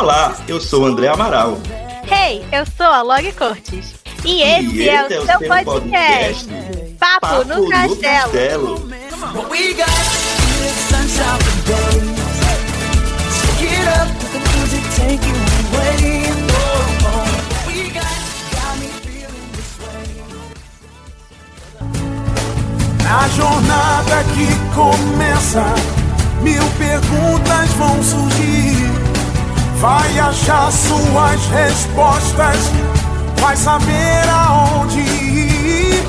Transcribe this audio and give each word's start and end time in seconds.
Olá, 0.00 0.34
eu 0.48 0.58
sou 0.58 0.84
o 0.84 0.86
André 0.86 1.08
Amaral. 1.08 1.58
Hey, 2.10 2.42
eu 2.50 2.64
sou 2.64 2.86
a 2.86 3.02
Log 3.02 3.30
Cortes. 3.32 3.94
E 4.24 4.40
esse, 4.40 4.76
e 4.76 4.88
é, 4.88 5.02
o 5.02 5.12
é, 5.12 5.20
o 5.20 5.26
seu 5.26 5.38
podcast. 5.40 5.66
podcast. 5.66 6.48
Papo, 6.98 7.20
Papo, 7.20 7.44
no, 7.44 7.64
no 7.64 7.68
Castelo. 7.68 8.00
castelo. 8.00 8.90
A 23.06 23.28
jornada 23.28 24.24
que 24.32 24.74
começa, 24.74 25.74
mil 26.40 26.64
perguntas 26.78 27.68
vão 27.74 28.02
surgir. 28.02 28.79
Vai 29.80 30.18
achar 30.18 30.70
suas 30.70 31.46
respostas, 31.46 32.70
vai 33.40 33.56
saber 33.56 34.28
aonde 34.28 35.00
ir. 35.00 36.04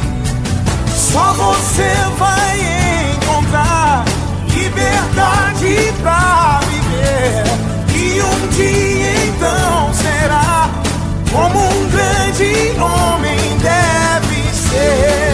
Só 0.94 1.32
você 1.32 1.90
vai 2.18 2.60
encontrar 3.14 4.04
liberdade 4.54 5.94
pra 6.02 6.60
viver. 6.68 7.44
E 7.96 8.22
um 8.22 8.48
dia 8.50 9.26
então 9.28 9.94
será 9.94 10.70
como 11.32 11.58
um 11.58 11.90
grande 11.90 12.74
homem 12.78 13.58
deve 13.60 14.54
ser. 14.54 15.32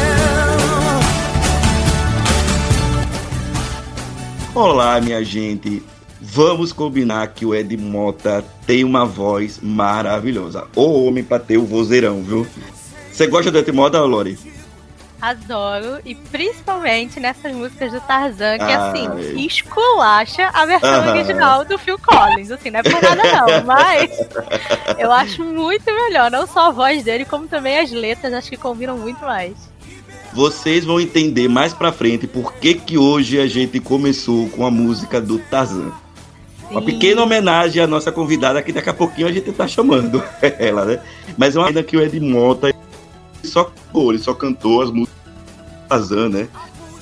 Olá, 4.53 5.01
minha 5.01 5.25
gente. 5.25 5.96
Vamos 6.37 6.71
combinar 6.71 7.29
que 7.29 7.47
o 7.47 7.55
Ed 7.55 7.75
Mota 7.77 8.45
tem 8.67 8.83
uma 8.83 9.03
voz 9.03 9.59
maravilhosa. 9.59 10.67
O 10.75 11.07
homem 11.07 11.23
pra 11.23 11.39
ter 11.39 11.57
o 11.57 11.65
vozeirão, 11.65 12.21
viu? 12.21 12.45
Você 13.11 13.25
gosta 13.25 13.49
do 13.49 13.57
Ed 13.57 13.71
Mota, 13.71 13.99
Lori? 14.01 14.37
Adoro, 15.19 15.99
e 16.05 16.13
principalmente 16.13 17.19
nessas 17.19 17.51
músicas 17.55 17.91
do 17.91 17.99
Tarzan, 18.01 18.59
que 18.59 18.65
ah, 18.65 18.87
assim, 18.87 19.07
é. 19.17 19.41
esculacha 19.47 20.51
a 20.53 20.63
versão 20.67 21.07
ah, 21.07 21.09
original 21.09 21.65
do 21.65 21.75
Phil 21.79 21.97
Collins. 21.97 22.51
Assim, 22.51 22.69
não 22.69 22.81
é 22.81 22.83
por 22.83 23.01
nada 23.01 23.15
não, 23.15 23.47
mas 23.65 24.11
eu 24.99 25.11
acho 25.11 25.43
muito 25.43 25.85
melhor. 25.87 26.29
Não 26.29 26.45
só 26.45 26.67
a 26.67 26.71
voz 26.71 27.03
dele, 27.03 27.25
como 27.25 27.47
também 27.47 27.79
as 27.79 27.89
letras, 27.89 28.31
acho 28.31 28.51
que 28.51 28.57
combinam 28.57 28.95
muito 28.95 29.21
mais. 29.21 29.55
Vocês 30.33 30.85
vão 30.85 31.01
entender 31.01 31.47
mais 31.47 31.73
pra 31.73 31.91
frente 31.91 32.27
por 32.27 32.53
que, 32.53 32.75
que 32.75 32.95
hoje 32.95 33.39
a 33.39 33.47
gente 33.47 33.79
começou 33.79 34.47
com 34.49 34.63
a 34.67 34.69
música 34.69 35.19
do 35.19 35.39
Tarzan. 35.39 35.91
Uma 36.69 36.81
pequena 36.81 37.23
homenagem 37.23 37.81
à 37.81 37.87
nossa 37.87 38.11
convidada, 38.11 38.61
que 38.61 38.73
daqui 38.73 38.89
a 38.89 38.93
pouquinho 38.93 39.27
a 39.27 39.31
gente 39.31 39.51
tá 39.53 39.67
chamando 39.67 40.21
ela, 40.59 40.85
né? 40.85 40.99
Mas 41.37 41.55
é 41.55 41.59
uma 41.59 41.67
pena 41.67 41.83
que 41.83 41.95
o 41.95 42.01
Ed 42.01 42.19
Mota 42.19 42.73
só, 43.43 43.71
pô, 43.91 44.11
ele 44.11 44.19
só 44.19 44.33
cantou 44.33 44.81
as 44.81 44.91
músicas 44.91 45.23
do 45.23 45.87
Tarzan, 45.87 46.29
né? 46.29 46.49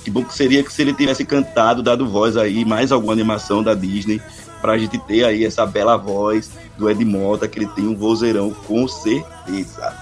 Que 0.03 0.11
bom 0.11 0.23
que 0.23 0.36
seria 0.36 0.63
que 0.63 0.71
se 0.71 0.83
ele 0.83 0.93
tivesse 0.93 1.25
cantado, 1.25 1.81
dado 1.81 2.08
voz 2.08 2.38
aí, 2.38 2.63
mais 2.63 2.91
alguma 2.91 3.13
animação 3.13 3.63
da 3.63 3.73
Disney, 3.73 4.21
pra 4.61 4.77
gente 4.77 4.99
ter 4.99 5.23
aí 5.23 5.43
essa 5.43 5.66
bela 5.66 5.97
voz 5.97 6.52
do 6.77 6.89
Ed 6.89 7.03
Mota, 7.03 7.47
que 7.47 7.58
ele 7.58 7.67
tem 7.67 7.88
um 7.88 7.95
vozeirão 7.95 8.52
com 8.52 8.88
certeza. 8.88 9.93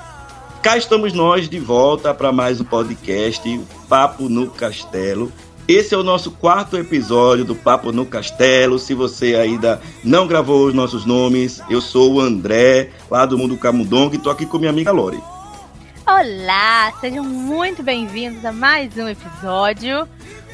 Cá 0.61 0.77
estamos 0.77 1.13
nós 1.13 1.49
de 1.49 1.59
volta 1.59 2.13
para 2.13 2.31
mais 2.31 2.59
um 2.59 2.63
podcast, 2.63 3.61
Papo 3.87 4.27
no 4.27 4.49
Castelo. 4.49 5.31
Esse 5.65 5.95
é 5.95 5.97
o 5.97 6.03
nosso 6.03 6.29
quarto 6.29 6.77
episódio 6.77 7.45
do 7.45 7.55
Papo 7.55 7.93
no 7.93 8.05
Castelo. 8.05 8.77
Se 8.77 8.93
você 8.93 9.35
ainda 9.35 9.81
não 10.03 10.27
gravou 10.27 10.67
os 10.67 10.73
nossos 10.73 11.05
nomes, 11.05 11.61
eu 11.69 11.79
sou 11.79 12.15
o 12.15 12.19
André, 12.19 12.89
lá 13.09 13.25
do 13.25 13.37
Mundo 13.37 13.57
Camundongo, 13.57 14.13
e 14.13 14.17
tô 14.17 14.29
aqui 14.29 14.45
com 14.45 14.57
minha 14.57 14.71
amiga 14.71 14.91
Lori. 14.91 15.23
Olá, 16.05 16.91
sejam 16.99 17.23
muito 17.23 17.81
bem-vindos 17.81 18.43
a 18.43 18.51
mais 18.51 18.97
um 18.97 19.07
episódio. 19.07 20.05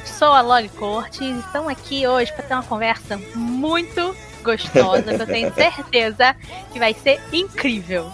Sou 0.05 0.27
a 0.27 0.41
Lori 0.41 0.69
Cortes 0.69 1.21
e 1.21 1.39
estamos 1.39 1.69
aqui 1.69 2.05
hoje 2.05 2.31
para 2.33 2.43
ter 2.43 2.53
uma 2.53 2.63
conversa 2.63 3.19
muito 3.33 4.15
gostosa, 4.43 5.01
que 5.01 5.21
eu 5.23 5.25
tenho 5.25 5.53
certeza 5.55 6.35
que 6.71 6.77
vai 6.77 6.93
ser 6.93 7.19
incrível. 7.33 8.11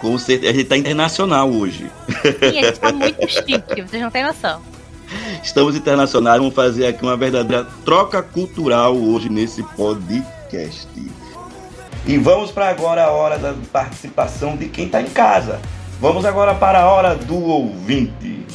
Com 0.00 0.18
certeza, 0.18 0.50
a 0.50 0.54
gente 0.56 0.68
tá 0.68 0.76
internacional 0.76 1.48
hoje. 1.48 1.88
Sim, 2.40 2.58
a 2.58 2.62
gente 2.62 2.80
tá 2.80 2.90
muito 2.92 3.28
chique, 3.28 3.82
vocês 3.82 4.02
não 4.02 4.10
têm 4.10 4.24
noção. 4.24 4.60
Estamos 5.42 5.76
internacionais, 5.76 6.38
vamos 6.38 6.54
fazer 6.54 6.86
aqui 6.86 7.02
uma 7.02 7.16
verdadeira 7.16 7.66
troca 7.84 8.22
cultural 8.22 8.96
hoje 8.96 9.28
nesse 9.28 9.62
podcast. 9.62 10.88
E 12.06 12.18
vamos 12.18 12.50
para 12.50 12.68
agora 12.68 13.04
a 13.04 13.10
hora 13.10 13.38
da 13.38 13.54
participação 13.72 14.56
de 14.56 14.68
quem 14.68 14.86
está 14.86 15.02
em 15.02 15.06
casa. 15.06 15.60
Vamos 16.00 16.24
agora 16.24 16.54
para 16.54 16.80
a 16.80 16.90
hora 16.90 17.14
do 17.14 17.44
ouvinte. 17.44 18.46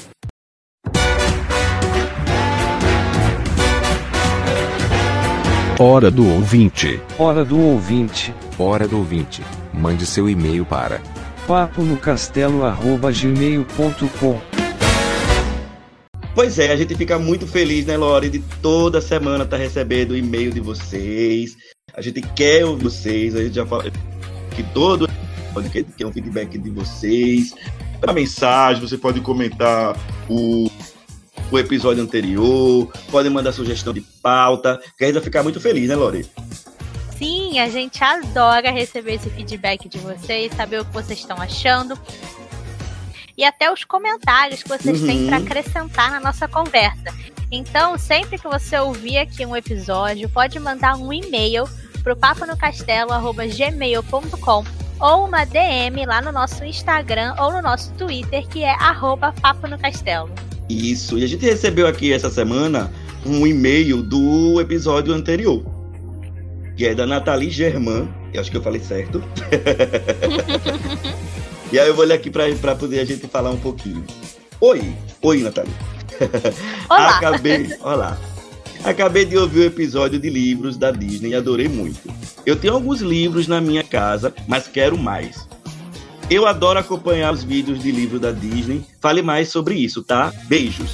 Hora 5.80 6.10
do 6.10 6.28
ouvinte. 6.34 7.02
Hora 7.18 7.44
do 7.44 7.60
ouvinte. 7.60 8.34
Hora 8.58 8.88
do 8.88 8.98
ouvinte. 8.98 9.44
Mande 9.74 10.06
seu 10.06 10.30
e-mail 10.30 10.66
para 10.66 11.02
papo 11.48 11.84
no 11.84 11.98
castelo@gmail.com. 11.98 14.53
Pois 16.36 16.58
é, 16.58 16.72
a 16.72 16.76
gente 16.76 16.96
fica 16.96 17.20
muito 17.20 17.46
feliz, 17.46 17.86
né, 17.86 17.96
Lore, 17.96 18.30
de 18.30 18.40
toda 18.62 19.00
semana 19.00 19.44
estar 19.44 19.58
tá 19.58 19.64
recebendo 19.64 20.18
e-mail 20.18 20.52
de 20.52 20.60
vocês. 20.60 21.56
A 21.96 22.02
gente 22.02 22.22
quer 22.22 22.66
ouvir 22.66 22.84
vocês, 22.86 23.36
a 23.36 23.44
gente 23.44 23.54
já 23.54 23.66
fala 23.66 23.84
que 24.56 24.64
todo 24.74 25.08
podcast 25.54 25.92
quer 25.94 26.08
um 26.08 26.12
feedback 26.12 26.58
de 26.58 26.72
vocês. 26.72 27.54
A 28.06 28.12
mensagem, 28.12 28.82
você 28.82 28.98
pode 28.98 29.22
comentar 29.22 29.96
o, 30.28 30.70
o 31.52 31.60
episódio 31.60 32.02
anterior, 32.02 32.92
pode 33.12 33.30
mandar 33.30 33.52
sugestão 33.52 33.94
de 33.94 34.02
pauta, 34.02 34.82
que 34.98 35.04
a 35.04 35.08
gente 35.08 35.16
vai 35.16 35.24
ficar 35.24 35.44
muito 35.44 35.62
feliz, 35.62 35.88
né, 35.88 35.96
Lore? 35.96 36.26
Sim, 37.16 37.60
a 37.60 37.70
gente 37.70 38.04
adora 38.04 38.72
receber 38.72 39.14
esse 39.14 39.30
feedback 39.30 39.88
de 39.88 40.00
vocês, 40.00 40.52
saber 40.54 40.82
o 40.82 40.86
que 40.86 40.94
vocês 40.94 41.20
estão 41.20 41.38
achando. 41.38 41.98
E 43.38 43.44
até 43.44 43.72
os 43.72 43.84
comentários 43.84 44.64
que 44.64 44.70
vocês 44.70 45.02
uhum. 45.02 45.08
têm 45.08 45.28
para 45.28 45.38
acrescentar 45.38 46.10
na 46.12 46.20
nossa 46.20 46.48
conversa. 46.48 47.14
Então, 47.52 47.98
sempre 47.98 48.38
que 48.38 48.48
você 48.48 48.78
ouvir 48.78 49.18
aqui 49.18 49.44
um 49.46 49.56
episódio, 49.56 50.30
pode 50.30 50.60
mandar 50.60 50.96
um 50.98 51.12
e-mail 51.12 51.66
pro 52.04 52.16
paponocastelo@gmail.com 52.16 54.64
ou 55.00 55.26
uma 55.26 55.46
DM 55.46 56.06
lá 56.06 56.22
no 56.22 56.32
nosso 56.32 56.64
Instagram 56.64 57.34
ou 57.40 57.52
no 57.52 57.60
nosso 57.62 57.92
Twitter, 57.94 58.48
que 58.48 58.64
é 58.64 58.72
arroba 58.72 59.34
Papo 59.42 59.68
no 59.68 59.78
Castelo. 59.78 60.32
Isso, 60.70 61.18
e 61.18 61.24
a 61.24 61.28
gente 61.28 61.46
recebeu 61.46 61.88
aqui 61.88 62.14
essa 62.14 62.30
semana 62.30 62.94
um 63.26 63.48
e-mail 63.48 64.04
do 64.04 64.62
episódio 64.62 65.14
anterior 65.14 65.74
que 66.76 66.88
é 66.88 66.96
da 66.96 67.06
Nathalie 67.06 67.50
Germain. 67.50 68.10
Eu 68.34 68.42
acho 68.42 68.50
que 68.50 68.58
eu 68.58 68.62
falei 68.62 68.82
certo. 68.82 69.24
e 71.74 71.80
aí 71.80 71.88
eu 71.88 71.96
vou 71.96 72.06
ler 72.06 72.14
aqui 72.14 72.30
para 72.30 72.76
poder 72.76 73.00
a 73.00 73.04
gente 73.04 73.28
falar 73.28 73.50
um 73.50 73.58
pouquinho. 73.58 74.06
Oi, 74.62 74.94
oi, 75.24 75.42
Nathalie. 75.42 75.74
Olá. 76.88 77.18
Acabei, 77.18 77.76
olá. 77.82 78.18
Acabei 78.84 79.26
de 79.26 79.36
ouvir 79.36 79.62
o 79.62 79.64
episódio 79.64 80.20
de 80.20 80.30
livros 80.30 80.78
da 80.78 80.92
Disney 80.92 81.30
e 81.30 81.36
adorei 81.36 81.68
muito. 81.68 82.14
Eu 82.46 82.56
tenho 82.56 82.76
alguns 82.76 83.02
livros 83.02 83.48
na 83.48 83.60
minha 83.60 83.84
casa, 83.84 84.32
mas 84.48 84.68
quero 84.68 84.96
mais. 85.00 85.48
Eu 86.30 86.46
adoro 86.46 86.78
acompanhar 86.78 87.34
os 87.34 87.44
vídeos 87.44 87.82
de 87.82 87.92
livro 87.92 88.20
da 88.20 88.30
Disney. 88.30 88.86
Fale 89.02 89.24
mais 89.24 89.50
sobre 89.50 89.74
isso, 89.74 90.04
tá? 90.04 90.32
Beijos. 90.46 90.92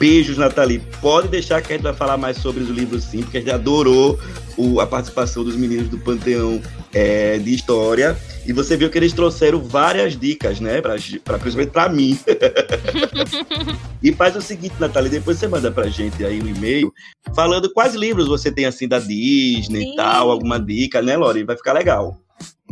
Beijos, 0.00 0.36
Nathalie. 0.36 0.82
Pode 1.00 1.28
deixar 1.28 1.62
que 1.62 1.72
a 1.72 1.76
gente 1.76 1.84
vai 1.84 1.94
falar 1.94 2.16
mais 2.16 2.38
sobre 2.38 2.60
os 2.60 2.68
livros 2.70 3.04
sim, 3.04 3.22
porque 3.22 3.36
a 3.36 3.40
gente 3.40 3.52
adorou 3.52 4.18
o, 4.56 4.80
a 4.80 4.86
participação 4.86 5.44
dos 5.44 5.54
meninos 5.54 5.88
do 5.88 5.98
Panteão 5.98 6.60
é, 6.92 7.38
de 7.38 7.54
História. 7.54 8.18
E 8.46 8.52
você 8.52 8.76
viu 8.76 8.88
que 8.88 8.96
eles 8.96 9.12
trouxeram 9.12 9.60
várias 9.60 10.16
dicas, 10.16 10.60
né? 10.60 10.80
Pra, 10.80 10.94
pra, 11.24 11.38
principalmente 11.38 11.72
pra 11.72 11.88
mim. 11.88 12.18
e 14.02 14.12
faz 14.12 14.36
o 14.36 14.40
seguinte, 14.40 14.74
Nathalie, 14.78 15.10
depois 15.10 15.38
você 15.38 15.48
manda 15.48 15.70
pra 15.70 15.88
gente 15.88 16.24
aí 16.24 16.40
um 16.40 16.46
e-mail 16.46 16.92
falando 17.34 17.72
quais 17.72 17.94
livros 17.94 18.28
você 18.28 18.52
tem 18.52 18.64
assim 18.64 18.86
da 18.86 19.00
Disney 19.00 19.82
sim. 19.82 19.92
e 19.92 19.96
tal, 19.96 20.30
alguma 20.30 20.60
dica, 20.60 21.02
né, 21.02 21.16
Lori? 21.16 21.42
Vai 21.42 21.56
ficar 21.56 21.72
legal. 21.72 22.16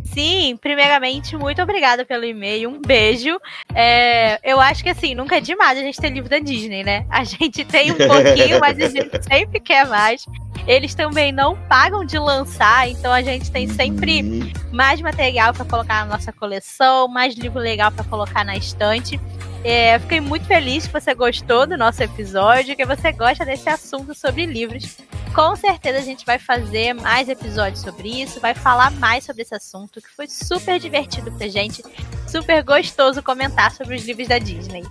Sim, 0.05 0.57
primeiramente, 0.61 1.35
muito 1.35 1.61
obrigada 1.61 2.05
pelo 2.05 2.23
e-mail, 2.23 2.69
um 2.69 2.79
beijo. 2.79 3.37
É, 3.73 4.39
eu 4.43 4.61
acho 4.61 4.83
que 4.83 4.89
assim, 4.89 5.15
nunca 5.15 5.37
é 5.37 5.41
demais 5.41 5.77
a 5.77 5.81
gente 5.81 5.99
ter 5.99 6.09
livro 6.09 6.29
da 6.29 6.39
Disney, 6.39 6.83
né? 6.83 7.05
A 7.09 7.23
gente 7.23 7.65
tem 7.65 7.91
um 7.91 7.95
pouquinho, 7.95 8.59
mas 8.59 8.79
a 8.79 8.87
gente 8.87 9.23
sempre 9.27 9.59
quer 9.59 9.85
mais. 9.87 10.25
Eles 10.67 10.95
também 10.95 11.31
não 11.31 11.55
pagam 11.67 12.05
de 12.05 12.17
lançar, 12.17 12.89
então 12.89 13.11
a 13.11 13.21
gente 13.21 13.51
tem 13.51 13.67
sempre 13.67 14.21
uhum. 14.21 14.51
mais 14.71 15.01
material 15.01 15.53
para 15.53 15.65
colocar 15.65 16.05
na 16.05 16.17
nossa 16.17 16.31
coleção, 16.31 17.07
mais 17.07 17.35
livro 17.35 17.59
legal 17.59 17.91
para 17.91 18.03
colocar 18.05 18.43
na 18.43 18.55
estante. 18.55 19.19
É, 19.67 19.97
fiquei 19.97 20.21
muito 20.21 20.45
feliz 20.45 20.85
que 20.85 20.93
você 20.93 21.15
gostou 21.15 21.65
do 21.65 21.75
nosso 21.75 22.03
episódio, 22.03 22.75
que 22.75 22.85
você 22.85 23.11
gosta 23.11 23.43
desse 23.43 23.67
assunto 23.67 24.13
sobre 24.13 24.45
livros. 24.45 24.97
com 25.33 25.55
certeza 25.55 25.97
a 25.97 26.03
gente 26.03 26.23
vai 26.23 26.37
fazer 26.37 26.93
mais 26.93 27.27
episódios 27.27 27.81
sobre 27.81 28.21
isso, 28.21 28.39
vai 28.39 28.53
falar 28.53 28.91
mais 28.91 29.23
sobre 29.23 29.41
esse 29.41 29.55
assunto, 29.55 29.99
que 29.99 30.15
foi 30.15 30.27
super 30.27 30.79
divertido 30.79 31.31
pra 31.31 31.47
gente, 31.47 31.83
super 32.27 32.61
gostoso 32.63 33.23
comentar 33.23 33.71
sobre 33.71 33.95
os 33.95 34.05
livros 34.05 34.27
da 34.27 34.37
Disney. 34.37 34.83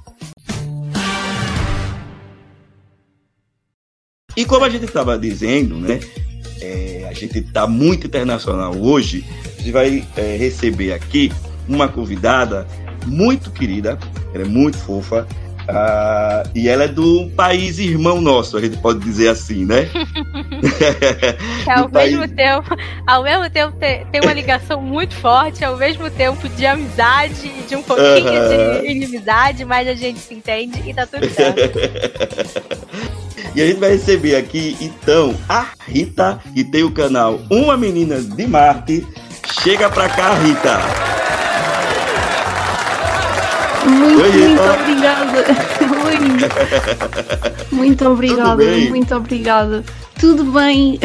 E 4.36 4.44
como 4.44 4.64
a 4.64 4.70
gente 4.70 4.86
estava 4.86 5.16
dizendo, 5.16 5.76
né? 5.76 6.00
É, 6.60 7.06
a 7.08 7.12
gente 7.12 7.38
está 7.38 7.68
muito 7.68 8.08
internacional 8.08 8.76
hoje. 8.76 9.24
A 9.56 9.62
gente 9.62 9.70
vai 9.70 10.04
é, 10.16 10.36
receber 10.36 10.92
aqui 10.92 11.30
uma 11.68 11.88
convidada 11.88 12.66
muito 13.06 13.50
querida, 13.50 13.98
ela 14.32 14.44
é 14.44 14.48
muito 14.48 14.76
fofa. 14.78 15.26
Uh, 15.64 16.46
e 16.54 16.68
ela 16.68 16.84
é 16.84 16.88
do 16.88 17.30
país 17.34 17.78
irmão 17.78 18.20
nosso, 18.20 18.54
a 18.58 18.60
gente 18.60 18.76
pode 18.76 19.00
dizer 19.00 19.28
assim, 19.28 19.64
né? 19.64 19.88
que 21.64 21.70
ao 21.72 21.88
mesmo 21.88 22.18
país... 22.18 22.32
tempo, 22.32 22.76
ao 23.06 23.22
mesmo 23.22 23.48
tempo 23.48 23.72
tem, 23.78 24.04
tem, 24.12 24.20
uma 24.20 24.34
ligação 24.34 24.82
muito 24.82 25.14
forte, 25.14 25.64
ao 25.64 25.78
mesmo 25.78 26.10
tempo 26.10 26.46
de 26.50 26.66
amizade, 26.66 27.50
de 27.66 27.76
um 27.76 27.82
pouquinho 27.82 28.26
uh 28.26 28.76
-huh. 28.76 28.80
de 28.82 28.90
inimizade, 28.90 29.64
mas 29.64 29.88
a 29.88 29.94
gente 29.94 30.18
se 30.18 30.34
entende 30.34 30.82
e 30.86 30.92
tá 30.92 31.06
tudo 31.06 31.30
certo. 31.30 31.78
E 33.54 33.62
a 33.62 33.66
gente 33.66 33.78
vai 33.78 33.90
receber 33.90 34.34
aqui, 34.34 34.76
então, 34.80 35.32
a 35.48 35.68
Rita, 35.86 36.40
que 36.52 36.64
tem 36.64 36.82
o 36.82 36.90
canal 36.90 37.40
Uma 37.48 37.76
Menina 37.76 38.20
de 38.20 38.46
Marte. 38.48 39.06
Chega 39.62 39.88
pra 39.88 40.08
cá, 40.08 40.34
Rita. 40.34 41.43
Muito, 43.86 44.22
Oi, 44.22 44.32
muito 44.32 44.62
obrigada. 44.62 45.44
Oi. 46.06 46.18
Muito 47.70 48.08
obrigada, 48.08 48.64
muito 48.88 49.14
obrigada. 49.14 49.84
Tudo 50.18 50.44
bem? 50.44 50.98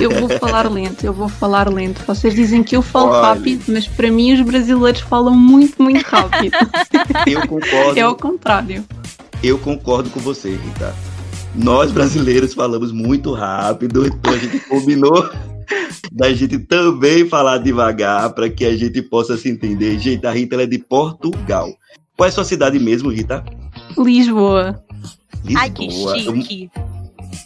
Eu 0.00 0.10
vou 0.10 0.28
falar 0.38 0.70
lento, 0.70 1.04
eu 1.04 1.12
vou 1.12 1.28
falar 1.28 1.68
lento. 1.68 2.02
Vocês 2.06 2.34
dizem 2.34 2.62
que 2.62 2.76
eu 2.76 2.82
falo 2.82 3.10
Olha. 3.10 3.28
rápido, 3.28 3.64
mas 3.68 3.88
para 3.88 4.10
mim 4.10 4.32
os 4.32 4.40
brasileiros 4.42 5.00
falam 5.00 5.34
muito, 5.34 5.82
muito 5.82 6.02
rápido. 6.02 6.56
Eu 7.26 7.46
concordo. 7.46 7.98
É 7.98 8.06
o 8.06 8.14
contrário. 8.14 8.84
Eu 9.42 9.58
concordo 9.58 10.10
com 10.10 10.20
você, 10.20 10.50
Rita. 10.50 10.94
Nós 11.54 11.90
brasileiros 11.90 12.54
falamos 12.54 12.92
muito 12.92 13.32
rápido, 13.32 14.06
então 14.06 14.32
a 14.32 14.38
gente 14.38 14.58
combinou 14.60 15.28
da 16.10 16.32
gente 16.32 16.58
também 16.58 17.28
falar 17.28 17.58
devagar 17.58 18.30
para 18.32 18.48
que 18.48 18.64
a 18.64 18.76
gente 18.76 19.00
possa 19.02 19.36
se 19.36 19.48
entender. 19.48 19.98
Gente, 19.98 20.26
a 20.26 20.30
Rita 20.30 20.56
é 20.62 20.66
de 20.66 20.78
Portugal. 20.78 21.68
Qual 22.16 22.26
é 22.26 22.28
a 22.28 22.32
sua 22.32 22.44
cidade 22.44 22.78
mesmo, 22.78 23.10
Rita? 23.10 23.44
Lisboa. 23.98 24.82
Lisboa. 25.44 25.62
Ai, 25.62 25.70
que 25.70 25.90
chique. 25.90 26.70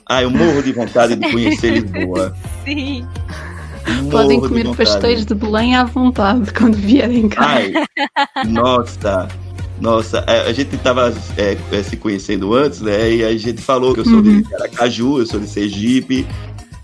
Ah, 0.09 0.23
eu 0.23 0.31
morro 0.31 0.63
de 0.63 0.73
vontade 0.73 1.17
de 1.17 1.31
conhecer 1.31 1.83
Lisboa. 1.83 2.37
Sim. 2.65 3.07
Morro 3.87 4.11
Podem 4.11 4.41
comer 4.41 4.77
pastéis 4.77 5.25
de 5.25 5.35
Belém 5.35 5.77
à 5.77 5.85
vontade 5.85 6.53
quando 6.53 6.77
vierem 6.77 7.29
cá. 7.29 7.47
Ai, 7.47 7.73
nossa. 8.49 9.29
Nossa, 9.81 10.25
é, 10.27 10.49
a 10.49 10.53
gente 10.53 10.75
estava 10.75 11.13
é, 11.37 11.57
é, 11.71 11.83
se 11.83 11.97
conhecendo 11.97 12.55
antes, 12.55 12.81
né? 12.81 13.13
E 13.13 13.25
a 13.25 13.37
gente 13.37 13.61
falou 13.61 13.93
que 13.93 14.01
eu 14.01 14.05
sou 14.05 14.15
uhum. 14.15 14.41
de 14.41 14.55
Aracaju, 14.55 15.19
eu 15.19 15.27
sou 15.27 15.39
de 15.39 15.47
Sergipe, 15.47 16.27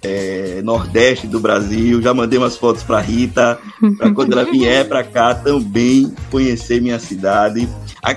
é, 0.02 0.60
Nordeste 0.62 1.26
do 1.26 1.40
Brasil. 1.40 2.02
Já 2.02 2.12
mandei 2.12 2.38
umas 2.38 2.56
fotos 2.56 2.82
para 2.82 3.00
Rita, 3.00 3.58
para 3.96 4.12
quando 4.12 4.32
ela 4.32 4.44
vier 4.44 4.86
para 4.86 5.04
cá 5.04 5.34
também 5.34 6.12
conhecer 6.30 6.80
minha 6.80 6.98
cidade. 6.98 7.68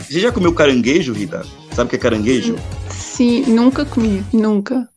Você 0.01 0.19
já 0.19 0.31
comeu 0.31 0.53
caranguejo, 0.53 1.13
Rita? 1.13 1.45
Sabe 1.71 1.87
o 1.87 1.89
que 1.89 1.95
é 1.95 1.99
caranguejo? 1.99 2.55
Sim, 2.89 3.43
nunca 3.47 3.85
comi, 3.85 4.23
nunca. 4.33 4.87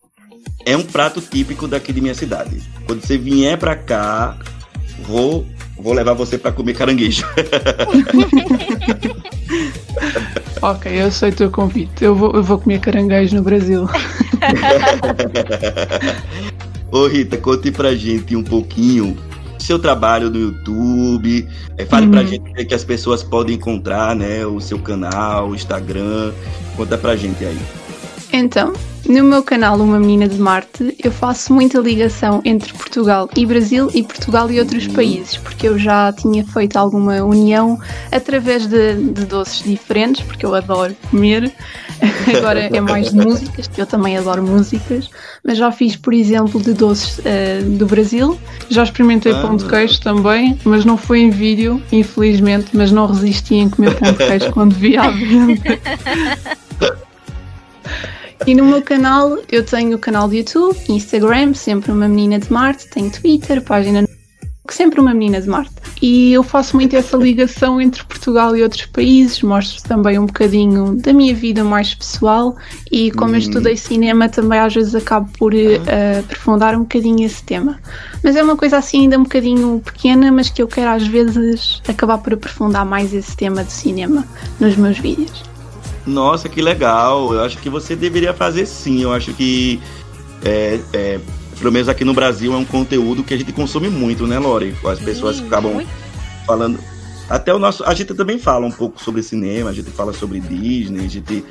É 0.65 0.77
um 0.77 0.83
prato 0.83 1.21
típico 1.21 1.69
daqui 1.69 1.93
de 1.93 2.01
minha 2.01 2.15
cidade. 2.15 2.63
Quando 2.87 3.03
você 3.03 3.19
vier 3.19 3.59
para 3.59 3.77
cá, 3.77 4.39
vou 5.03 5.47
vou 5.81 5.93
levar 5.93 6.13
você 6.13 6.37
para 6.37 6.51
comer 6.53 6.75
caranguejo. 6.75 7.25
ok, 10.61 11.01
eu 11.01 11.07
aceito 11.07 11.45
o 11.45 11.51
convite. 11.51 12.05
Eu 12.05 12.15
vou, 12.15 12.33
eu 12.33 12.43
vou 12.43 12.59
comer 12.59 12.81
caranguejo 12.81 13.37
no 13.37 13.43
Brasil. 13.43 13.89
Ô 16.91 17.07
Rita, 17.07 17.37
conte 17.37 17.71
pra 17.71 17.95
gente 17.95 18.35
um 18.35 18.43
pouquinho 18.43 19.17
seu 19.59 19.79
trabalho 19.79 20.31
no 20.31 20.39
YouTube. 20.39 21.47
É, 21.77 21.85
fale 21.85 22.07
uhum. 22.07 22.13
pra 22.13 22.25
gente 22.25 22.65
que 22.65 22.75
as 22.75 22.85
pessoas 22.85 23.23
podem 23.23 23.57
encontrar, 23.57 24.17
né? 24.17 24.47
O 24.47 24.61
seu 24.61 24.79
canal, 24.79 25.51
o 25.51 25.55
Instagram. 25.55 26.33
Conta 26.77 26.97
pra 26.97 27.15
gente 27.17 27.45
aí. 27.45 27.59
Então, 28.33 28.73
no 29.07 29.25
meu 29.25 29.43
canal 29.43 29.79
Uma 29.79 29.99
Menina 29.99 30.29
de 30.29 30.39
Marte, 30.39 30.95
eu 31.03 31.11
faço 31.11 31.53
muita 31.53 31.79
ligação 31.79 32.43
entre 32.45 32.73
Portugal 32.75 33.29
e 33.35 33.47
Brasil 33.47 33.91
e 33.95 34.03
Portugal 34.03 34.51
e 34.51 34.61
outros 34.61 34.87
países, 34.87 35.37
porque 35.39 35.67
eu 35.67 35.79
já 35.79 36.13
tinha 36.13 36.45
feito 36.45 36.77
alguma 36.77 37.23
união 37.23 37.79
através 38.13 38.67
de, 38.67 38.95
de 39.13 39.25
doces 39.25 39.63
diferentes, 39.63 40.23
porque 40.25 40.45
eu 40.45 40.55
adoro 40.55 40.95
comer. 41.11 41.53
Agora 42.37 42.61
é 42.61 42.81
mais 42.81 43.11
de 43.11 43.17
músicas, 43.17 43.71
eu 43.77 43.87
também 43.87 44.17
adoro 44.17 44.43
músicas, 44.43 45.11
mas 45.45 45.59
já 45.59 45.71
fiz, 45.71 45.97
por 45.97 46.13
exemplo, 46.13 46.61
de 46.61 46.73
doces 46.73 47.19
uh, 47.19 47.63
do 47.77 47.87
Brasil. 47.87 48.39
Já 48.69 48.85
experimentei 48.85 49.33
ah, 49.33 49.41
pão 49.41 49.57
de 49.57 49.65
queijo 49.65 50.01
também, 50.01 50.59
mas 50.65 50.85
não 50.85 50.97
foi 50.97 51.21
em 51.21 51.31
vídeo, 51.31 51.83
infelizmente, 51.91 52.71
mas 52.75 52.93
não 52.93 53.07
resisti 53.07 53.57
em 53.57 53.69
comer 53.69 53.97
pão 53.97 54.13
de 54.13 54.19
queijo 54.19 54.51
quando 54.53 54.75
vi 54.75 54.97
à 54.97 55.11
venda. 55.11 55.79
E 58.47 58.55
no 58.55 58.65
meu 58.65 58.81
canal, 58.83 59.39
eu 59.51 59.65
tenho 59.65 59.97
o 59.97 59.99
canal 59.99 60.29
de 60.29 60.39
YouTube, 60.39 60.77
Instagram, 60.89 61.55
sempre 61.55 61.91
uma 61.91 62.09
menina 62.09 62.39
de 62.39 62.51
Marte, 62.53 62.89
tenho 62.89 63.11
Twitter, 63.11 63.61
página 63.63 64.09
sempre 64.75 65.01
uma 65.01 65.13
menina 65.13 65.41
de 65.41 65.49
Marte. 65.49 65.73
E 66.01 66.33
eu 66.33 66.43
faço 66.43 66.77
muito 66.77 66.95
essa 66.95 67.17
ligação 67.17 67.81
entre 67.81 68.05
Portugal 68.05 68.57
e 68.57 68.63
outros 68.63 68.87
países, 68.87 69.43
mostro 69.43 69.83
também 69.83 70.19
um 70.19 70.27
bocadinho 70.27 70.95
da 70.95 71.13
minha 71.13 71.35
vida 71.35 71.65
mais 71.65 71.95
pessoal 71.95 72.57
e 72.91 73.11
como 73.11 73.35
eu 73.35 73.39
estudei 73.39 73.77
cinema 73.77 74.29
também 74.29 74.61
às 74.61 74.75
vezes 74.75 74.95
acabo 74.95 75.29
por 75.39 75.53
uh, 75.53 76.21
aprofundar 76.21 76.75
um 76.77 76.81
bocadinho 76.81 77.25
esse 77.25 77.43
tema. 77.43 77.79
Mas 78.23 78.37
é 78.37 78.43
uma 78.43 78.57
coisa 78.57 78.79
assim 78.79 79.03
ainda 79.03 79.19
um 79.19 79.25
bocadinho 79.25 79.83
pequena, 79.85 80.31
mas 80.31 80.49
que 80.49 80.63
eu 80.63 80.69
quero 80.69 80.91
às 80.91 81.07
vezes 81.07 81.83
acabar 81.89 82.19
por 82.19 82.35
aprofundar 82.35 82.85
mais 82.85 83.13
esse 83.13 83.37
tema 83.37 83.65
de 83.65 83.73
cinema 83.73 84.25
nos 84.61 84.77
meus 84.77 84.99
vídeos. 84.99 85.49
Nossa, 86.09 86.49
que 86.49 86.63
legal. 86.63 87.35
Eu 87.35 87.43
acho 87.43 87.59
que 87.59 87.69
você 87.69 87.95
deveria 87.95 88.33
fazer 88.33 88.67
sim. 88.67 89.03
Eu 89.03 89.13
acho 89.13 89.33
que, 89.35 89.79
é, 90.45 90.81
é, 90.93 91.21
pelo 91.59 91.73
menos 91.73 91.89
aqui 91.89 92.05
no 92.05 92.15
Brasil, 92.15 92.55
é 92.55 92.57
um 92.57 92.65
conteúdo 92.65 93.25
que 93.25 93.35
a 93.35 93.37
gente 93.37 93.53
consome 93.53 93.89
muito, 93.89 94.27
né, 94.27 94.39
Lore? 94.39 94.75
As 94.85 94.99
pessoas 94.99 95.37
sim, 95.37 95.47
acabam 95.47 95.75
muito. 95.75 95.91
falando. 96.47 96.79
Até 97.29 97.53
o 97.53 97.59
nosso. 97.59 97.85
A 97.85 97.93
gente 97.93 98.15
também 98.15 98.39
fala 98.39 98.67
um 98.67 98.71
pouco 98.71 99.03
sobre 99.03 99.23
cinema, 99.23 99.71
a 99.71 99.73
gente 99.73 99.91
fala 99.91 100.15
sobre 100.15 100.41
Disney, 100.41 101.05
a 101.05 101.09
gente 101.09 101.45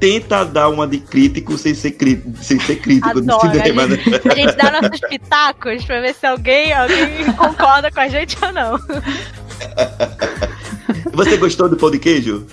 tenta 0.00 0.44
dar 0.44 0.68
uma 0.68 0.84
de 0.84 0.98
crítico 0.98 1.56
sem 1.56 1.74
ser, 1.74 1.96
sem 2.40 2.58
ser 2.58 2.76
crítico 2.76 3.20
Adoro. 3.20 3.26
do 3.26 3.52
cinema. 3.52 3.84
A 3.84 3.88
gente, 3.88 4.10
né? 4.10 4.20
a 4.24 4.34
gente 4.34 4.56
dá 4.56 4.80
nossos 4.80 5.00
pitacos 5.08 5.84
pra 5.84 6.00
ver 6.00 6.14
se 6.14 6.26
alguém, 6.26 6.72
alguém 6.72 7.32
concorda 7.36 7.88
com 7.88 8.00
a 8.00 8.08
gente 8.08 8.36
ou 8.42 8.52
não. 8.52 8.76
Você 11.14 11.36
gostou 11.36 11.68
do 11.68 11.76
pão 11.76 11.90
de 11.90 12.00
queijo? 12.00 12.44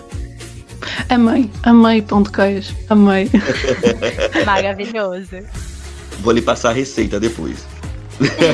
Amei, 1.10 1.50
amei 1.64 2.04
pão 2.04 2.22
de 2.22 2.32
queijo, 2.32 2.76
amei. 2.88 3.32
Maravilhoso. 4.46 5.38
Vou 6.22 6.34
lhe 6.34 6.42
passar 6.42 6.70
a 6.70 6.74
receita 6.74 7.20
depois. 7.20 7.66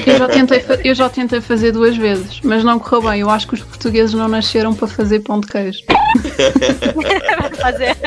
Eu 0.06 0.18
já, 0.20 0.28
tentei, 0.28 0.66
eu 0.84 0.96
já 0.96 1.10
tentei 1.10 1.42
fazer 1.42 1.72
duas 1.72 1.98
vezes, 1.98 2.40
mas 2.44 2.64
não 2.64 2.78
correu 2.78 3.10
bem. 3.10 3.22
Eu 3.22 3.30
acho 3.32 3.48
que 3.48 3.56
os 3.56 3.62
portugueses 3.62 4.14
não 4.14 4.28
nasceram 4.28 4.76
para 4.76 4.88
fazer 4.88 5.22
pão 5.22 5.40
de 5.40 5.48
queijo. 5.48 5.80
fazer. 7.60 7.98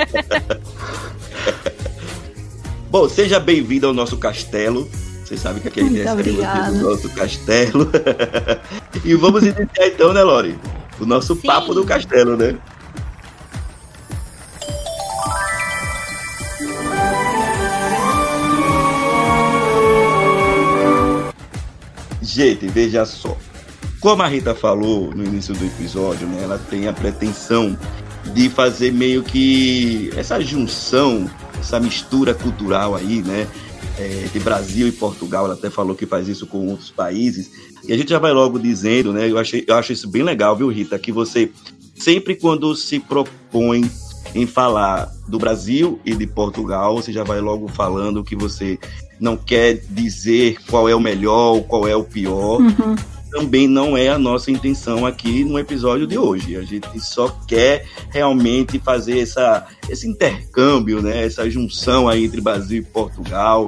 Bom, 2.91 3.09
seja 3.09 3.41
bem-vindo 3.41 3.89
ao 3.89 3.93
nosso 3.93 4.17
castelo. 4.17 4.89
Você 5.25 5.37
sabe 5.37 5.61
que 5.61 5.69
aqui 5.69 5.81
a 5.81 5.83
gente 5.83 5.99
recebe 5.99 6.31
o 6.31 6.91
nosso 6.91 7.09
castelo. 7.11 7.91
e 9.05 9.15
vamos 9.15 9.43
iniciar 9.43 9.89
então, 9.89 10.13
né, 10.13 10.23
Lori? 10.23 10.57
O 11.01 11.05
nosso 11.05 11.35
Sim. 11.35 11.43
papo 11.47 11.75
do 11.75 11.85
castelo, 11.85 12.37
né? 12.37 12.57
Gente, 22.39 22.69
veja 22.69 23.05
só. 23.05 23.37
Como 23.99 24.23
a 24.23 24.29
Rita 24.29 24.55
falou 24.55 25.13
no 25.13 25.25
início 25.25 25.53
do 25.55 25.65
episódio, 25.65 26.25
né, 26.29 26.45
ela 26.45 26.57
tem 26.57 26.87
a 26.87 26.93
pretensão 26.93 27.77
de 28.33 28.49
fazer 28.49 28.93
meio 28.93 29.25
que 29.25 30.09
essa 30.17 30.41
junção, 30.41 31.29
essa 31.59 31.81
mistura 31.81 32.33
cultural 32.35 32.95
aí, 32.95 33.23
né? 33.23 33.49
É, 33.99 34.29
de 34.33 34.39
Brasil 34.39 34.87
e 34.87 34.93
Portugal, 34.93 35.47
ela 35.47 35.55
até 35.55 35.69
falou 35.69 35.97
que 35.97 36.07
faz 36.07 36.29
isso 36.29 36.47
com 36.47 36.69
outros 36.69 36.93
países. 36.93 37.51
E 37.85 37.93
a 37.93 37.97
gente 37.97 38.11
já 38.11 38.21
vai 38.21 38.33
logo 38.33 38.57
dizendo, 38.57 39.13
né? 39.13 39.29
Eu, 39.29 39.37
achei, 39.37 39.65
eu 39.67 39.75
acho 39.75 39.93
isso 39.93 40.09
bem 40.09 40.23
legal, 40.23 40.55
viu, 40.55 40.69
Rita? 40.69 40.97
Que 40.97 41.11
você 41.11 41.51
sempre 41.97 42.37
quando 42.37 42.73
se 42.77 43.01
propõe 43.01 43.91
em 44.33 44.47
falar 44.47 45.13
do 45.27 45.41
Brasil 45.41 45.99
e 46.05 46.15
de 46.15 46.27
Portugal, 46.29 46.95
você 46.95 47.13
já 47.13 47.25
vai 47.25 47.41
logo 47.41 47.67
falando 47.67 48.23
que 48.23 48.37
você 48.37 48.79
não 49.21 49.37
quer 49.37 49.83
dizer 49.89 50.59
qual 50.69 50.89
é 50.89 50.95
o 50.95 51.01
melhor, 51.01 51.61
qual 51.63 51.87
é 51.87 51.95
o 51.95 52.05
pior. 52.05 52.61
Uhum. 52.61 52.97
Também 53.31 53.69
não 53.69 53.97
é 53.97 54.09
a 54.09 54.19
nossa 54.19 54.51
intenção 54.51 55.05
aqui 55.05 55.45
no 55.45 55.59
episódio 55.59 56.07
de 56.07 56.17
hoje. 56.17 56.57
A 56.57 56.63
gente 56.63 56.99
só 57.01 57.29
quer 57.47 57.85
realmente 58.11 58.79
fazer 58.79 59.21
essa, 59.21 59.67
esse 59.89 60.09
intercâmbio, 60.09 61.03
né? 61.03 61.25
essa 61.25 61.49
junção 61.51 62.09
aí 62.09 62.25
entre 62.25 62.41
Brasil 62.41 62.79
e 62.79 62.85
Portugal, 62.85 63.67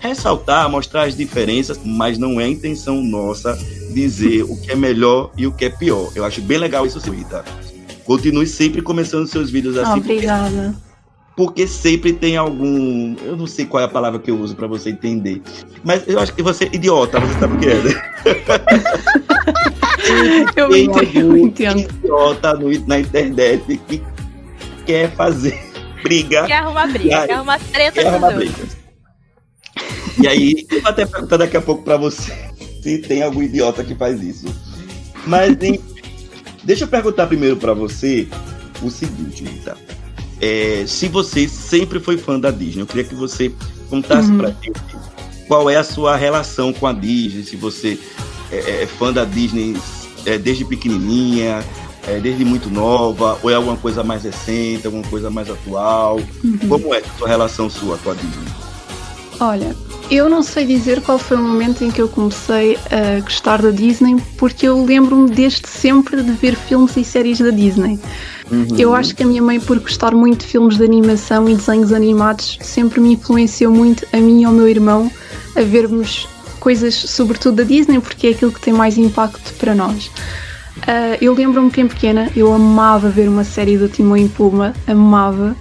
ressaltar, 0.00 0.68
mostrar 0.68 1.04
as 1.04 1.16
diferenças, 1.16 1.78
mas 1.84 2.18
não 2.18 2.40
é 2.40 2.44
a 2.44 2.48
intenção 2.48 3.00
nossa 3.02 3.56
dizer 3.92 4.42
o 4.42 4.60
que 4.60 4.72
é 4.72 4.76
melhor 4.76 5.30
e 5.36 5.46
o 5.46 5.52
que 5.52 5.66
é 5.66 5.70
pior. 5.70 6.10
Eu 6.14 6.24
acho 6.24 6.42
bem 6.42 6.58
legal 6.58 6.84
isso, 6.84 6.98
Rita. 6.98 7.44
Continue 8.04 8.46
sempre 8.46 8.82
começando 8.82 9.26
seus 9.26 9.50
vídeos 9.50 9.76
assim. 9.76 10.00
Obrigada. 10.00 10.74
Porque 11.36 11.66
sempre 11.66 12.12
tem 12.14 12.36
algum. 12.36 13.14
Eu 13.22 13.36
não 13.36 13.46
sei 13.46 13.66
qual 13.66 13.82
é 13.82 13.86
a 13.86 13.88
palavra 13.88 14.18
que 14.18 14.30
eu 14.30 14.38
uso 14.40 14.56
para 14.56 14.66
você 14.66 14.88
entender. 14.90 15.42
Mas 15.84 16.06
eu 16.08 16.18
acho 16.18 16.32
que 16.32 16.42
você 16.42 16.64
é 16.64 16.74
idiota, 16.74 17.20
você 17.20 17.38
sabe 17.38 17.56
o 17.56 17.58
que 17.58 17.66
é, 17.66 17.74
né? 17.74 17.92
eu 20.56 20.68
tem 20.70 20.84
entendo, 20.84 21.18
eu 21.18 21.26
algum 21.26 21.36
entendo. 21.46 21.78
idiota 21.80 22.54
no, 22.54 22.70
na 22.86 23.00
internet 23.00 23.80
que 23.86 24.02
quer 24.86 25.10
fazer 25.14 25.60
briga. 26.02 26.46
Quer 26.46 26.54
arrumar 26.58 26.86
briga, 26.86 27.20
aí? 27.20 27.26
quer 27.26 27.34
arrumar 27.34 27.58
treta 27.58 27.92
Quer 27.92 28.02
com 28.02 28.08
arrumar 28.08 28.30
briga. 28.32 28.54
E 30.18 30.26
aí, 30.26 30.66
eu 30.70 30.80
vou 30.80 30.90
até 30.90 31.04
perguntar 31.04 31.36
daqui 31.36 31.56
a 31.58 31.60
pouco 31.60 31.82
pra 31.82 31.98
você 31.98 32.32
se 32.82 32.98
tem 32.98 33.22
algum 33.22 33.42
idiota 33.42 33.84
que 33.84 33.94
faz 33.94 34.22
isso. 34.22 34.46
Mas 35.26 35.54
em- 35.62 35.80
deixa 36.64 36.84
eu 36.84 36.88
perguntar 36.88 37.26
primeiro 37.26 37.56
pra 37.56 37.74
você 37.74 38.26
o 38.82 38.90
seguinte, 38.90 39.44
Rita. 39.44 39.76
É, 40.40 40.84
se 40.86 41.08
você 41.08 41.48
sempre 41.48 41.98
foi 41.98 42.18
fã 42.18 42.38
da 42.38 42.50
Disney, 42.50 42.82
eu 42.82 42.86
queria 42.86 43.04
que 43.04 43.14
você 43.14 43.52
contasse 43.88 44.30
Uhum. 44.30 44.38
pra 44.38 44.48
gente 44.48 44.72
qual 45.48 45.70
é 45.70 45.76
a 45.76 45.84
sua 45.84 46.16
relação 46.16 46.72
com 46.72 46.86
a 46.86 46.92
Disney, 46.92 47.44
se 47.44 47.56
você 47.56 47.98
é, 48.50 48.82
é 48.82 48.86
fã 48.86 49.12
da 49.12 49.24
Disney 49.24 49.76
é, 50.24 50.36
desde 50.36 50.64
pequenininha, 50.64 51.64
é, 52.06 52.18
desde 52.20 52.44
muito 52.44 52.68
nova, 52.68 53.38
ou 53.42 53.50
é 53.50 53.54
alguma 53.54 53.76
coisa 53.76 54.02
mais 54.04 54.24
recente, 54.24 54.86
alguma 54.86 55.04
coisa 55.04 55.30
mais 55.30 55.48
atual. 55.50 56.20
Uhum. 56.44 56.58
Como 56.68 56.94
é 56.94 56.98
a 56.98 57.18
sua 57.18 57.28
relação 57.28 57.70
sua 57.70 57.96
com 57.98 58.10
a 58.10 58.14
Disney? 58.14 58.54
Olha, 59.38 59.76
eu 60.10 60.28
não 60.28 60.42
sei 60.42 60.64
dizer 60.64 61.00
qual 61.02 61.18
foi 61.18 61.36
o 61.36 61.42
momento 61.42 61.84
em 61.84 61.90
que 61.90 62.00
eu 62.00 62.08
comecei 62.08 62.78
a 62.90 63.20
gostar 63.20 63.60
da 63.60 63.70
Disney, 63.70 64.16
porque 64.38 64.66
eu 64.66 64.84
lembro-me 64.84 65.30
desde 65.30 65.68
sempre 65.68 66.22
de 66.22 66.32
ver 66.32 66.56
filmes 66.56 66.96
e 66.96 67.04
séries 67.04 67.38
da 67.38 67.50
Disney. 67.50 67.98
Uhum. 68.50 68.76
Eu 68.78 68.94
acho 68.94 69.14
que 69.14 69.22
a 69.22 69.26
minha 69.26 69.42
mãe, 69.42 69.58
por 69.58 69.78
gostar 69.80 70.14
muito 70.14 70.40
de 70.40 70.46
filmes 70.46 70.76
de 70.76 70.84
animação 70.84 71.48
e 71.48 71.54
desenhos 71.54 71.92
animados, 71.92 72.58
sempre 72.62 73.00
me 73.00 73.14
influenciou 73.14 73.72
muito, 73.72 74.06
a 74.12 74.18
mim 74.18 74.42
e 74.42 74.44
ao 74.44 74.52
meu 74.52 74.68
irmão, 74.68 75.10
a 75.56 75.62
vermos 75.62 76.28
coisas, 76.60 76.94
sobretudo 76.94 77.56
da 77.56 77.62
Disney, 77.64 78.00
porque 78.00 78.28
é 78.28 78.30
aquilo 78.30 78.52
que 78.52 78.60
tem 78.60 78.72
mais 78.72 78.96
impacto 78.98 79.52
para 79.54 79.74
nós. 79.74 80.10
Ah, 80.86 81.16
eu 81.20 81.34
lembro-me 81.34 81.70
que 81.70 81.80
em 81.80 81.88
pequena 81.88 82.30
eu 82.36 82.52
amava 82.52 83.08
ver 83.08 83.28
uma 83.28 83.44
série 83.44 83.78
do 83.78 83.88
Timão 83.88 84.16
e 84.16 84.28
Puma, 84.28 84.74
amava. 84.86 85.56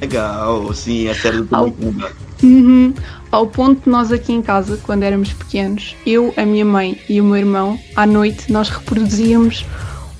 Legal, 0.00 0.72
sim, 0.72 1.08
a 1.08 1.14
série 1.14 1.38
do 1.38 1.46
Timão 1.46 1.68
e 1.68 1.72
Pumba. 1.72 2.12
Uhum. 2.42 2.94
Ao 3.30 3.46
ponto 3.46 3.84
de 3.84 3.90
nós 3.90 4.10
aqui 4.10 4.32
em 4.32 4.42
casa, 4.42 4.78
quando 4.82 5.02
éramos 5.02 5.32
pequenos, 5.32 5.94
eu, 6.06 6.32
a 6.36 6.44
minha 6.44 6.64
mãe 6.64 7.00
e 7.08 7.20
o 7.20 7.24
meu 7.24 7.36
irmão, 7.36 7.78
à 7.94 8.06
noite, 8.06 8.50
nós 8.50 8.68
reproduzíamos 8.70 9.64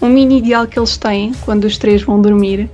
um 0.00 0.08
mini 0.08 0.38
ideal 0.38 0.66
que 0.66 0.78
eles 0.78 0.96
têm 0.96 1.32
quando 1.44 1.64
os 1.64 1.76
três 1.78 2.02
vão 2.02 2.20
dormir, 2.20 2.68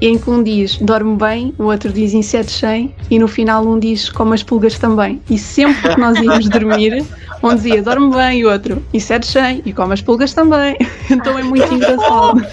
em 0.00 0.18
que 0.18 0.28
um 0.28 0.42
diz 0.42 0.76
dorme 0.78 1.16
bem, 1.16 1.54
o 1.58 1.64
outro 1.64 1.92
diz 1.92 2.12
insetos 2.12 2.58
sem, 2.58 2.92
e 3.10 3.18
no 3.18 3.28
final 3.28 3.64
um 3.64 3.78
diz 3.78 4.08
como 4.10 4.34
as 4.34 4.42
pulgas 4.42 4.76
também. 4.78 5.20
E 5.30 5.38
sempre 5.38 5.94
que 5.94 6.00
nós 6.00 6.18
íamos 6.18 6.48
dormir, 6.48 7.04
um 7.42 7.54
dizia 7.54 7.82
dorme 7.82 8.12
bem 8.14 8.40
e 8.40 8.44
o 8.44 8.50
outro 8.50 8.82
insetos 8.92 9.30
sem, 9.30 9.62
e 9.64 9.72
como 9.72 9.92
as 9.92 10.00
pulgas 10.02 10.32
também. 10.34 10.76
Então 11.10 11.38
é 11.38 11.42
muito 11.42 11.72
engraçado. 11.72 12.44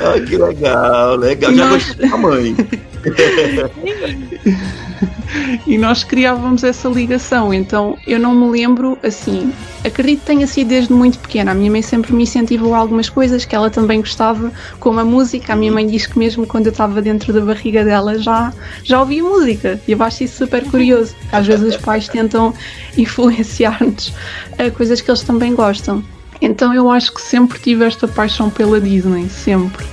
Ah, 0.00 0.20
que 0.26 0.36
legal, 0.36 1.16
legal. 1.16 1.52
Já 1.54 1.68
Nós- 1.68 1.84
gostei 1.86 2.08
da 2.10 2.16
mãe. 2.16 2.56
E 5.66 5.78
nós 5.78 6.04
criávamos 6.04 6.62
essa 6.62 6.88
ligação, 6.88 7.52
então 7.52 7.96
eu 8.06 8.18
não 8.18 8.34
me 8.34 8.50
lembro 8.50 8.98
assim. 9.02 9.52
Acredito 9.84 10.20
que 10.20 10.26
tenha 10.26 10.46
sido 10.46 10.68
desde 10.68 10.92
muito 10.92 11.18
pequena. 11.18 11.52
A 11.52 11.54
minha 11.54 11.70
mãe 11.70 11.82
sempre 11.82 12.12
me 12.12 12.22
incentivou 12.22 12.74
a 12.74 12.78
algumas 12.78 13.08
coisas 13.08 13.44
que 13.44 13.54
ela 13.54 13.70
também 13.70 14.00
gostava, 14.00 14.52
como 14.78 15.00
a 15.00 15.04
música. 15.04 15.52
A 15.52 15.56
minha 15.56 15.72
mãe 15.72 15.86
diz 15.86 16.06
que 16.06 16.18
mesmo 16.18 16.46
quando 16.46 16.66
eu 16.66 16.72
estava 16.72 17.02
dentro 17.02 17.32
da 17.32 17.40
barriga 17.40 17.84
dela 17.84 18.18
já, 18.18 18.52
já 18.82 19.00
ouvia 19.00 19.22
música. 19.22 19.80
E 19.86 19.92
eu 19.92 20.02
acho 20.02 20.24
isso 20.24 20.38
super 20.38 20.64
curioso. 20.70 21.14
Às 21.32 21.46
vezes 21.46 21.74
os 21.74 21.76
pais 21.76 22.08
tentam 22.08 22.54
influenciar-nos 22.96 24.12
a 24.58 24.70
coisas 24.70 25.00
que 25.00 25.10
eles 25.10 25.22
também 25.22 25.54
gostam. 25.54 26.02
Então 26.40 26.74
eu 26.74 26.90
acho 26.90 27.12
que 27.12 27.20
sempre 27.20 27.58
tive 27.58 27.84
esta 27.84 28.06
paixão 28.08 28.50
pela 28.50 28.80
Disney, 28.80 29.28
sempre. 29.28 29.84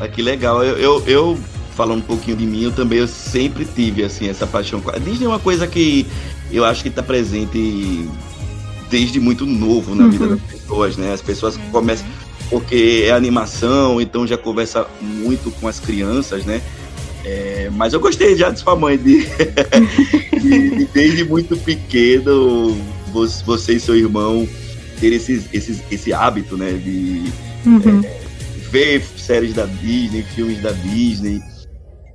Ah, 0.00 0.08
que 0.08 0.22
legal. 0.22 0.62
Eu, 0.62 0.76
eu, 0.78 1.04
eu, 1.06 1.38
falando 1.76 1.98
um 1.98 2.02
pouquinho 2.02 2.36
de 2.36 2.46
mim, 2.46 2.62
eu 2.64 2.72
também 2.72 2.98
eu 3.00 3.08
sempre 3.08 3.64
tive 3.64 4.04
assim, 4.04 4.28
essa 4.28 4.46
paixão. 4.46 4.80
com 4.80 4.90
A 4.90 4.98
Disney 4.98 5.26
é 5.26 5.28
uma 5.28 5.38
coisa 5.38 5.66
que 5.66 6.06
eu 6.50 6.64
acho 6.64 6.82
que 6.82 6.88
está 6.88 7.02
presente 7.02 8.08
desde 8.90 9.18
muito 9.18 9.44
novo 9.46 9.94
na 9.94 10.06
vida 10.06 10.24
Uhum. 10.26 10.30
das 10.36 10.40
pessoas, 10.42 10.96
né? 10.96 11.12
As 11.12 11.22
pessoas 11.22 11.56
começam. 11.72 12.06
Porque 12.50 13.04
é 13.06 13.10
animação, 13.10 14.00
então 14.00 14.26
já 14.26 14.36
conversa 14.36 14.86
muito 15.00 15.50
com 15.52 15.66
as 15.66 15.80
crianças, 15.80 16.44
né? 16.44 16.60
É, 17.24 17.70
mas 17.72 17.94
eu 17.94 18.00
gostei 18.00 18.36
já 18.36 18.50
de 18.50 18.60
sua 18.60 18.76
mãe, 18.76 18.98
de, 18.98 19.24
de- 20.40 20.70
de 20.76 20.84
desde 20.92 21.24
muito 21.24 21.56
pequeno, 21.56 22.76
vo- 23.12 23.26
você 23.46 23.74
e 23.76 23.80
seu 23.80 23.96
irmão 23.96 24.46
ter 25.00 25.12
esses, 25.14 25.44
esses, 25.52 25.82
esse 25.90 26.12
hábito, 26.12 26.56
né? 26.56 26.72
De, 26.72 27.24
Uhum. 27.66 28.02
ver 28.70 29.02
séries 29.16 29.54
da 29.54 29.64
Disney, 29.64 30.22
filmes 30.34 30.60
da 30.60 30.70
Disney. 30.72 31.42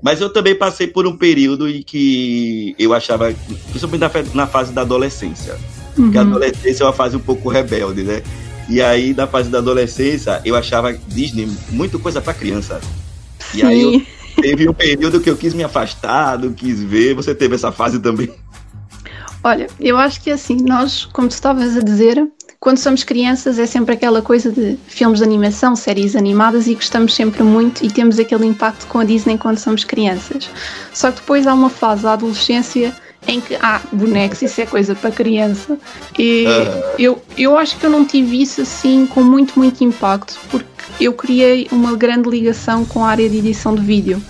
Mas 0.02 0.22
eu 0.22 0.30
também 0.30 0.56
passei 0.56 0.88
por 0.88 1.06
um 1.06 1.16
período 1.18 1.68
em 1.70 1.82
que 1.82 2.74
eu 2.80 2.94
achava, 2.94 3.34
principalmente 3.70 4.00
na, 4.02 4.10
fa- 4.10 4.24
na 4.34 4.48
fase 4.48 4.72
da 4.72 4.82
adolescência, 4.82 5.58
porque 5.96 6.18
a 6.18 6.22
Uhum. 6.22 6.30
adolescência 6.30 6.84
é 6.84 6.86
uma 6.88 6.94
fase 6.94 7.18
um 7.18 7.20
pouco 7.20 7.50
rebelde, 7.50 8.04
né? 8.04 8.22
E 8.70 8.82
aí, 8.82 9.14
na 9.14 9.28
fase 9.28 9.50
da 9.50 9.58
adolescência, 9.58 10.42
eu 10.46 10.56
achava 10.56 10.94
Disney 11.08 11.50
muito 11.72 12.00
coisa 12.00 12.22
pra 12.22 12.34
criança. 12.34 12.80
E 13.54 13.62
aí, 13.64 13.82
eu, 13.82 13.92
Sim. 13.92 14.06
teve 14.42 14.70
um 14.70 14.74
período 14.74 15.20
que 15.20 15.30
eu 15.30 15.36
quis 15.36 15.54
me 15.54 15.64
afastar, 15.64 16.38
não 16.38 16.54
quis 16.54 16.82
ver. 16.82 17.16
Você 17.16 17.34
teve 17.36 17.56
essa 17.56 17.72
fase 17.72 18.00
também? 18.00 18.30
Olha, 19.44 19.68
eu 19.80 19.98
acho 19.98 20.22
que 20.22 20.30
assim, 20.32 20.58
nós, 20.62 21.06
como 21.06 21.28
tu 21.28 21.32
estavas 21.32 21.76
a 21.76 21.82
dizer, 21.82 22.28
quando 22.60 22.78
somos 22.78 23.04
crianças 23.04 23.58
é 23.58 23.66
sempre 23.66 23.96
aquela 23.96 24.22
coisa 24.22 24.52
de 24.52 24.78
filmes 24.88 25.20
de 25.20 25.26
animação, 25.26 25.76
séries 25.76 26.16
animadas 26.16 26.68
e 26.68 26.76
gostamos 26.76 27.16
sempre 27.16 27.42
muito 27.42 27.86
e 27.86 27.90
temos 27.90 28.20
aquele 28.20 28.46
impacto 28.46 28.86
com 28.88 29.00
a 29.00 29.06
Disney 29.06 29.38
quando 29.38 29.58
somos 29.58 29.86
crianças. 29.86 30.50
Só 30.94 31.10
que 31.10 31.22
depois 31.22 31.48
há 31.48 31.54
uma 31.54 31.70
fase 31.70 32.04
da 32.04 32.14
adolescência 32.14 32.94
em 33.28 33.40
que, 33.40 33.56
ah, 33.62 33.82
bonecos, 33.94 34.42
isso 34.42 34.60
é 34.60 34.66
coisa 34.66 34.94
para 34.94 35.10
criança. 35.10 35.78
E 36.18 36.46
eu, 36.98 37.22
eu 37.38 37.58
acho 37.58 37.78
que 37.78 37.86
eu 37.86 37.90
não 37.90 38.04
tive 38.04 38.42
isso 38.42 38.62
assim 38.62 39.06
com 39.06 39.24
muito, 39.24 39.58
muito 39.58 39.82
impacto, 39.84 40.38
porque 40.50 40.68
eu 41.00 41.14
criei 41.14 41.68
uma 41.72 41.96
grande 41.96 42.30
ligação 42.30 42.84
com 42.84 43.06
a 43.06 43.10
área 43.10 43.30
de 43.30 43.38
edição 43.38 43.74
de 43.74 43.82
vídeo. 43.82 44.22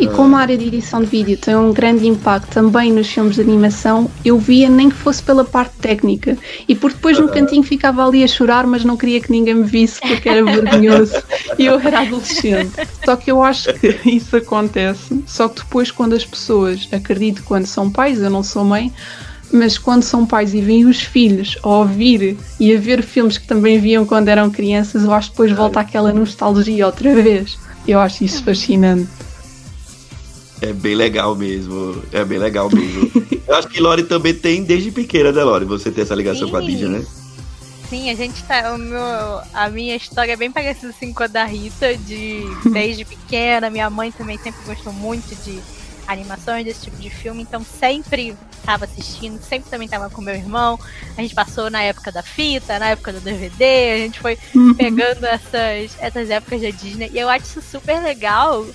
E 0.00 0.08
como 0.08 0.34
a 0.34 0.40
área 0.40 0.56
de 0.56 0.66
edição 0.66 1.02
de 1.02 1.08
vídeo 1.08 1.36
tem 1.36 1.54
um 1.54 1.74
grande 1.74 2.08
impacto 2.08 2.50
também 2.54 2.90
nos 2.90 3.06
filmes 3.06 3.34
de 3.34 3.42
animação, 3.42 4.10
eu 4.24 4.38
via 4.38 4.66
nem 4.66 4.88
que 4.88 4.96
fosse 4.96 5.22
pela 5.22 5.44
parte 5.44 5.74
técnica. 5.76 6.38
E 6.66 6.74
por 6.74 6.90
depois 6.90 7.18
no 7.18 7.28
cantinho 7.28 7.62
ficava 7.62 8.06
ali 8.06 8.24
a 8.24 8.26
chorar, 8.26 8.66
mas 8.66 8.82
não 8.82 8.96
queria 8.96 9.20
que 9.20 9.30
ninguém 9.30 9.56
me 9.56 9.64
visse 9.64 10.00
porque 10.00 10.26
era 10.26 10.42
vergonhoso. 10.42 11.22
E 11.58 11.66
eu 11.66 11.78
era 11.78 12.00
adolescente. 12.00 12.72
Só 13.04 13.14
que 13.14 13.30
eu 13.30 13.42
acho 13.42 13.74
que 13.74 13.88
isso 14.08 14.34
acontece. 14.38 15.22
Só 15.26 15.50
que 15.50 15.56
depois, 15.56 15.90
quando 15.90 16.14
as 16.14 16.24
pessoas, 16.24 16.88
acredito, 16.90 17.42
quando 17.44 17.66
são 17.66 17.90
pais, 17.90 18.22
eu 18.22 18.30
não 18.30 18.42
sou 18.42 18.64
mãe, 18.64 18.90
mas 19.52 19.76
quando 19.76 20.02
são 20.02 20.24
pais 20.24 20.54
e 20.54 20.62
veem 20.62 20.86
os 20.86 21.02
filhos 21.02 21.58
a 21.62 21.68
ouvir 21.68 22.38
e 22.58 22.74
a 22.74 22.80
ver 22.80 23.02
filmes 23.02 23.36
que 23.36 23.46
também 23.46 23.78
viam 23.78 24.06
quando 24.06 24.28
eram 24.28 24.48
crianças, 24.48 25.04
eu 25.04 25.12
acho 25.12 25.28
que 25.28 25.34
depois 25.34 25.52
volta 25.52 25.78
aquela 25.78 26.10
nostalgia 26.10 26.86
outra 26.86 27.14
vez. 27.14 27.58
Eu 27.86 28.00
acho 28.00 28.24
isso 28.24 28.42
fascinante. 28.42 29.10
É 30.62 30.72
bem 30.72 30.94
legal 30.94 31.34
mesmo. 31.34 32.02
É 32.12 32.24
bem 32.24 32.38
legal 32.38 32.68
mesmo. 32.70 33.10
eu 33.46 33.54
acho 33.54 33.68
que 33.68 33.80
Lori 33.80 34.02
também 34.04 34.34
tem 34.34 34.62
desde 34.62 34.90
pequena, 34.90 35.32
né, 35.32 35.42
Lori? 35.42 35.64
Você 35.64 35.90
tem 35.90 36.02
essa 36.02 36.14
ligação 36.14 36.48
com 36.50 36.56
a 36.56 36.60
Sim. 36.60 36.66
Disney, 36.66 36.88
né? 36.98 37.06
Sim, 37.88 38.10
a 38.10 38.14
gente 38.14 38.42
tá. 38.44 38.72
O 38.74 38.78
meu, 38.78 39.40
a 39.52 39.68
minha 39.70 39.96
história 39.96 40.32
é 40.32 40.36
bem 40.36 40.50
parecida 40.50 40.90
assim 40.90 41.12
com 41.12 41.22
a 41.22 41.26
da 41.26 41.44
Rita, 41.44 41.96
de 41.96 42.42
desde 42.72 43.04
pequena. 43.04 43.68
Minha 43.70 43.90
mãe 43.90 44.12
também 44.12 44.38
sempre 44.38 44.60
gostou 44.64 44.92
muito 44.92 45.34
de 45.44 45.58
animações, 46.06 46.64
desse 46.64 46.82
tipo 46.82 46.96
de 46.96 47.08
filme, 47.08 47.42
então 47.42 47.64
sempre 47.64 48.34
tava 48.64 48.84
assistindo, 48.84 49.40
sempre 49.42 49.70
também 49.70 49.86
tava 49.88 50.10
com 50.10 50.20
meu 50.20 50.34
irmão. 50.34 50.78
A 51.16 51.22
gente 51.22 51.34
passou 51.36 51.70
na 51.70 51.82
época 51.82 52.10
da 52.10 52.20
fita, 52.22 52.80
na 52.80 52.88
época 52.90 53.12
do 53.12 53.20
DVD, 53.20 53.92
a 53.92 53.96
gente 53.98 54.18
foi 54.18 54.36
Uhum. 54.54 54.74
pegando 54.74 55.24
essas, 55.24 55.96
essas 56.00 56.28
épocas 56.28 56.62
da 56.62 56.70
Disney. 56.70 57.10
E 57.14 57.18
eu 57.18 57.28
acho 57.28 57.44
isso 57.46 57.62
super 57.62 58.02
legal 58.02 58.66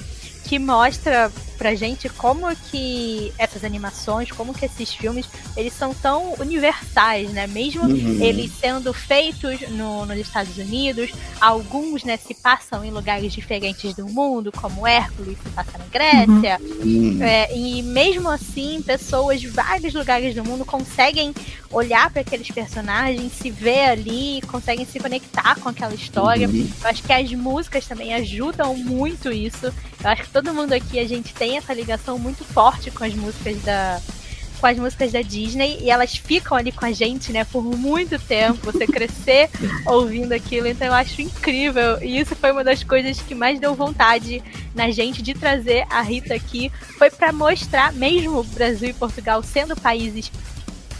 que 0.46 0.58
mostra 0.58 1.30
pra 1.58 1.74
gente 1.76 2.10
como 2.10 2.54
que 2.70 3.34
essas 3.38 3.64
animações, 3.64 4.32
como 4.32 4.54
que 4.54 4.66
esses 4.66 4.94
filmes, 4.94 5.26
eles 5.56 5.74
são 5.74 5.94
tão 5.94 6.34
universais, 6.40 7.30
né? 7.32 7.48
Mesmo 7.48 7.84
Uhum. 7.84 8.24
eles 8.24 8.52
sendo 8.60 8.94
feitos 8.94 9.62
no- 9.70 10.06
nos 10.06 10.18
Estados 10.18 10.58
Unidos, 10.58 11.12
alguns, 11.40 12.04
né, 12.04 12.18
se 12.18 12.34
passam 12.34 12.84
em 12.84 12.92
lugares 12.92 13.32
diferentes 13.34 13.94
do 13.96 14.08
mundo, 14.08 14.52
como 14.52 14.86
Hércules 14.88 15.38
se 15.42 15.50
passa 15.50 15.78
na 15.78 15.86
Grécia, 15.86 16.60
Hum. 16.84 17.20
é, 17.22 17.56
e 17.56 17.82
mesmo 17.84 18.30
assim, 18.30 18.82
pessoas 18.82 19.40
de 19.42 19.48
vários 19.48 19.94
lugares 19.94 20.36
do 20.36 20.44
mundo 20.44 20.66
conseguem 20.66 21.34
olhar 21.72 22.10
para 22.10 22.22
aqueles 22.22 22.50
personagens, 22.50 23.32
se 23.34 23.50
ver 23.52 23.86
ali, 23.90 24.42
conseguem 24.48 24.86
se 24.86 25.00
conectar 25.00 25.56
com 25.60 25.68
aquela 25.70 25.94
história. 25.94 26.48
Uhum. 26.48 26.68
Eu 26.82 26.90
acho 26.90 27.04
que 27.04 27.12
as 27.12 27.32
músicas 27.34 27.86
também 27.86 28.14
ajudam 28.14 28.76
muito 28.78 29.32
isso. 29.32 29.66
Eu 30.04 30.10
acho 30.10 30.24
que 30.24 30.30
todo 30.30 30.54
mundo 30.54 30.72
aqui 30.74 31.00
a 31.00 31.08
gente 31.08 31.34
tem 31.34 31.45
essa 31.54 31.74
ligação 31.74 32.18
muito 32.18 32.44
forte 32.44 32.92
com 32.92 33.04
as 33.04 33.14
músicas 33.14 33.62
da 33.62 34.02
com 34.60 34.68
as 34.68 34.78
músicas 34.78 35.12
da 35.12 35.22
Disney 35.22 35.78
e 35.82 35.90
elas 35.90 36.16
ficam 36.16 36.58
ali 36.58 36.72
com 36.72 36.86
a 36.86 36.92
gente, 36.92 37.32
né, 37.32 37.44
por 37.44 37.64
muito 37.64 38.18
tempo, 38.18 38.72
você 38.72 38.88
crescer 38.88 39.50
ouvindo 39.86 40.32
aquilo, 40.32 40.68
então 40.68 40.88
eu 40.88 40.94
acho 40.94 41.22
incrível. 41.22 42.02
E 42.02 42.20
isso 42.20 42.36
foi 42.36 42.52
uma 42.52 42.64
das 42.64 42.84
coisas 42.84 43.20
que 43.20 43.36
mais 43.36 43.60
deu 43.60 43.76
vontade 43.76 44.42
na 44.74 44.90
gente 44.92 45.22
de 45.22 45.34
trazer 45.34 45.86
a 45.90 46.02
Rita 46.02 46.34
aqui, 46.34 46.72
foi 46.98 47.12
para 47.12 47.32
mostrar 47.32 47.94
mesmo 47.94 48.40
o 48.40 48.44
Brasil 48.44 48.90
e 48.90 48.94
Portugal 48.94 49.44
sendo 49.44 49.76
países 49.76 50.32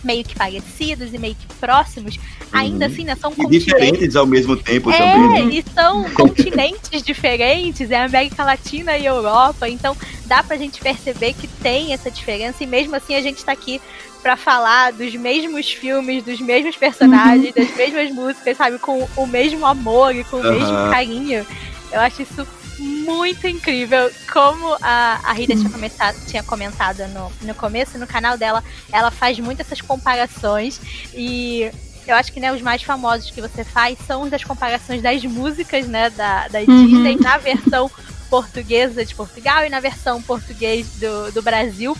meio 0.06 0.24
que 0.24 0.36
parecidos 0.36 1.14
e 1.14 1.18
meio 1.18 1.36
que 1.36 1.48
próximos, 1.56 2.20
ainda 2.54 2.86
Uhum. 2.86 2.92
assim, 2.92 3.04
né, 3.04 3.16
são 3.16 3.32
E 3.32 3.36
continentes 3.36 3.66
diferentes 3.66 4.16
ao 4.16 4.26
mesmo 4.26 4.56
tempo 4.56 4.92
é, 4.92 4.98
também. 4.98 5.46
Né? 5.48 5.56
e 5.56 5.74
são 5.74 6.04
continentes 6.14 7.02
diferentes, 7.02 7.92
é 7.92 8.04
América 8.04 8.44
Latina 8.44 8.98
e 8.98 9.06
Europa, 9.06 9.68
então 9.68 9.98
dá 10.26 10.44
pra 10.44 10.56
gente 10.58 10.80
perceber 10.80 11.34
que 11.34 11.48
tem 11.48 11.94
essa 11.94 12.12
diferença 12.12 12.64
e 12.64 12.68
mesmo 12.68 12.96
assim 12.96 13.16
a 13.16 13.22
gente 13.22 13.44
tá 13.44 13.52
aqui 13.52 13.82
pra 14.22 14.36
falar 14.38 14.92
dos 14.92 15.14
mesmos 15.16 15.72
filmes, 15.72 16.24
dos 16.24 16.40
mesmos 16.40 16.76
personagens, 16.76 17.54
das 17.54 17.76
mesmas 17.76 18.12
músicas, 18.12 18.58
sabe, 18.58 18.80
com 18.80 19.08
o 19.16 19.28
mesmo 19.28 19.66
amor 19.66 20.16
e 20.16 20.24
com 20.24 20.38
o 20.38 20.44
mesmo 20.44 20.90
carinho. 20.90 21.46
Eu 21.92 22.00
acho 22.00 22.24
isso 22.24 22.48
muito 22.80 23.48
incrível. 23.48 24.12
Como 24.32 24.78
a, 24.82 25.20
a 25.24 25.34
Rita 25.34 25.56
tinha, 25.56 25.70
começado, 25.70 26.26
tinha 26.26 26.44
comentado 26.44 27.08
no, 27.10 27.32
no 27.42 27.56
começo, 27.56 27.98
no 27.98 28.08
canal 28.08 28.38
dela, 28.38 28.64
ela 28.92 29.12
faz 29.12 29.40
muito 29.40 29.62
essas 29.62 29.82
comparações 29.82 30.80
e 31.14 31.72
eu 32.08 32.16
acho 32.16 32.32
que 32.32 32.40
né, 32.40 32.52
os 32.52 32.62
mais 32.62 32.84
famosos 32.84 33.32
que 33.32 33.42
você 33.42 33.64
faz 33.64 33.98
são 34.06 34.30
das 34.30 34.44
comparações 34.44 35.02
das 35.02 35.24
músicas 35.24 35.88
né, 35.88 36.10
da, 36.12 36.48
da 36.48 36.60
Uhum. 36.60 36.88
Disney 36.88 37.18
na 37.20 37.38
versão 37.38 37.90
portuguesa 38.30 39.06
de 39.06 39.14
Portugal 39.14 39.66
e 39.66 39.70
na 39.70 39.80
versão 39.80 40.22
português 40.22 40.88
do, 41.00 41.32
do 41.32 41.42
Brasil. 41.42 41.96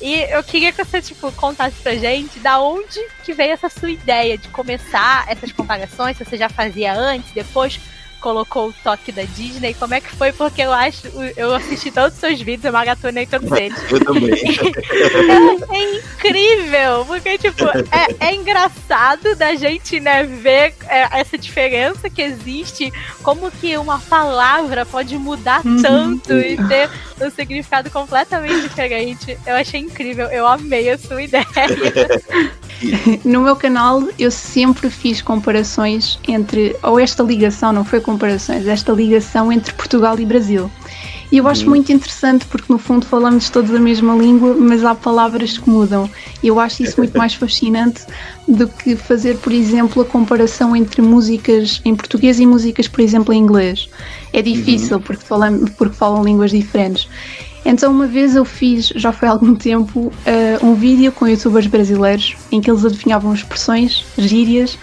E 0.00 0.14
eu 0.30 0.42
queria 0.42 0.72
que 0.72 0.82
você, 0.82 1.00
tipo, 1.00 1.30
contasse 1.32 1.76
pra 1.82 1.94
gente 1.94 2.38
da 2.38 2.60
onde 2.60 3.00
que 3.24 3.32
veio 3.32 3.52
essa 3.52 3.68
sua 3.68 3.90
ideia 3.90 4.36
de 4.36 4.48
começar 4.48 5.24
essas 5.28 5.52
comparações, 5.52 6.16
se 6.16 6.24
você 6.24 6.36
já 6.36 6.48
fazia 6.48 6.94
antes, 6.94 7.30
depois 7.32 7.78
colocou 8.20 8.68
o 8.68 8.74
toque 8.84 9.12
da 9.12 9.22
Disney, 9.22 9.74
como 9.74 9.94
é 9.94 10.00
que 10.00 10.10
foi? 10.10 10.32
Porque 10.32 10.62
eu 10.62 10.72
acho, 10.72 11.06
eu 11.36 11.54
assisti 11.54 11.90
todos 11.90 12.14
os 12.14 12.20
seus 12.20 12.40
vídeos, 12.40 12.64
eu 12.64 12.72
maratonei 12.72 13.26
todos 13.26 13.50
eles. 13.52 13.76
Eu 13.90 14.04
também. 14.04 14.30
É 15.72 15.96
incrível, 15.96 17.04
porque, 17.06 17.38
tipo, 17.38 17.64
é, 17.66 18.28
é 18.28 18.34
engraçado 18.34 19.34
da 19.36 19.54
gente, 19.54 20.00
né, 20.00 20.24
ver 20.24 20.74
é, 20.88 21.20
essa 21.20 21.36
diferença 21.38 22.08
que 22.10 22.22
existe, 22.22 22.92
como 23.22 23.50
que 23.50 23.76
uma 23.76 23.98
palavra 24.00 24.84
pode 24.86 25.16
mudar 25.18 25.62
Uhum. 25.64 25.82
tanto 25.82 26.32
e 26.32 26.56
ter 26.68 26.90
um 27.20 27.30
significado 27.30 27.90
completamente 27.90 28.60
diferente. 28.62 29.38
Eu 29.46 29.54
achei 29.56 29.80
incrível, 29.80 30.26
eu 30.28 30.46
amei 30.46 30.90
a 30.90 30.98
sua 30.98 31.22
ideia. 31.22 31.46
No 33.24 33.40
meu 33.42 33.56
canal 33.56 34.02
eu 34.18 34.30
sempre 34.30 34.90
fiz 34.90 35.22
comparações 35.22 36.18
entre, 36.28 36.76
ou 36.82 36.98
esta 37.00 37.22
ligação, 37.22 37.72
não 37.72 37.84
foi 37.84 38.00
comparações, 38.00 38.66
esta 38.66 38.92
ligação 38.92 39.50
entre 39.52 39.72
Portugal 39.74 40.18
e 40.18 40.26
Brasil. 40.26 40.70
E 41.32 41.38
eu 41.38 41.48
acho 41.48 41.64
Uhum. 41.64 41.70
muito 41.70 41.90
interessante 41.90 42.44
porque 42.46 42.72
no 42.72 42.78
fundo 42.78 43.04
falamos 43.04 43.50
todos 43.50 43.74
a 43.74 43.80
mesma 43.80 44.14
língua, 44.14 44.54
mas 44.54 44.84
há 44.84 44.94
palavras 44.94 45.58
que 45.58 45.68
mudam. 45.68 46.08
E 46.40 46.46
eu 46.48 46.60
acho 46.60 46.82
isso 46.84 46.94
muito 46.98 47.16
mais 47.18 47.34
fascinante 47.34 48.02
do 48.46 48.68
que 48.68 48.94
fazer, 48.94 49.36
por 49.38 49.52
exemplo, 49.52 50.02
a 50.02 50.04
comparação 50.04 50.76
entre 50.76 51.02
músicas 51.02 51.80
em 51.84 51.96
português 51.96 52.38
e 52.38 52.46
músicas, 52.46 52.86
por 52.86 53.00
exemplo, 53.00 53.34
em 53.34 53.38
inglês. 53.38 53.88
É 54.32 54.40
difícil 54.40 55.00
porque, 55.00 55.24
falam, 55.24 55.64
porque 55.76 55.96
falam 55.96 56.22
línguas 56.24 56.52
diferentes. 56.52 57.08
Então, 57.64 57.90
uma 57.90 58.06
vez 58.06 58.36
eu 58.36 58.44
fiz, 58.44 58.92
já 58.94 59.10
foi 59.10 59.26
há 59.26 59.32
algum 59.32 59.52
tempo, 59.56 60.12
um 60.62 60.74
vídeo 60.74 61.12
com 61.12 61.26
youtubers 61.26 61.66
brasileiros 61.66 62.36
em 62.50 62.60
que 62.60 62.70
eles 62.70 62.84
adivinhavam 62.84 63.32
expressões, 63.34 64.04
gírias 64.18 64.78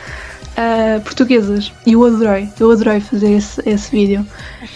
eh, 0.55 0.99
portuguesas. 0.99 1.71
E 1.85 1.93
eu 1.93 2.05
adorei, 2.05 2.47
eu 2.59 2.69
adorei 2.69 2.99
fazer 2.99 3.31
esse, 3.31 3.61
esse 3.67 3.89
vídeo. 3.89 4.25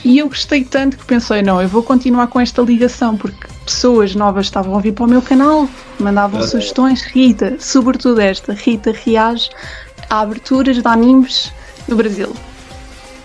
E 0.04 0.18
eu 0.18 0.28
gostei 0.28 0.64
tanto 0.64 0.98
que 0.98 1.06
pensei, 1.06 1.42
não, 1.42 1.62
eu 1.62 1.68
vou 1.68 1.84
continuar 1.84 2.28
com 2.28 2.40
esta 2.40 2.62
ligação, 2.64 3.16
porque 3.16 3.48
pessoas 3.64 4.16
novas 4.16 4.48
estavam 4.48 4.76
a 4.76 4.82
vir 4.82 4.94
para 4.94 5.06
o 5.06 5.10
meu 5.10 5.22
canal, 5.22 5.70
mandavam 6.00 6.42
sugestões. 6.42 7.02
Rita, 7.04 7.58
sobretudo 7.60 8.20
esta, 8.20 8.54
Rita 8.54 8.92
reage 9.06 9.50
a 10.10 10.22
aberturas 10.22 10.78
de 10.78 10.88
animes 10.88 11.52
no 11.88 11.96
Brasil. 11.96 12.34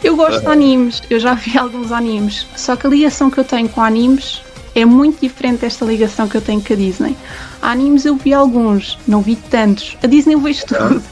Eu 0.04 0.16
gosto 0.16 0.40
de 0.40 0.48
animes, 0.48 1.00
eu 1.08 1.20
já 1.20 1.32
vi 1.32 1.56
alguns 1.56 1.92
animes, 1.92 2.46
só 2.56 2.76
que 2.76 2.86
a 2.86 2.90
ligação 2.90 3.30
que 3.30 3.38
eu 3.38 3.44
tenho 3.44 3.68
com 3.68 3.80
animes 3.80 4.42
é 4.74 4.84
muito 4.84 5.20
diferente 5.20 5.60
desta 5.60 5.84
ligação 5.84 6.28
que 6.28 6.36
eu 6.36 6.40
tenho 6.40 6.60
com 6.62 6.72
a 6.72 6.76
Disney. 6.76 7.16
A 7.60 7.70
animes 7.72 8.04
eu 8.04 8.16
vi 8.16 8.32
alguns, 8.32 8.98
não 9.06 9.20
vi 9.20 9.36
tantos. 9.36 9.96
A 10.02 10.06
Disney 10.06 10.34
eu 10.34 10.40
vejo 10.40 10.64
tudo. 10.66 11.02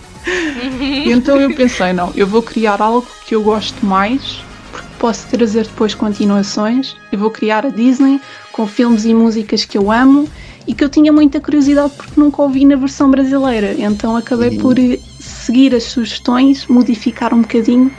E 1.05 1.11
então 1.13 1.37
eu 1.41 1.55
pensei, 1.55 1.93
não, 1.93 2.13
eu 2.17 2.27
vou 2.27 2.43
criar 2.43 2.81
algo 2.81 3.07
que 3.27 3.35
eu 3.35 3.43
gosto 3.43 3.85
mais, 3.85 4.43
porque 4.73 4.87
posso 4.99 5.27
trazer 5.29 5.65
depois 5.65 5.95
continuações. 5.95 6.97
Eu 7.13 7.19
vou 7.19 7.31
criar 7.31 7.65
a 7.67 7.71
Disney 7.71 8.21
com 8.53 8.67
filmes 8.67 9.05
e 9.05 9.13
músicas 9.15 9.65
que 9.65 9.77
eu 9.79 9.91
amo 9.91 10.29
e 10.67 10.75
que 10.75 10.85
eu 10.85 10.89
tinha 10.89 11.13
muita 11.13 11.41
curiosidade 11.41 11.93
porque 11.97 12.19
nunca 12.21 12.43
ouvi 12.43 12.65
na 12.65 12.77
versão 12.77 13.11
brasileira. 13.11 13.75
Então 13.79 14.17
acabei 14.17 14.51
Uhum. 14.51 14.59
por 14.59 14.79
eh, 14.79 14.99
seguir 15.19 15.75
as 15.75 15.85
sugestões, 15.85 16.67
modificar 16.67 17.33
um 17.35 17.41
bocadinho 17.43 17.91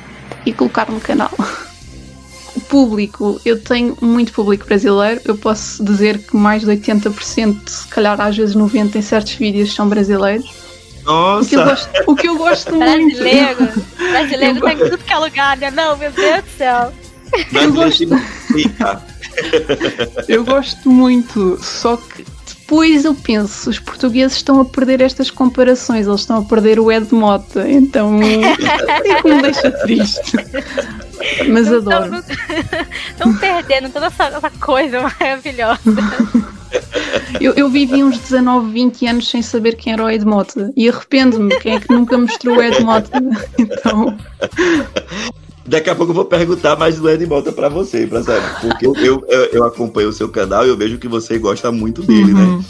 e 0.45 0.53
colocar 0.53 0.89
no 0.89 0.99
canal. 0.99 1.31
Público, 2.71 3.41
eu 3.43 3.61
tenho 3.61 3.97
muito 3.99 4.31
público 4.31 4.65
brasileiro, 4.65 5.19
eu 5.25 5.35
posso 5.35 5.83
dizer 5.83 6.17
que 6.19 6.37
mais 6.37 6.61
de 6.61 6.67
80%, 6.67 7.67
se 7.67 7.85
calhar 7.89 8.19
às 8.21 8.37
vezes 8.37 8.55
90% 8.55 8.95
em 8.95 9.01
certos 9.01 9.33
vídeos 9.33 9.75
são 9.75 9.89
brasileiros. 9.89 10.49
O 11.05 11.45
que 11.45 11.57
eu 11.57 11.65
Nossa, 11.65 11.65
gosto, 11.65 11.89
o 12.07 12.15
que 12.15 12.29
eu 12.29 12.37
gosto 12.37 12.73
muito. 12.73 13.17
Brasileiro, 13.17 13.69
brasileiro 13.97 14.57
Eu 14.57 14.61
tá 14.61 14.73
em 14.73 14.77
tudo 14.77 14.97
que 14.99 15.11
é 15.11 15.17
lugar, 15.17 15.57
né? 15.57 15.69
Não, 15.69 15.97
meu 15.97 16.13
Deus 16.13 16.43
do 16.43 16.49
céu. 16.57 16.93
brasileiro 17.51 17.91
se 17.91 18.05
multiplica. 18.05 19.03
Eu 20.29 20.45
gosto 20.45 20.89
muito, 20.89 21.59
só 21.61 21.97
que 21.97 22.25
depois 22.71 23.03
eu 23.03 23.13
penso, 23.13 23.69
os 23.69 23.79
portugueses 23.79 24.37
estão 24.37 24.61
a 24.61 24.63
perder 24.63 25.01
estas 25.01 25.29
comparações, 25.29 26.07
eles 26.07 26.21
estão 26.21 26.37
a 26.37 26.41
perder 26.41 26.79
o 26.79 26.89
Ed 26.89 27.13
Mota, 27.13 27.69
então 27.69 28.17
isso 28.23 29.27
me 29.27 29.41
deixa 29.41 29.71
triste. 29.71 30.37
Mas 31.49 31.67
adoro. 31.67 32.23
Estão 33.09 33.35
perdendo 33.35 33.89
toda 33.89 34.05
essa, 34.05 34.23
essa 34.23 34.49
coisa 34.51 35.01
maravilhosa. 35.01 35.81
Eu, 37.41 37.51
eu 37.55 37.69
vivi 37.69 38.05
uns 38.05 38.17
19, 38.17 38.71
20 38.71 39.07
anos 39.07 39.29
sem 39.29 39.41
saber 39.41 39.75
quem 39.75 39.91
era 39.91 40.05
o 40.05 40.09
Ed 40.09 40.23
Mota 40.23 40.71
e 40.73 40.87
arrependo-me, 40.87 41.53
quem 41.59 41.75
é 41.75 41.79
que 41.81 41.91
nunca 41.91 42.17
mostrou 42.17 42.55
o 42.55 42.63
Ed 42.63 42.81
Mota? 42.81 43.21
Então, 43.59 44.17
Daqui 45.71 45.89
a 45.89 45.95
pouco 45.95 46.11
eu 46.11 46.15
vou 46.15 46.25
perguntar 46.25 46.75
mais 46.75 46.99
do 46.99 47.09
Ed 47.09 47.25
Volta 47.25 47.49
pra 47.49 47.69
você, 47.69 48.05
pra 48.05 48.21
saber. 48.21 48.59
Porque 48.59 48.85
eu, 48.85 48.93
eu, 48.99 49.45
eu 49.53 49.63
acompanho 49.63 50.09
o 50.09 50.13
seu 50.13 50.27
canal 50.27 50.65
e 50.65 50.69
eu 50.69 50.75
vejo 50.75 50.97
que 50.97 51.07
você 51.07 51.39
gosta 51.39 51.71
muito 51.71 52.03
dele, 52.03 52.33
né? 52.33 52.41
uhum. 52.41 52.63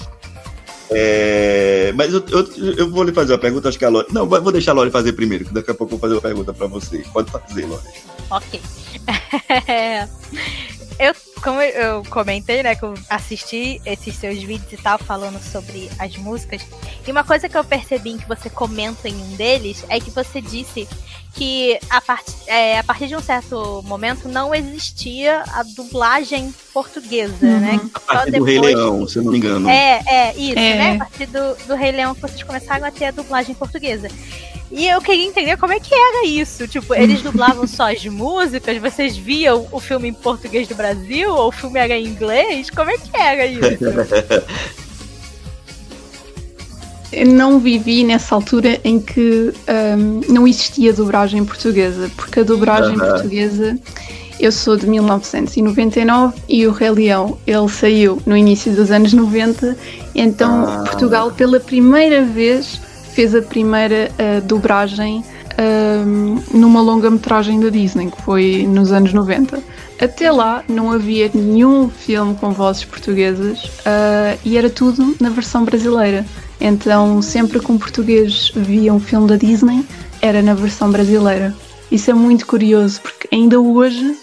É, 0.92 1.92
mas 1.96 2.14
eu, 2.14 2.24
eu, 2.30 2.48
eu 2.78 2.90
vou 2.92 3.04
lhe 3.04 3.12
fazer 3.12 3.34
uma 3.34 3.40
pergunta, 3.40 3.70
acho 3.70 3.80
que 3.80 3.86
a 3.86 3.90
Lore. 3.90 4.06
Não, 4.12 4.28
vou 4.28 4.40
vou 4.40 4.52
deixar 4.52 4.74
a 4.74 4.76
Lore 4.76 4.92
fazer 4.92 5.14
primeiro, 5.14 5.46
que 5.46 5.54
daqui 5.54 5.72
a 5.72 5.74
pouco 5.74 5.96
eu 5.96 5.98
vou 5.98 6.00
fazer 6.00 6.14
uma 6.14 6.22
pergunta 6.22 6.54
pra 6.54 6.68
você. 6.68 7.04
Pode 7.12 7.32
fazer, 7.32 7.66
Lore. 7.66 7.82
Ok. 8.30 8.62
eu 11.00 11.16
como 11.42 11.60
eu 11.62 12.04
comentei, 12.10 12.62
né, 12.64 12.76
que 12.76 12.84
eu 12.84 12.94
assisti 13.10 13.82
esses 13.86 14.16
seus 14.16 14.42
vídeos 14.42 14.72
e 14.74 14.78
tal, 14.78 14.98
falando 15.00 15.42
sobre 15.42 15.90
as 15.98 16.16
músicas, 16.18 16.62
e 17.06 17.12
uma 17.12 17.24
coisa 17.24 17.50
que 17.50 17.58
eu 17.58 17.64
percebi 17.64 18.18
que 18.18 18.28
você 18.28 18.50
comenta 18.50 19.10
em 19.10 19.16
um 19.16 19.36
deles 19.36 19.84
é 19.90 20.00
que 20.00 20.12
você 20.12 20.40
disse 20.42 20.88
que 21.34 21.80
a, 21.90 22.02
part, 22.02 22.26
é, 22.46 22.78
a 22.80 22.84
partir 22.84 23.08
de 23.08 23.16
um 23.16 23.22
certo 23.22 23.82
momento 23.86 24.28
não 24.28 24.54
existia 24.54 25.44
a 25.54 25.64
dublagem 25.64 26.54
portuguesa, 26.74 27.34
Uhum. 27.46 27.60
né? 27.60 27.80
A 27.94 28.00
partir 28.02 28.32
do 28.32 28.44
Rei 28.44 28.60
Leão, 28.60 29.08
se 29.08 29.18
eu 29.18 29.24
não 29.24 29.32
me 29.32 29.38
engano. 29.38 29.70
É, 29.70 30.02
é, 30.06 30.34
isso, 30.36 30.60
É. 30.60 30.76
né? 30.76 30.96
A 30.96 30.98
partir 31.00 31.28
do, 31.28 31.56
do 31.68 31.76
Rei 31.76 31.94
Leão 31.94 32.14
que 32.14 32.22
vocês 32.22 32.44
começaram 32.44 32.86
a 32.86 32.92
ter 32.92 33.06
a 33.06 33.12
dublagem 33.12 33.56
portuguesa. 33.56 34.10
E 34.72 34.88
eu 34.88 35.02
queria 35.02 35.26
entender 35.28 35.58
como 35.58 35.74
é 35.74 35.80
que 35.80 35.94
era 35.94 36.26
isso. 36.26 36.68
Tipo, 36.68 36.96
eles 36.96 37.22
dublavam 37.24 37.68
só 37.68 37.92
as 37.92 38.06
músicas, 38.06 38.78
vocês 38.78 39.18
viam 39.18 39.68
o 39.72 39.80
filme 39.80 40.08
em 40.10 40.14
português 40.14 40.68
do 40.68 40.76
Brasil, 40.76 41.30
ou 41.30 41.50
o 41.50 41.52
filme 41.52 41.80
era 41.80 41.96
em 41.98 42.06
inglês? 42.06 42.70
Como 42.70 42.90
é 42.90 42.98
que 42.98 43.10
era 43.18 43.46
isso? 43.46 43.62
Eu 47.12 47.28
não 47.28 47.60
vivi 47.60 48.06
nessa 48.06 48.34
altura 48.36 48.80
em 48.86 48.98
que 48.98 49.54
hum, 49.98 50.22
não 50.30 50.48
existia 50.48 50.94
dublagem 50.94 51.44
portuguesa, 51.44 52.10
porque 52.16 52.40
a 52.40 52.44
dublagem 52.44 52.96
Aham. 52.96 53.10
portuguesa, 53.12 53.78
eu 54.40 54.50
sou 54.50 54.78
de 54.78 54.88
1999 54.88 56.38
e 56.48 56.66
o 56.66 56.72
Rei 56.72 56.90
Leão, 56.90 57.38
ele 57.46 57.68
saiu 57.68 58.22
no 58.26 58.38
início 58.38 58.72
dos 58.72 58.92
anos 58.92 59.12
90, 59.12 59.78
então 60.16 60.66
Ah. 60.66 60.84
Portugal 60.86 61.32
pela 61.32 61.60
primeira 61.60 62.24
vez 62.24 62.80
fez 63.14 63.36
a 63.36 63.42
primeira 63.42 64.12
ah, 64.18 64.42
dobragem 64.42 65.24
hum, 66.06 66.42
numa 66.54 66.82
longa-metragem 66.82 67.60
da 67.60 67.70
Disney, 67.70 68.10
que 68.10 68.22
foi 68.22 68.66
nos 68.68 68.92
anos 68.92 69.14
90. 69.14 69.62
Até 70.00 70.32
lá 70.32 70.64
não 70.68 70.92
havia 70.92 71.30
nenhum 71.34 71.90
filme 71.90 72.36
com 72.36 72.52
vozes 72.52 72.84
portuguesas 72.86 73.70
ah, 73.86 74.38
e 74.44 74.58
era 74.58 74.70
tudo 74.70 75.16
na 75.20 75.30
versão 75.30 75.64
brasileira. 75.64 76.26
Então, 76.60 77.22
sempre 77.22 77.60
que 77.60 77.72
um 77.72 77.78
português 77.78 78.52
via 78.56 78.94
um 78.94 79.00
filme 79.00 79.28
da 79.28 79.36
Disney, 79.36 79.84
era 80.22 80.42
na 80.42 80.54
versão 80.54 80.92
brasileira. 80.92 81.56
Isso 81.92 82.12
é 82.12 82.14
muito 82.14 82.46
curioso, 82.46 83.02
porque 83.02 83.28
ainda 83.34 83.60
hoje 83.60 84.16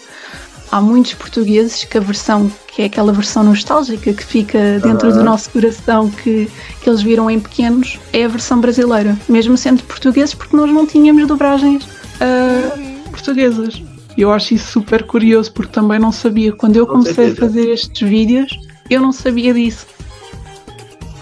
há 0.71 0.79
muitos 0.81 1.13
portugueses 1.13 1.83
que 1.83 1.97
a 1.97 2.01
versão, 2.01 2.49
que 2.79 2.83
é 2.83 2.85
aquela 2.85 3.11
versão 3.11 3.43
nostálgica 3.43 4.13
que 4.13 4.23
fica 4.23 4.79
dentro 4.79 5.09
do 5.11 5.15
Aham. 5.15 5.23
nosso 5.23 5.49
coração, 5.49 6.09
que, 6.09 6.49
que 6.81 6.89
eles 6.89 7.01
viram 7.01 7.29
em 7.29 7.37
pequenos, 7.37 7.99
é 8.13 8.23
a 8.23 8.27
versão 8.29 8.61
brasileira. 8.61 9.19
Mesmo 9.27 9.57
sendo 9.57 9.83
portugueses, 9.83 10.33
porque 10.33 10.55
nós 10.55 10.71
não 10.71 10.87
tínhamos 10.87 11.27
dobragens 11.27 11.85
ah, 12.21 12.77
portuguesas. 13.11 13.81
Eu 14.17 14.31
acho 14.31 14.53
isso 14.53 14.71
super 14.71 15.03
curioso, 15.03 15.51
porque 15.51 15.73
também 15.73 15.99
não 15.99 16.13
sabia. 16.13 16.53
Quando 16.53 16.77
eu 16.77 16.87
Com 16.87 16.93
comecei 16.93 17.33
a 17.33 17.35
fazer 17.35 17.69
estes 17.69 18.07
vídeos, 18.07 18.57
eu 18.89 19.01
não 19.01 19.11
sabia 19.11 19.53
disso. 19.53 19.85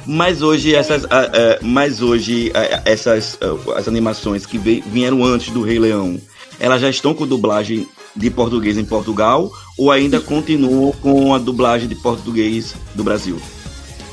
Mas 0.06 0.44
hoje 0.44 0.76
essas, 0.76 1.06
ah, 1.06 1.28
ah, 1.34 1.60
mas 1.64 2.04
hoje 2.04 2.52
essas 2.86 3.36
as 3.76 3.88
animações 3.88 4.46
que 4.46 4.60
vieram 4.60 5.26
antes 5.26 5.52
do 5.52 5.64
Rei 5.64 5.80
Leão, 5.80 6.22
elas 6.60 6.82
já 6.82 6.90
estão 6.92 7.16
com 7.16 7.26
dublagem 7.26 7.88
de 8.18 8.30
português 8.30 8.78
em 8.78 8.84
Portugal 8.86 9.52
ou 9.78 9.92
ainda 9.92 10.20
continuam 10.20 10.92
com 11.02 11.34
a 11.34 11.38
dublagem 11.38 11.88
de 11.88 11.96
português 11.96 12.76
do 12.96 13.04
Brasil? 13.04 13.40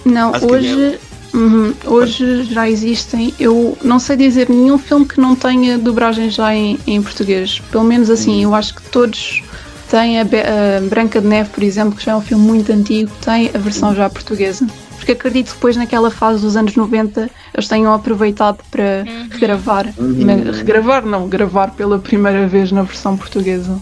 Não, 0.04 0.34
As 0.34 0.42
hoje, 0.42 0.98
uhum, 1.32 1.72
hoje 1.86 2.44
já 2.44 2.68
existem. 2.68 3.32
Eu 3.40 3.76
não 3.82 3.98
sei 3.98 4.16
dizer 4.16 4.48
nenhum 4.50 4.76
filme 4.78 5.06
que 5.06 5.18
não 5.20 5.34
tenha 5.34 5.78
dobragem 5.78 6.28
já 6.30 6.54
em, 6.54 6.78
em 6.86 7.02
português. 7.02 7.60
Pelo 7.70 7.84
menos 7.84 8.10
assim, 8.10 8.42
eu 8.42 8.54
acho 8.54 8.74
que 8.74 8.82
todos 8.90 9.42
têm 9.90 10.20
a, 10.20 10.24
Be- 10.24 10.42
a 10.42 10.80
Branca 10.88 11.20
de 11.20 11.26
Neve, 11.26 11.48
por 11.50 11.62
exemplo, 11.62 11.96
que 11.96 12.04
já 12.04 12.12
é 12.12 12.16
um 12.16 12.20
filme 12.20 12.44
muito 12.44 12.70
antigo, 12.70 13.10
tem 13.24 13.50
a 13.54 13.58
versão 13.58 13.94
já 13.94 14.10
portuguesa. 14.10 14.66
Porque 14.96 15.12
acredito 15.12 15.48
que 15.48 15.54
depois 15.54 15.76
naquela 15.76 16.10
fase 16.10 16.40
dos 16.42 16.56
anos 16.56 16.74
90 16.76 17.30
eles 17.52 17.68
tenham 17.68 17.92
aproveitado 17.92 18.58
para 18.70 19.04
regravar. 19.30 19.92
Mas 19.98 20.56
Regravar 20.58 21.04
não, 21.04 21.28
gravar 21.28 21.70
pela 21.72 21.98
primeira 21.98 22.46
vez 22.46 22.70
na 22.72 22.82
versão 22.82 23.14
portuguesa. 23.16 23.78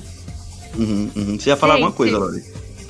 Uhum, 0.76 1.10
uhum. 1.14 1.38
Você 1.38 1.50
ia 1.50 1.56
falar 1.56 1.74
Gente. 1.74 1.82
alguma 1.84 1.96
coisa, 1.96 2.18
Lori? 2.18 2.42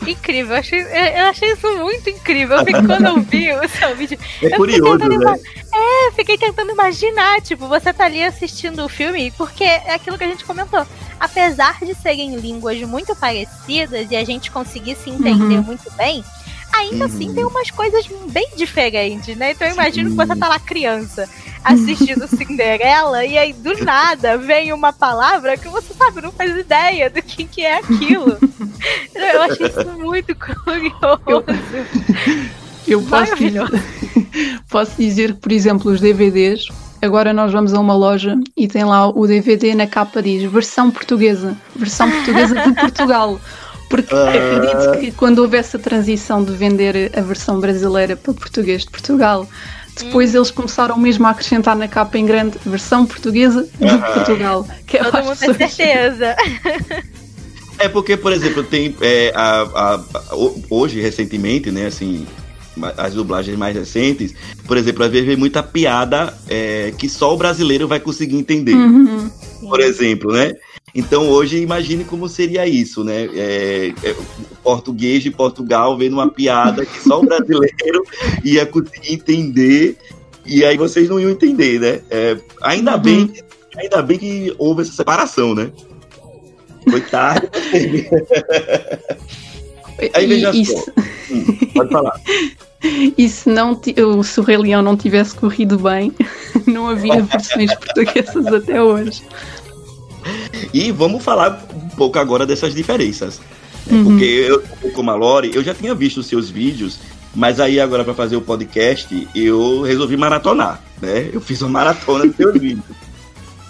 incrível, 0.05 0.55
eu 0.55 0.59
achei, 0.59 0.81
eu 0.81 0.85
eu 0.87 1.25
achei 1.27 1.53
isso 1.53 1.77
muito 1.79 2.11
incrível. 2.11 2.57
Eu 2.59 2.65
fiquei- 2.65 2.83
quando 2.83 3.07
eu 3.07 3.21
vi 3.21 3.53
o 3.55 3.69
seu 3.69 3.95
vídeo, 3.95 4.19
É 4.43 4.47
Eu 4.47 4.57
curioso, 4.57 4.83
fiquei 4.99 5.09
tentando 5.09 5.25
né? 5.25 5.41
É, 5.73 6.09
eu 6.09 6.13
fiquei 6.13 6.39
tentando 6.39 6.73
imaginar, 6.73 7.41
tipo, 7.41 7.69
você 7.69 7.93
tá 7.93 8.07
ali 8.07 8.21
assistindo 8.23 8.85
o 8.85 8.89
filme, 8.89 9.31
porque 9.39 9.63
é 9.63 9.95
aquilo 9.95 10.19
que 10.19 10.25
a 10.25 10.27
gente 10.27 10.45
comentou. 10.45 10.85
Apesar 11.21 11.79
de 11.85 11.95
serem 11.95 12.35
línguas 12.35 12.81
muito 12.81 13.15
parecidas 13.15 14.11
e 14.11 14.17
a 14.17 14.25
gente 14.25 14.51
conseguir 14.51 14.97
se 14.97 15.09
entender 15.09 15.55
Uhum. 15.59 15.63
muito 15.63 15.89
bem, 15.93 16.25
ainda 16.73 16.97
Uhum. 16.97 17.05
assim 17.05 17.35
tem 17.35 17.45
umas 17.45 17.71
coisas 17.71 18.07
bem 18.29 18.49
diferentes, 18.57 19.37
né? 19.37 19.53
Então 19.53 19.67
eu 19.67 19.75
imagino 19.75 20.11
que 20.11 20.17
você 20.17 20.37
tá 20.37 20.49
lá 20.49 20.59
criança 20.59 21.29
assistindo 21.65 22.27
Cinderela 22.29 23.25
e 23.25 23.39
aí 23.39 23.53
do 23.53 23.85
nada 23.85 24.37
vem 24.37 24.73
uma 24.73 24.93
palavra 24.93 25.57
que 25.57 25.69
você 25.69 25.95
sabe, 25.95 26.21
não 26.21 26.33
faz 26.33 26.57
ideia 26.57 27.09
do 27.09 27.23
que, 27.23 27.45
que 27.45 27.63
é 27.63 27.79
aquilo. 27.79 28.39
eu 29.15 29.43
achei 29.43 29.67
isso 29.67 29.85
muito 29.99 30.35
curioso. 30.35 31.45
Eu 32.87 33.01
posso 33.03 33.11
Maravilhoso. 33.11 33.73
Posso 34.69 34.97
dizer 34.99 35.35
que, 35.35 35.41
por 35.41 35.53
exemplo, 35.53 35.91
os 35.93 36.01
DVDs, 36.01 36.67
agora 37.01 37.33
nós 37.33 37.53
vamos 37.53 37.73
a 37.75 37.81
uma 37.81 37.95
loja 37.95 38.37
e 38.57 38.67
tem 38.67 38.85
lá 38.85 39.09
o 39.09 39.27
DVD 39.27 39.75
na 39.75 39.87
capa 39.87 40.23
diz 40.23 40.51
versão 40.51 40.91
portuguesa, 40.91 41.57
versão 41.77 42.11
portuguesa 42.11 42.55
de 42.61 42.75
Portugal. 42.75 43.41
Porque 43.93 44.15
Ah. 44.15 44.31
acredito 44.31 44.99
que 45.01 45.13
quando 45.13 45.41
houve 45.41 45.57
essa 45.59 45.79
transição 45.79 46.43
de 46.43 46.53
vender 46.53 47.13
a 47.15 47.21
versão 47.21 47.61
brasileira 47.61 48.17
para 48.17 48.33
português 48.33 48.83
de 48.85 48.91
Portugal, 48.91 49.47
depois 49.99 50.35
eles 50.35 50.51
começaram 50.51 50.97
mesmo 50.99 51.27
a 51.27 51.31
acrescentar 51.31 51.77
na 51.77 51.87
capa 51.87 52.17
em 52.17 52.25
grande 52.25 52.57
versão 52.65 53.05
portuguesa 53.05 53.69
de 53.79 53.99
Portugal. 54.15 54.67
Que 54.87 54.97
eu 54.97 55.05
Todo 55.11 55.23
mundo 55.25 55.37
tem 55.37 55.69
certeza. 55.69 56.35
É 57.79 57.89
porque, 57.89 58.17
por 58.17 58.33
exemplo, 58.33 58.63
tem 58.63 58.95
é, 59.01 59.31
a, 59.35 59.63
a- 59.63 60.01
a- 60.31 60.35
ho- 60.37 60.63
hoje, 60.71 61.01
recentemente, 61.01 61.71
né, 61.71 61.87
assim, 61.87 62.27
as 62.97 63.13
dublagens 63.15 63.59
mais 63.59 63.77
recentes, 63.77 64.35
por 64.67 64.77
exemplo, 64.79 65.05
às 65.05 65.11
vezes 65.11 65.27
vem 65.27 65.37
muita 65.37 65.63
piada 65.63 66.33
é, 66.49 66.93
que 66.97 67.09
só 67.09 67.35
o 67.35 67.37
brasileiro 67.37 67.87
vai 67.87 68.01
conseguir 68.01 68.37
entender, 68.37 68.75
Uhum. 68.75 69.31
por 69.61 69.81
exemplo, 69.81 70.33
né? 70.33 70.53
Então 70.95 71.29
hoje 71.31 71.59
imagine 71.59 72.05
como 72.05 72.29
seria 72.29 72.67
isso, 72.67 73.03
né? 73.03 73.25
É, 73.35 73.93
é, 74.03 74.11
o 74.11 74.57
português 74.63 75.23
de 75.23 75.31
Portugal 75.31 75.97
vendo 75.97 76.15
uma 76.15 76.31
piada 76.31 76.85
que 76.85 77.01
só 77.03 77.21
o 77.21 77.25
brasileiro 77.25 78.03
ia 78.45 78.67
conseguir 78.67 79.15
entender 79.15 79.97
e 80.45 80.65
aí 80.65 80.77
vocês 80.77 81.09
não 81.09 81.19
iam 81.19 81.31
entender, 81.31 81.81
né? 81.81 82.01
É, 82.11 82.37
ainda 82.63 82.95
Uhum. 82.97 83.01
bem, 83.03 83.27
que- 83.29 83.43
ainda 83.77 84.03
bem 84.03 84.19
que 84.19 84.55
houve 84.59 84.83
essa 84.83 84.93
separação, 84.93 85.55
né? 85.55 85.71
Foi 86.91 87.01
tarde. 87.01 87.49
Aí 90.15 90.27
veja 90.27 90.51
e 90.55 90.65
só. 90.67 90.85
Hum, 91.31 91.45
pode 91.75 91.91
falar. 91.93 92.21
E 93.17 93.29
se, 93.29 93.49
não, 93.49 93.81
se 94.25 94.41
o 94.41 94.43
Rei 94.43 94.57
Leão 94.57 94.83
não 94.83 94.97
tivesse 94.97 95.37
corrido 95.37 95.79
bem, 95.79 96.13
não 96.67 96.89
havia 96.89 97.23
versões 97.23 97.73
portuguesas 97.77 98.45
até 98.49 98.83
hoje. 98.83 99.23
E 100.73 100.91
vamos 100.91 101.23
falar 101.23 101.67
um 101.75 101.89
pouco 101.91 102.19
agora 102.19 102.47
dessas 102.47 102.75
diferenças. 102.75 103.41
né? 103.87 103.97
Uhum. 103.99 104.05
Porque 104.05 104.25
eu, 104.25 104.63
como 104.93 105.11
a 105.11 105.15
Lore, 105.15 105.53
eu 105.55 105.63
já 105.63 105.75
tinha 105.75 105.95
visto 105.95 106.19
os 106.19 106.27
seus 106.27 106.49
vídeos, 106.49 106.99
mas 107.35 107.61
aí 107.61 107.81
agora 107.81 108.05
para 108.05 108.15
fazer 108.15 108.37
o 108.37 108.41
podcast, 108.41 109.29
eu 109.35 109.83
resolvi 109.83 110.17
maratonar, 110.17 110.83
né? 111.01 111.31
Eu 111.33 111.41
fiz 111.41 111.61
uma 111.63 111.71
maratona 111.71 112.27
dos 112.27 112.37
seus 112.37 112.53
vídeos. 112.59 112.85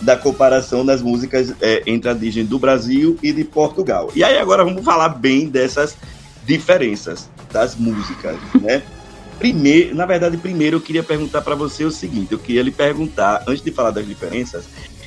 Da 0.00 0.16
comparação 0.16 0.84
das 0.84 1.00
músicas 1.00 1.54
é, 1.60 1.84
entre 1.86 2.10
a 2.10 2.12
Disney 2.12 2.42
do 2.42 2.58
Brasil 2.58 3.16
e 3.22 3.32
de 3.32 3.44
Portugal. 3.44 4.10
E 4.16 4.24
aí 4.24 4.36
agora 4.36 4.64
vamos 4.64 4.84
falar 4.84 5.10
bem 5.10 5.48
dessas 5.48 5.96
diferenças 6.44 7.28
das 7.52 7.76
músicas, 7.76 8.36
né? 8.60 8.82
Primeiro, 9.38 9.94
na 9.94 10.06
verdade, 10.06 10.36
primeiro 10.36 10.76
eu 10.76 10.80
queria 10.80 11.02
perguntar 11.02 11.40
para 11.42 11.56
você 11.56 11.84
o 11.84 11.90
seguinte, 11.90 12.30
eu 12.30 12.38
queria 12.38 12.62
lhe 12.62 12.70
perguntar, 12.70 13.42
antes 13.48 13.62
de 13.62 13.72
falar 13.72 13.90
das 13.90 14.06
diferenças, 14.06 14.64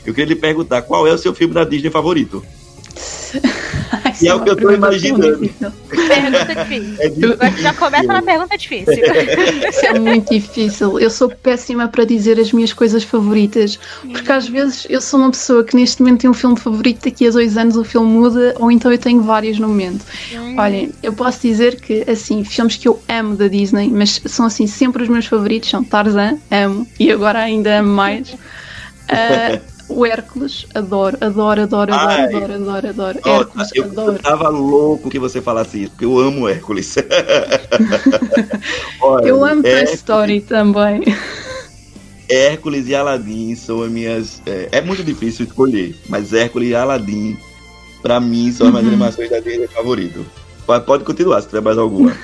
eu 0.10 0.14
queria 0.14 0.34
lhe 0.34 0.40
perguntar 0.40 0.82
qual 0.84 1.08
é 1.08 1.14
o 1.14 1.18
seu 1.18 1.34
filme 1.34 1.54
da 1.54 1.64
Disney 1.64 1.90
favorito? 1.90 2.44
Ai, 3.92 4.14
E 4.22 4.28
é 4.28 4.34
o 4.34 4.42
que 4.42 4.50
eu 4.50 4.56
tô 4.56 4.70
uma 4.70 4.90
pergunta 4.90 5.28
imaginando. 5.28 5.50
Pergunta 5.90 6.56
difícil. 6.56 6.96
É 7.00 7.10
difícil. 7.10 7.34
Agora 7.34 7.58
já 7.58 7.74
começa 7.74 8.08
na 8.08 8.22
pergunta 8.22 8.58
difícil. 8.58 8.94
Isso 9.70 9.86
é 9.86 10.00
muito 10.00 10.34
difícil. 10.34 11.00
Eu 11.00 11.10
sou 11.10 11.30
péssima 11.30 11.88
para 11.88 12.06
dizer 12.06 12.40
as 12.40 12.52
minhas 12.52 12.72
coisas 12.72 13.04
favoritas, 13.04 13.80
porque 14.02 14.32
às 14.32 14.48
vezes 14.48 14.88
eu 14.90 15.02
sou 15.02 15.20
uma 15.20 15.32
pessoa 15.32 15.64
que 15.64 15.76
neste 15.76 16.02
momento 16.02 16.22
tem 16.22 16.30
um 16.30 16.34
filme 16.34 16.58
favorito, 16.58 17.04
daqui 17.04 17.28
a 17.28 17.32
dois 17.32 17.58
anos 17.58 17.76
o 17.76 17.84
filme 17.84 18.08
muda, 18.08 18.56
ou 18.60 18.72
então 18.72 18.92
eu 18.92 18.98
tenho 18.98 19.22
vários 19.22 19.60
no 19.60 19.68
momento. 19.68 20.06
Olhem, 20.58 20.92
eu 21.04 21.14
posso 21.14 21.42
dizer 21.42 21.80
que, 21.80 22.10
assim, 22.10 22.44
filmes 22.44 22.78
que 22.78 22.88
eu 22.88 23.02
amo 23.10 23.36
da 23.36 23.48
Disney, 23.48 23.90
mas 23.90 24.22
são 24.26 24.46
assim 24.46 24.68
sempre 24.68 25.04
os 25.04 25.10
meus 25.10 25.26
favoritos, 25.26 25.70
são 25.70 25.84
Tarzan, 25.84 26.38
amo, 26.50 26.88
e 27.00 27.12
agora 27.12 27.40
ainda 27.40 27.80
amo 27.80 27.90
mais. 27.90 28.34
Ah, 29.08 29.60
O 29.88 30.06
Hércules, 30.06 30.66
adoro, 30.74 31.18
adoro, 31.22 31.62
adoro, 31.62 31.94
adoro, 31.94 32.38
adoro, 32.38 32.54
adoro, 32.56 32.88
adoro. 32.90 33.20
Nossa, 33.24 33.42
Hércules, 33.42 33.70
eu, 33.76 33.84
adoro. 33.86 34.12
eu 34.14 34.20
tava 34.20 34.50
louco 34.50 35.10
que 35.10 35.20
você 35.20 35.42
falasse 35.42 35.84
isso, 35.84 35.92
porque 35.92 36.06
eu 36.06 36.18
amo 36.20 36.50
Hércules. 36.50 36.96
Olha, 39.02 39.28
Eu 39.28 39.44
amo 39.46 39.62
Toy 39.62 39.72
Hércules- 39.72 40.00
Story 40.00 40.42
também. 40.42 41.04
Hércules 42.30 42.88
e 42.88 42.96
Aladdin 42.96 43.56
são 43.56 43.84
as 43.84 43.92
minhas. 43.92 44.42
É, 44.46 44.70
é 44.74 44.82
muito 44.82 45.04
difícil 45.04 45.46
escolher, 45.46 45.96
mas 46.10 46.34
Hércules 46.34 46.70
e 46.72 46.76
Aladdin, 46.76 47.38
pra 48.02 48.20
mim, 48.20 48.52
são 48.52 48.68
as 48.68 48.74
minhas 48.74 48.86
Uhum. 48.88 48.94
animações 48.94 49.30
da 49.30 49.40
Disney 49.40 49.68
favorito. 49.68 50.26
Pode, 50.66 51.04
continuar 51.04 51.42
se 51.42 51.48
tiver 51.48 51.62
mais 51.62 51.78
alguma. 51.78 52.18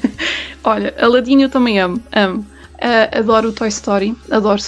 Olha, 0.64 0.94
Aladdin 0.98 1.42
eu 1.42 1.50
também 1.50 1.78
amo, 1.78 2.00
amo. 2.14 2.46
Ah, 2.80 3.18
adoro 3.18 3.50
o 3.50 3.52
Toy 3.52 3.68
Story, 3.68 4.16
adoro 4.30 4.60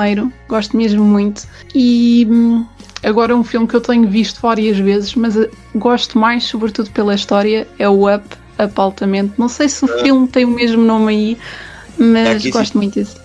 primeiro, 0.00 0.32
gosto 0.48 0.76
mesmo 0.76 1.04
muito. 1.04 1.46
E 1.74 2.26
hum, 2.28 2.66
agora 3.02 3.36
um 3.36 3.44
filme 3.44 3.66
que 3.66 3.76
eu 3.76 3.80
tenho 3.80 4.08
visto 4.08 4.40
várias 4.40 4.78
vezes, 4.78 5.14
mas 5.14 5.36
ah, 5.36 5.46
gosto 5.74 6.18
mais, 6.18 6.44
sobretudo 6.44 6.90
pela 6.90 7.14
história, 7.14 7.68
é 7.78 7.86
o 7.88 8.12
Up, 8.12 8.24
Up 8.58 8.72
Altamente. 8.76 9.34
Não 9.36 9.48
sei 9.48 9.68
se 9.68 9.84
o 9.84 9.88
filme 9.88 10.26
tem 10.26 10.44
o 10.46 10.50
mesmo 10.50 10.82
nome 10.82 11.12
aí, 11.12 11.38
mas 11.98 12.28
Aqui 12.36 12.40
se- 12.44 12.50
gosto 12.50 12.78
muito 12.78 12.94
disso. 12.94 13.16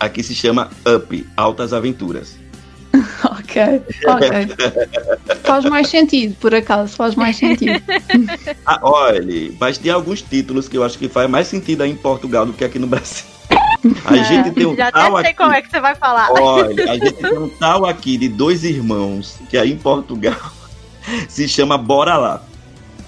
Aqui 0.00 0.22
se 0.22 0.34
chama 0.34 0.68
Up 0.96 1.26
Altas 1.36 1.72
Aventuras. 1.72 2.36
Ok, 3.22 3.82
ok. 4.06 4.56
faz 5.44 5.64
mais 5.64 5.88
sentido, 5.88 6.34
por 6.40 6.54
acaso, 6.54 6.94
faz 6.96 7.14
mais 7.14 7.36
sentido. 7.36 7.80
Ah, 8.66 8.78
olha, 8.82 9.52
mas 9.58 9.78
tem 9.78 9.90
alguns 9.90 10.22
títulos 10.22 10.68
que 10.68 10.76
eu 10.76 10.84
acho 10.84 10.96
que 10.98 11.08
faz 11.08 11.28
mais 11.28 11.46
sentido 11.48 11.82
aí 11.82 11.90
em 11.90 11.96
Portugal 11.96 12.46
do 12.46 12.52
que 12.52 12.64
aqui 12.64 12.78
no 12.78 12.86
Brasil. 12.86 13.24
A 14.04 14.16
gente 14.18 14.50
tem 14.52 14.66
um 14.66 14.76
Já 14.76 14.92
tal 14.92 15.16
até 15.16 15.22
sei 15.22 15.30
aqui. 15.30 15.38
como 15.38 15.52
é 15.52 15.62
que 15.62 15.70
você 15.70 15.80
vai 15.80 15.94
falar. 15.94 16.28
Olha, 16.32 16.90
a 16.92 16.94
gente 16.98 17.12
tem 17.14 17.32
um 17.38 17.48
tal 17.48 17.86
aqui 17.86 18.16
de 18.18 18.28
dois 18.28 18.62
irmãos, 18.64 19.36
que 19.48 19.56
aí 19.56 19.72
em 19.72 19.78
Portugal 19.78 20.36
se 21.28 21.48
chama 21.48 21.78
Bora 21.78 22.16
Lá. 22.16 22.42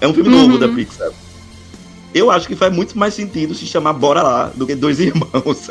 É 0.01 0.07
um 0.07 0.13
filme 0.13 0.29
Uhum. 0.33 0.47
novo 0.47 0.57
da 0.57 0.67
Pixar. 0.67 1.09
Eu 2.13 2.29
acho 2.29 2.47
que 2.47 2.55
faz 2.55 2.71
muito 2.73 2.97
mais 2.97 3.13
sentido 3.13 3.53
se 3.55 3.65
chamar 3.65 3.93
Bora 3.93 4.21
Lá 4.23 4.51
do 4.55 4.65
que 4.67 4.75
Dois 4.75 4.99
Irmãos. 5.01 5.67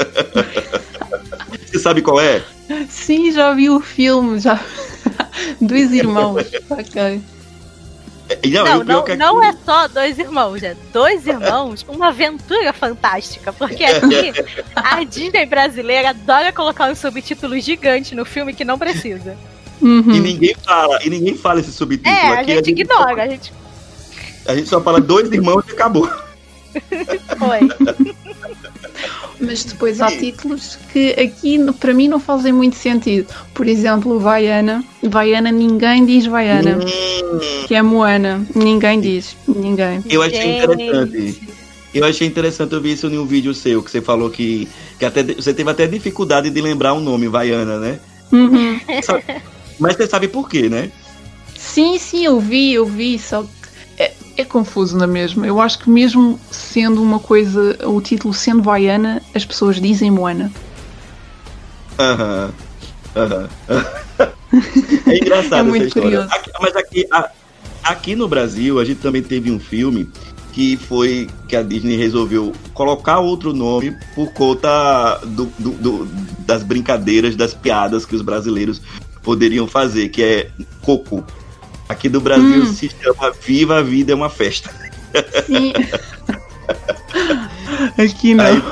Você 1.67 1.79
sabe 1.79 2.03
qual 2.03 2.21
é? 2.21 2.43
Sim, 2.89 3.31
já 3.33 3.53
vi 3.55 3.69
o 3.71 3.81
filme, 3.81 4.39
já. 4.41 4.59
Dois 5.61 5.93
irmãos, 5.93 6.47
ok. 6.71 7.21
E 8.43 8.51
Não, 8.51 8.65
Não, 8.65 8.85
não, 8.85 9.05
que 9.05 9.17
não 9.17 9.43
é 9.43 9.53
só 9.65 9.89
dois 9.89 10.19
irmãos, 10.19 10.63
é 10.63 10.77
dois 10.93 11.27
irmãos, 11.27 11.85
uma 11.89 12.09
aventura 12.09 12.73
fantástica. 12.73 13.53
Porque 13.53 13.85
aqui 13.85 14.33
a 14.75 15.03
Disney 15.05 15.47
brasileira 15.47 16.11
adora 16.11 16.53
colocar 16.53 16.91
um 16.91 16.95
subtítulo 16.95 17.59
gigante 17.61 18.15
no 18.15 18.25
filme 18.25 18.55
que 18.55 18.65
não 18.65 18.79
precisa. 18.79 19.37
Uhum. 19.81 20.13
E 20.13 20.21
ninguém 20.21 20.55
fala, 20.65 20.99
e 21.05 21.11
ninguém 21.11 21.37
fala 21.37 21.61
esse 21.61 21.73
subtítulo. 21.73 22.15
É, 22.15 22.29
a 22.29 22.41
Aqui 22.41 22.55
gente 22.55 22.71
ignora, 22.71 23.25
a 23.25 23.29
gente 23.29 23.53
A 24.47 24.55
gente 24.55 24.69
só 24.69 24.81
fala 24.81 25.01
dois 25.01 25.31
irmãos 25.33 25.65
e 25.69 25.73
acabou. 25.73 26.09
foi. 27.39 27.61
Mas 29.43 29.65
depois 29.65 30.01
há 30.01 30.07
títulos 30.07 30.79
que 30.93 31.11
aqui 31.21 31.59
para 31.81 31.93
mim 31.93 32.07
não 32.07 32.21
fazem 32.21 32.53
muito 32.53 32.77
sentido. 32.77 33.27
Por 33.53 33.67
exemplo, 33.67 34.19
Vaiana. 34.21 34.85
Vaiana, 35.03 35.51
ninguém 35.51 36.07
diz 36.07 36.27
Vaiana. 36.27 36.79
Hum, 36.79 37.41
Que 37.67 37.75
é 37.75 37.83
Moana. 37.83 38.47
Ninguém 38.55 39.01
diz. 39.01 39.37
Ninguém. 39.49 40.03
eu 40.09 40.23
achei 40.23 40.59
interessante. 40.59 41.49
Eu 41.93 42.05
achei 42.07 42.27
interessante 42.27 42.75
ouvir 42.75 42.93
isso 42.93 43.07
em 43.09 43.19
um 43.19 43.27
vídeo 43.27 43.53
seu, 43.53 43.83
que 43.83 43.91
você 43.91 44.01
falou 44.01 44.31
que, 44.31 44.67
que 44.99 45.05
até, 45.05 45.23
você 45.23 45.53
teve 45.53 45.71
até 45.71 45.87
dificuldade 45.87 46.49
de 46.49 46.61
lembrar 46.61 46.95
o 46.95 47.01
nome, 47.01 47.29
Vaiana, 47.29 47.79
né? 47.79 48.01
Uhum. 48.33 48.81
Mas 49.79 49.97
você 49.97 50.07
sabe 50.07 50.27
por 50.27 50.49
quê, 50.49 50.71
né? 50.71 50.91
Sim, 51.55 51.99
sim, 51.99 52.25
eu 52.25 52.41
vi, 52.41 52.73
eu 52.73 52.87
vi. 52.87 53.19
Só 53.19 53.47
é, 54.37 54.43
é 54.43 54.45
confuso 54.45 54.97
na 54.97 55.07
mesma. 55.07 55.47
Eu 55.47 55.61
acho 55.61 55.79
que 55.79 55.91
mesmo 55.91 56.39
sendo 56.51 57.03
uma 57.03 57.19
coisa, 57.19 57.79
o 57.87 58.01
título 58.01 58.33
sendo 58.35 58.63
Vaiana, 58.63 59.23
as 59.35 59.45
pessoas 59.45 59.81
dizem 59.81 60.11
Moana. 60.11 60.51
Aham. 61.99 62.51
Aham. 63.17 63.49
É 65.07 65.17
engraçado 65.19 65.53
É 65.55 65.57
essa 65.61 65.65
muito 65.65 65.87
história. 65.87 66.09
curioso. 66.09 66.29
Aqui- 66.33 66.51
mas 66.61 66.77
aqui, 66.77 67.07
a- 67.11 67.31
aqui 67.85 68.17
no 68.17 68.29
Brasil, 68.29 68.79
a 68.79 68.85
gente 68.85 69.01
também 69.01 69.23
teve 69.23 69.51
um 69.51 69.59
filme 69.59 70.09
que 70.53 70.77
foi 70.77 71.29
que 71.49 71.57
a 71.57 71.63
Disney 71.63 71.97
resolveu 71.97 72.53
colocar 72.75 73.19
outro 73.21 73.55
nome 73.55 73.97
por 74.15 74.33
conta 74.35 75.19
do- 75.25 75.51
do- 75.59 75.71
do- 75.71 76.09
das 76.41 76.63
brincadeiras, 76.63 77.35
das 77.37 77.55
piadas 77.55 78.05
que 78.05 78.15
os 78.15 78.21
brasileiros 78.21 78.81
poderiam 79.23 79.67
fazer, 79.67 80.09
que 80.11 80.23
é 80.23 80.51
Coco. 80.83 81.25
Aqui 81.89 82.09
do 82.09 82.21
Brasil 82.21 82.63
Hum. 82.63 82.73
se 82.73 82.91
chama 83.03 83.31
Viva 83.45 83.79
a 83.79 83.83
Vida 83.83 84.13
é 84.13 84.15
uma 84.15 84.31
Festa. 84.31 84.71
Sim. 85.47 85.73
Aqui 88.03 88.35
não. 88.35 88.45
Aí, 88.45 88.63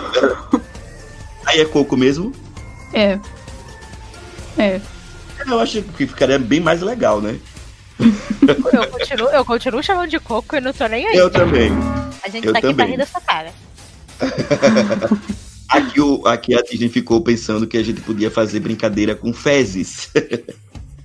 aí 1.47 1.61
é 1.61 1.65
Coco 1.65 1.97
mesmo? 1.97 2.33
É. 2.93 3.19
É. 4.59 4.81
Eu 5.47 5.61
acho 5.61 5.83
que 5.83 6.07
ficaria 6.07 6.39
bem 6.39 6.61
mais 6.61 6.81
legal, 6.81 7.21
né? 7.21 7.39
Eu 8.73 8.87
continuo, 8.89 9.29
eu 9.29 9.45
continuo 9.45 9.83
chamando 9.83 10.09
de 10.09 10.19
coco 10.19 10.57
e 10.57 10.61
não 10.61 10.73
tô 10.73 10.87
nem 10.87 11.07
aí. 11.07 11.17
Eu 11.17 11.29
também. 11.31 11.71
A 12.23 12.29
gente 12.31 12.47
eu 12.47 12.53
tá 12.53 12.59
aqui 12.59 12.69
pra 12.69 12.85
também. 12.85 12.91
rir 12.93 12.97
dessa 12.97 13.21
cara. 13.21 13.53
Aqui, 15.69 16.01
o, 16.01 16.27
aqui 16.27 16.53
a 16.53 16.63
Disney 16.63 16.89
ficou 16.89 17.21
pensando 17.21 17.65
que 17.65 17.77
a 17.79 17.83
gente 17.85 18.01
podia 18.01 18.29
fazer 18.29 18.59
brincadeira 18.59 19.15
com 19.15 19.33
fezes. 19.33 20.09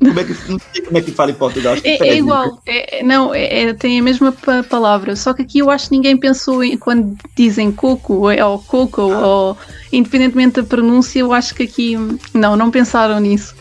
Como 0.08 0.20
é 0.20 0.24
que, 0.24 0.34
não 0.50 0.60
sei 0.74 0.82
como 0.84 0.98
é 0.98 1.02
que 1.02 1.12
fala 1.12 1.32
em 1.32 1.36
Portugal. 1.36 1.74
Acho 1.74 1.82
que 1.82 1.90
É, 1.90 1.96
é 1.96 1.98
fezes. 1.98 2.18
igual, 2.18 2.62
é- 2.66 3.00
é- 3.00 3.04
não, 3.04 3.34
é- 3.34 3.64
é- 3.64 3.74
tem 3.74 4.00
a 4.00 4.04
mesma 4.04 4.32
pa- 4.32 4.64
palavra, 4.64 5.16
só 5.16 5.34
que 5.34 5.42
aqui 5.42 5.60
eu 5.60 5.70
acho 5.70 5.90
que 5.90 5.96
ninguém 5.96 6.16
pensou 6.18 6.64
em 6.64 6.78
quando 6.78 7.16
dizem 7.36 7.72
coco 7.72 8.14
ou, 8.30 8.44
ou 8.52 8.60
coco, 8.60 9.02
ou 9.02 9.58
independentemente 9.92 10.62
da 10.62 10.64
pronúncia, 10.64 11.20
eu 11.20 11.34
acho 11.34 11.54
que 11.56 11.64
aqui 11.64 11.98
não, 12.34 12.56
não 12.56 12.70
pensaram 12.72 13.20
nisso. 13.20 13.56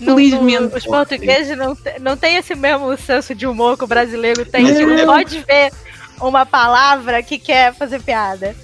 Não- 0.00 0.16
Felizmente. 0.16 0.60
não- 0.60 0.76
os 0.76 0.84
portugueses 0.84 1.56
não, 1.56 1.76
não 2.00 2.16
têm 2.16 2.36
esse 2.36 2.52
mesmo 2.54 2.96
senso 2.96 3.32
de 3.34 3.46
humor 3.46 3.78
que 3.78 3.84
o 3.84 3.86
brasileiro 3.86 4.44
tem. 4.44 4.64
Mas 4.64 4.76
Tipo, 4.76 5.06
pode 5.06 5.38
ver 5.46 5.70
uma 6.20 6.44
palavra 6.44 7.22
que 7.22 7.38
quer 7.38 7.72
fazer 7.72 8.00
piada. 8.02 8.56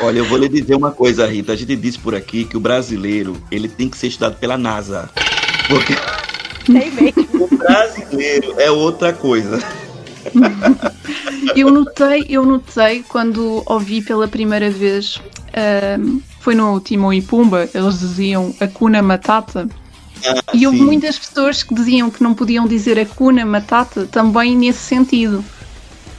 Olha, 0.00 0.18
eu 0.18 0.24
vou 0.24 0.36
lhe 0.36 0.48
dizer 0.48 0.74
uma 0.74 0.90
coisa, 0.90 1.24
Rita. 1.24 1.52
A 1.52 1.56
gente 1.56 1.76
disse 1.76 1.96
por 1.96 2.16
aqui 2.16 2.44
que 2.44 2.56
o 2.56 2.60
brasileiro 2.60 3.40
ele 3.52 3.68
tem 3.68 3.88
que 3.88 3.96
ser 3.96 4.08
estudado 4.08 4.34
pela 4.36 4.58
NASA. 4.58 5.08
Porque 5.68 5.94
Tem 6.64 6.90
mesmo. 6.90 7.44
o 7.44 7.56
brasileiro 7.56 8.54
é 8.58 8.70
outra 8.70 9.12
coisa. 9.12 9.58
Eu 11.56 11.70
notei, 11.70 12.26
eu 12.28 12.46
notei 12.46 13.02
quando 13.02 13.62
ouvi 13.66 14.00
pela 14.00 14.28
primeira 14.28 14.70
vez, 14.70 15.20
foi 16.40 16.54
no 16.54 16.78
Timão 16.80 17.12
e 17.12 17.20
Pumba, 17.20 17.68
eles 17.74 17.98
diziam 17.98 18.54
Akuna 18.60 19.02
Matata. 19.02 19.68
E 20.54 20.64
houve 20.66 20.78
sim. 20.78 20.84
muitas 20.84 21.18
pessoas 21.18 21.64
que 21.64 21.74
diziam 21.74 22.08
que 22.08 22.22
não 22.22 22.34
podiam 22.34 22.66
dizer 22.66 22.98
Akuna 22.98 23.44
Matata 23.44 24.06
também 24.06 24.56
nesse 24.56 24.78
sentido. 24.78 25.44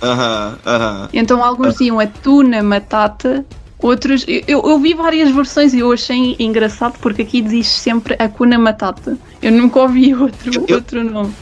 Aham, 0.01 0.60
aham. 0.65 1.10
Então 1.13 1.41
alguns 1.41 1.73
diziam 1.73 1.97
a 1.99 2.06
tuna 2.06 2.62
matata, 2.62 3.45
outros. 3.83 4.25
Eu, 4.27 4.61
eu, 4.67 4.79
vi 4.79 4.93
várias 4.95 5.29
versões 5.31 5.73
e 5.73 5.79
eu 5.79 5.91
achei 5.91 6.35
engraçado 6.39 6.97
porque 6.99 7.21
aqui 7.21 7.41
diz 7.41 7.67
sempre 7.67 8.15
a 8.17 8.27
cuna 8.27 8.57
matata. 8.57 9.17
Eu 9.41 9.51
nunca 9.51 9.79
ouvi 9.81 10.13
outro, 10.15 10.51
Eu- 10.53 10.65
eu- 10.67 10.75
outro 10.77 11.03
nome. 11.03 11.33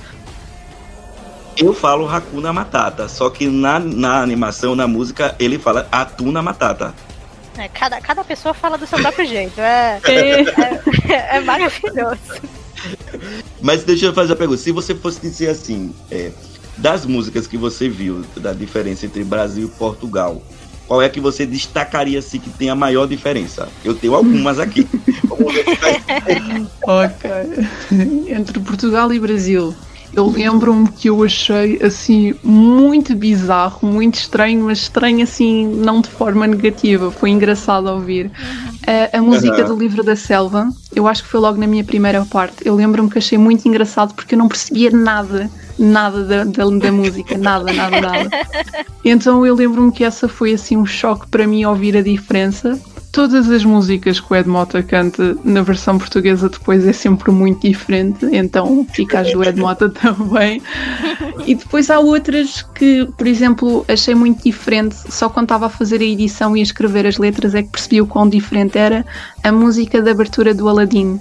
Eu 1.58 1.74
falo 1.74 2.08
Hakuna 2.10 2.52
Matata, 2.54 3.08
só 3.10 3.30
que 3.30 3.46
na, 3.48 3.78
na 3.78 4.22
animação, 4.24 4.74
na 4.76 4.88
música, 4.88 5.36
ele 5.38 5.60
fala 5.60 5.88
Atuna 5.92 6.42
Matata. 6.42 6.94
É, 7.58 7.68
cada, 7.68 8.00
cada 8.02 8.24
pessoa 8.24 8.54
fala 8.54 8.78
do 8.78 8.88
seu 8.88 8.98
próprio 9.00 9.28
jeito. 9.28 9.60
É, 9.60 10.00
É, 10.06 10.42
é, 11.14 11.38
é 11.38 11.40
maravilhoso. 11.42 12.18
Mas 13.62 13.84
deixa 13.84 14.06
eu 14.08 14.14
fazer 14.14 14.34
a 14.34 14.36
pergunta. 14.36 14.60
Se 14.62 14.72
você 14.72 14.96
fosse 14.96 15.20
dizer 15.22 15.50
assim, 15.50 15.94
é, 16.10 16.32
das 16.78 17.06
músicas 17.06 17.46
que 17.46 17.58
você 17.58 17.90
viu, 17.90 18.24
da 18.38 18.54
diferença 18.54 19.06
entre 19.06 19.24
Brasil 19.24 19.68
e 19.68 19.78
Portugal, 19.78 20.42
qual 20.92 21.02
é 21.02 21.08
que 21.08 21.22
você 21.22 21.46
destacaria 21.46 22.20
assim 22.20 22.38
que 22.38 22.50
tem 22.50 22.70
a 22.70 22.76
maior 22.76 23.08
diferença? 23.08 23.66
Eu 23.82 23.96
tenho 23.96 24.14
algumas 24.14 24.60
aqui. 24.60 24.86
Ok. 26.86 27.32
Entre 28.28 28.60
Portugal 28.60 29.14
e 29.14 29.18
Brasil. 29.18 29.74
Eu 30.12 30.30
lembro-me 30.30 30.92
que 30.92 31.10
eu 31.10 31.24
achei 31.24 31.80
assim 31.82 32.36
muito 32.44 33.16
bizarro, 33.16 33.88
muito 33.88 34.16
estranho, 34.16 34.66
mas 34.66 34.80
estranho 34.80 35.24
assim, 35.24 35.66
não 35.66 36.02
de 36.02 36.10
forma 36.10 36.46
negativa. 36.46 37.10
Foi 37.10 37.30
engraçado 37.30 37.88
ouvir. 37.88 38.30
A, 38.86 39.18
a 39.18 39.22
música 39.22 39.62
Aham. 39.62 39.74
do 39.74 39.80
Livro 39.80 40.04
da 40.04 40.18
Selva, 40.18 40.74
eu 40.94 41.08
acho 41.08 41.24
que 41.24 41.30
foi 41.30 41.40
logo 41.40 41.58
na 41.58 41.68
minha 41.68 41.86
primeira 41.86 42.26
parte. 42.26 42.58
Eu 42.66 42.76
lembro-me 42.76 43.10
que 43.10 43.18
achei 43.18 43.38
muito 43.38 43.66
engraçado 43.66 44.14
porque 44.14 44.36
eu 44.36 44.40
não 44.40 44.50
percebia 44.50 44.92
nada, 44.92 45.50
nada 45.82 46.24
da, 46.24 46.44
da, 46.44 46.70
da 46.70 46.92
música, 46.92 47.38
nada, 47.38 47.74
nada, 47.74 48.00
nada. 48.00 48.30
Então 49.04 49.46
eu 49.46 49.56
lembro-me 49.56 49.92
que 49.92 50.04
essa 50.04 50.28
foi 50.28 50.54
assim 50.54 50.78
um 50.78 50.86
choque 50.86 51.28
para 51.28 51.48
mim 51.48 51.66
ouvir 51.66 51.98
a 51.98 52.02
diferença. 52.02 52.80
todas 53.12 53.50
as 53.50 53.66
músicas 53.66 54.20
que 54.20 54.32
o 54.32 54.36
Ed 54.36 54.48
Mota 54.48 54.82
canta 54.82 55.36
na 55.44 55.62
versão 55.62 55.98
portuguesa 55.98 56.48
depois 56.48 56.88
é 56.88 56.94
sempre 56.94 57.32
muito 57.32 57.68
diferente, 57.68 58.26
então 58.32 58.86
fica 58.94 59.20
as 59.20 59.32
do 59.34 59.44
Ed 59.44 59.60
Mota 59.60 59.90
também. 59.92 60.62
E 61.46 61.56
depois 61.56 61.90
há 61.90 62.00
outras 62.00 62.62
que, 62.62 63.06
por 63.18 63.28
exemplo, 63.28 63.84
achei 63.88 64.16
muito 64.16 64.44
diferente, 64.44 64.96
só 65.10 65.28
quando 65.30 65.46
estava 65.46 65.66
a 65.66 65.70
fazer 65.70 66.00
a 66.00 66.06
edição 66.06 66.56
e 66.56 66.62
a 66.62 66.64
escrever 66.64 67.06
as 67.06 67.18
letras 67.18 67.54
é 67.54 67.64
que 67.64 67.70
percebi 67.70 68.00
o 68.02 68.08
quão 68.08 68.30
diferente 68.30 68.78
era 68.78 69.06
a 69.44 69.52
música 69.52 70.02
de 70.02 70.10
abertura 70.10 70.54
do 70.54 70.70
Aladdin. 70.70 71.20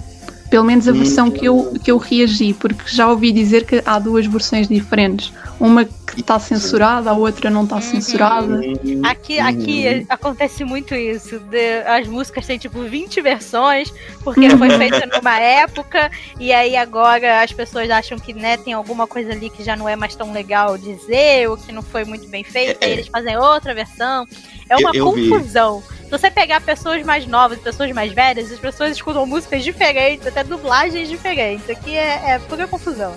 Pelo 0.51 0.65
menos 0.65 0.85
a 0.87 0.91
versão 0.91 1.31
que 1.31 1.45
eu, 1.45 1.73
que 1.81 1.89
eu 1.89 1.97
reagi, 1.97 2.53
porque 2.53 2.83
já 2.87 3.09
ouvi 3.09 3.31
dizer 3.31 3.65
que 3.65 3.81
há 3.85 3.97
duas 3.97 4.25
versões 4.25 4.67
diferentes. 4.67 5.31
Uma 5.57 5.85
que 5.85 6.19
está 6.19 6.37
censurada, 6.39 7.09
a 7.09 7.13
outra 7.13 7.49
não 7.49 7.63
está 7.63 7.79
censurada. 7.79 8.59
Aqui, 9.03 9.39
aqui 9.39 10.05
acontece 10.09 10.65
muito 10.65 10.93
isso. 10.93 11.39
de- 11.39 11.81
as 11.87 12.05
músicas 12.05 12.45
têm 12.45 12.57
tipo 12.57 12.81
20 12.83 13.21
versões, 13.21 13.93
porque 14.25 14.49
foi 14.57 14.69
feita 14.71 15.05
numa 15.05 15.39
época, 15.39 16.11
e 16.37 16.51
aí 16.51 16.75
agora 16.75 17.41
as 17.41 17.53
pessoas 17.53 17.89
acham 17.89 18.19
que 18.19 18.33
né, 18.33 18.57
tem 18.57 18.73
alguma 18.73 19.07
coisa 19.07 19.31
ali 19.31 19.49
que 19.49 19.63
já 19.63 19.77
não 19.77 19.87
é 19.87 19.95
mais 19.95 20.13
tão 20.15 20.33
legal 20.33 20.77
dizer, 20.77 21.49
ou 21.49 21.55
que 21.55 21.71
não 21.71 21.81
foi 21.81 22.03
muito 22.03 22.27
bem 22.27 22.43
feita, 22.43 22.83
É, 22.83 22.89
e 22.89 22.91
é. 22.91 22.93
eles 22.95 23.07
fazem 23.07 23.37
outra 23.37 23.73
versão. 23.73 24.27
É 24.71 24.77
uma 24.77 24.91
Eu- 24.93 25.05
eu 25.07 25.11
vi. 25.13 25.29
confusão. 25.29 25.83
Se 26.03 26.09
você 26.09 26.31
pegar 26.31 26.61
pessoas 26.61 27.03
mais 27.05 27.25
novas, 27.27 27.59
pessoas 27.59 27.91
mais 27.91 28.11
velhas, 28.13 28.51
as 28.51 28.59
pessoas 28.59 28.91
escutam 28.91 29.25
músicas 29.25 29.63
diferentes, 29.63 30.25
até 30.27 30.43
dublagens 30.43 31.07
diferentes. 31.09 31.69
Aqui 31.69 31.95
é, 31.95 32.31
é 32.31 32.39
pura 32.39 32.67
confusão. 32.67 33.13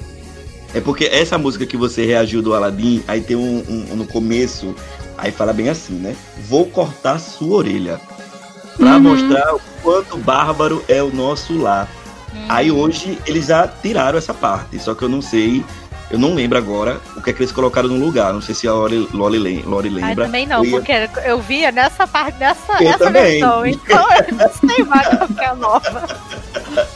É 0.74 0.80
porque 0.80 1.04
essa 1.04 1.38
música 1.38 1.64
que 1.66 1.76
você 1.76 2.04
reagiu 2.04 2.42
do 2.42 2.54
Aladdin, 2.54 3.02
aí 3.06 3.20
tem 3.20 3.36
um, 3.36 3.64
um- 3.68 3.96
no 3.96 4.06
começo, 4.06 4.74
aí 5.16 5.30
fala 5.30 5.52
bem 5.52 5.68
assim, 5.68 5.94
né? 5.94 6.16
Vou 6.48 6.66
cortar 6.66 7.18
sua 7.20 7.56
orelha. 7.58 8.00
Pra 8.76 8.94
Uhum. 8.96 9.00
mostrar 9.00 9.54
o 9.54 9.60
quanto 9.82 10.16
bárbaro 10.18 10.84
é 10.88 11.00
o 11.00 11.12
nosso 11.14 11.56
lar. 11.56 11.88
Hum. 12.34 12.46
Aí 12.48 12.72
hoje 12.72 13.16
eles 13.24 13.46
já 13.46 13.68
tiraram 13.68 14.18
essa 14.18 14.34
parte, 14.34 14.76
só 14.80 14.94
que 14.96 15.02
eu 15.04 15.08
não 15.08 15.22
sei, 15.22 15.64
eu 16.10 16.18
não 16.18 16.34
lembro 16.34 16.56
agora 16.58 17.00
o 17.16 17.22
que 17.22 17.30
é 17.30 17.32
que 17.32 17.40
eles 17.42 17.52
colocaram 17.52 17.88
no 17.88 17.96
lugar. 18.04 18.32
Não 18.32 18.40
sei 18.40 18.54
se 18.54 18.68
a 18.68 18.72
Lori, 18.72 19.08
Lori, 19.12 19.62
Lori 19.62 19.88
lembra. 19.88 20.24
também 20.26 20.46
não, 20.46 20.58
Eu 20.58 20.64
ia- 20.64 20.70
porque 20.78 20.92
eu 21.24 21.40
via 21.40 21.72
nessa 21.72 22.06
parte, 22.06 22.38
nessa 22.38 22.82
Eu 22.82 22.88
essa 22.90 22.98
também. 22.98 23.40
versão, 23.40 23.66
então 23.66 24.06
eu 24.28 24.34
não 24.36 24.52
sei 24.74 24.84
mais 24.84 25.08
qual 25.08 25.28
que 25.28 25.40
é 25.40 25.46
a 25.46 25.54
nova. 25.54 26.06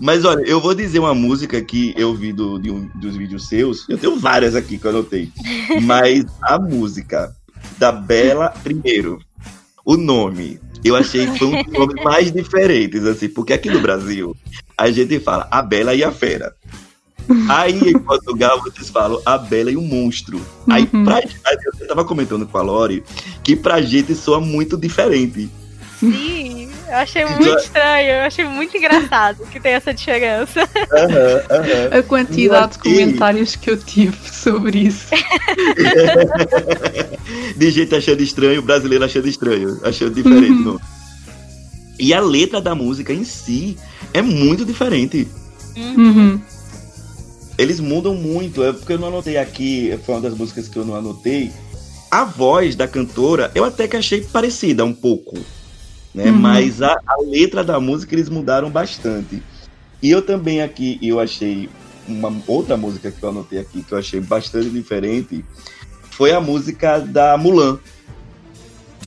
Mas 0.00 0.24
olha, 0.24 0.42
eu 0.42 0.60
vou 0.60 0.74
dizer 0.74 0.98
uma 0.98 1.14
música 1.14 1.62
que 1.62 1.94
eu 1.96 2.12
vi 2.14 2.32
do, 2.32 2.58
de 2.58 2.70
um- 2.72 2.90
dos 2.94 3.16
vídeos 3.16 3.46
seus. 3.46 3.88
Eu 3.88 3.96
tenho 3.96 4.18
várias 4.18 4.56
aqui 4.56 4.76
que 4.76 4.84
eu 4.84 4.90
anotei. 4.90 5.30
Mas 5.82 6.24
a 6.42 6.58
música 6.58 7.32
da 7.78 7.92
Bela, 7.92 8.52
primeiro, 8.62 9.20
o 9.84 9.96
nome. 9.96 10.58
Eu 10.84 10.96
achei 10.96 11.28
que 11.28 11.38
foi 11.38 11.46
um 11.46 11.62
dos 11.62 11.72
nomes 11.72 12.02
mais 12.02 12.32
diferentes, 12.32 13.04
assim, 13.06 13.28
porque 13.28 13.52
aqui 13.52 13.70
no 13.70 13.80
Brasil 13.80 14.36
a 14.76 14.90
gente 14.90 15.20
fala 15.20 15.46
a 15.48 15.62
Bela 15.62 15.94
e 15.94 16.02
a 16.02 16.10
Fera. 16.10 16.52
Aí 17.48 17.90
em 17.90 17.98
Portugal 17.98 18.60
vocês 18.62 18.88
falam 18.90 19.20
a 19.24 19.36
Bela 19.38 19.70
e 19.70 19.76
o 19.76 19.82
Monstro. 19.82 20.40
Aí 20.70 20.88
Uhum. 20.92 21.04
pra 21.04 21.20
gente, 21.20 21.36
eu 21.80 21.88
tava 21.88 22.04
comentando 22.04 22.46
com 22.46 22.58
a 22.58 22.62
Lori 22.62 23.02
que 23.42 23.56
pra 23.56 23.80
gente 23.82 24.14
soa 24.14 24.40
muito 24.40 24.76
diferente. 24.76 25.48
Sim, 26.00 26.68
eu 26.88 26.96
achei 26.96 27.24
muito 27.24 27.56
estranho, 27.58 28.10
eu 28.10 28.20
achei 28.22 28.44
muito 28.44 28.76
engraçado 28.76 29.46
que 29.52 29.60
tem 29.60 29.72
essa 29.74 29.94
diferença. 29.94 30.68
Aham, 30.92 31.42
aham. 31.48 31.98
A 31.98 32.02
quantidade 32.02 32.72
de 32.72 32.78
Aqui. 32.80 32.90
comentários 32.90 33.54
que 33.54 33.70
eu 33.70 33.76
tive 33.76 34.16
sobre 34.28 34.78
isso. 34.88 35.06
de 37.56 37.70
gente 37.70 37.94
achando 37.94 38.22
estranho, 38.22 38.62
brasileiro 38.62 39.04
achando 39.04 39.28
estranho, 39.28 39.78
achando 39.84 40.14
diferente. 40.14 40.50
Uhum. 40.50 40.64
não. 40.74 40.80
E 41.98 42.12
a 42.12 42.20
letra 42.20 42.60
da 42.60 42.74
música 42.74 43.12
em 43.12 43.24
si 43.24 43.76
é 44.12 44.20
muito 44.22 44.64
diferente. 44.64 45.28
Uhum. 45.76 46.40
Eles 47.58 47.80
mudam 47.80 48.14
muito. 48.14 48.62
É 48.62 48.72
porque 48.72 48.92
eu 48.92 48.98
não 48.98 49.08
anotei 49.08 49.36
aqui, 49.36 49.98
foi 50.04 50.14
uma 50.14 50.20
das 50.20 50.34
músicas 50.34 50.68
que 50.68 50.76
eu 50.76 50.84
não 50.84 50.94
anotei. 50.94 51.52
A 52.10 52.24
voz 52.24 52.76
da 52.76 52.86
cantora 52.86 53.50
eu 53.54 53.64
até 53.64 53.88
que 53.88 53.96
achei 53.96 54.22
parecida 54.22 54.84
um 54.84 54.92
pouco. 54.92 55.38
Né? 56.14 56.26
Uhum. 56.26 56.32
Mas 56.32 56.82
a, 56.82 56.92
a 57.06 57.22
letra 57.22 57.64
da 57.64 57.80
música 57.80 58.14
eles 58.14 58.28
mudaram 58.28 58.70
bastante. 58.70 59.42
E 60.02 60.10
eu 60.10 60.20
também 60.20 60.60
aqui, 60.60 60.98
eu 61.00 61.20
achei 61.20 61.68
uma 62.06 62.32
outra 62.46 62.76
música 62.76 63.10
que 63.10 63.22
eu 63.22 63.28
anotei 63.28 63.60
aqui 63.60 63.82
que 63.82 63.92
eu 63.92 63.98
achei 63.98 64.20
bastante 64.20 64.68
diferente 64.68 65.44
foi 66.10 66.32
a 66.32 66.40
música 66.40 66.98
da 66.98 67.36
Mulan. 67.36 67.78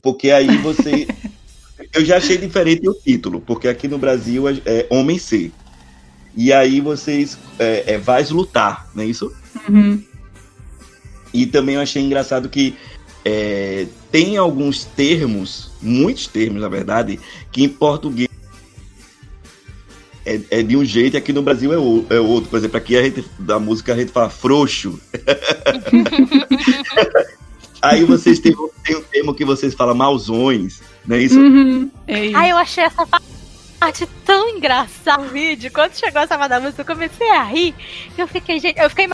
Porque 0.02 0.30
aí 0.30 0.56
você. 0.58 1.06
eu 1.94 2.04
já 2.04 2.16
achei 2.16 2.36
diferente 2.36 2.88
o 2.88 2.94
título, 2.94 3.40
porque 3.40 3.68
aqui 3.68 3.88
no 3.88 3.98
Brasil 3.98 4.48
é, 4.48 4.60
é 4.64 4.86
Homem 4.90 5.18
C. 5.18 5.52
E 6.36 6.52
aí 6.52 6.80
vocês. 6.80 7.38
É, 7.58 7.94
é 7.94 7.98
Vais 7.98 8.30
Lutar, 8.30 8.88
não 8.94 9.02
é 9.02 9.06
isso? 9.06 9.32
Uhum. 9.68 10.02
E 11.32 11.46
também 11.46 11.74
eu 11.76 11.80
achei 11.80 12.02
engraçado 12.02 12.48
que 12.48 12.76
é, 13.24 13.86
tem 14.12 14.36
alguns 14.36 14.84
termos, 14.84 15.70
muitos 15.82 16.26
termos, 16.26 16.60
na 16.62 16.68
verdade, 16.68 17.18
que 17.50 17.64
em 17.64 17.68
português 17.68 18.28
é, 20.24 20.40
é 20.50 20.62
de 20.62 20.76
um 20.76 20.84
jeito 20.84 21.14
e 21.14 21.18
aqui 21.18 21.32
no 21.32 21.42
Brasil 21.42 21.72
é, 21.72 21.78
o- 21.78 22.04
é 22.10 22.20
outro. 22.20 22.50
Por 22.50 22.56
exemplo, 22.58 22.76
aqui 22.76 22.96
a 22.96 23.02
gente, 23.02 23.24
da 23.38 23.58
música 23.58 23.94
a 23.94 23.96
gente 23.96 24.12
fala 24.12 24.28
frouxo. 24.30 25.00
Aí 27.82 28.04
vocês 28.04 28.38
têm, 28.40 28.54
tem 28.84 28.96
um 28.96 29.02
termo 29.02 29.34
que 29.34 29.44
vocês 29.44 29.74
falam 29.74 29.94
mauzões, 29.94 30.80
não 31.06 31.16
é 31.16 31.20
isso? 31.22 31.38
Uhum. 31.38 31.90
É 32.06 32.26
isso. 32.26 32.36
Ai, 32.36 32.50
eu 32.50 32.56
achei 32.56 32.82
essa 32.84 33.06
parte 33.06 33.26
tão 34.24 34.48
engraçada 34.56 35.22
no 35.22 35.28
vídeo. 35.30 35.70
Quando 35.72 35.94
chegou 35.94 36.22
essa 36.22 36.36
música, 36.60 36.82
eu 36.82 36.86
comecei 36.86 37.30
a 37.30 37.42
rir. 37.42 37.74
Eu 38.16 38.26
fiquei, 38.26 38.58
gente, 38.58 38.78
eu 38.78 38.88
fiquei 38.90 39.08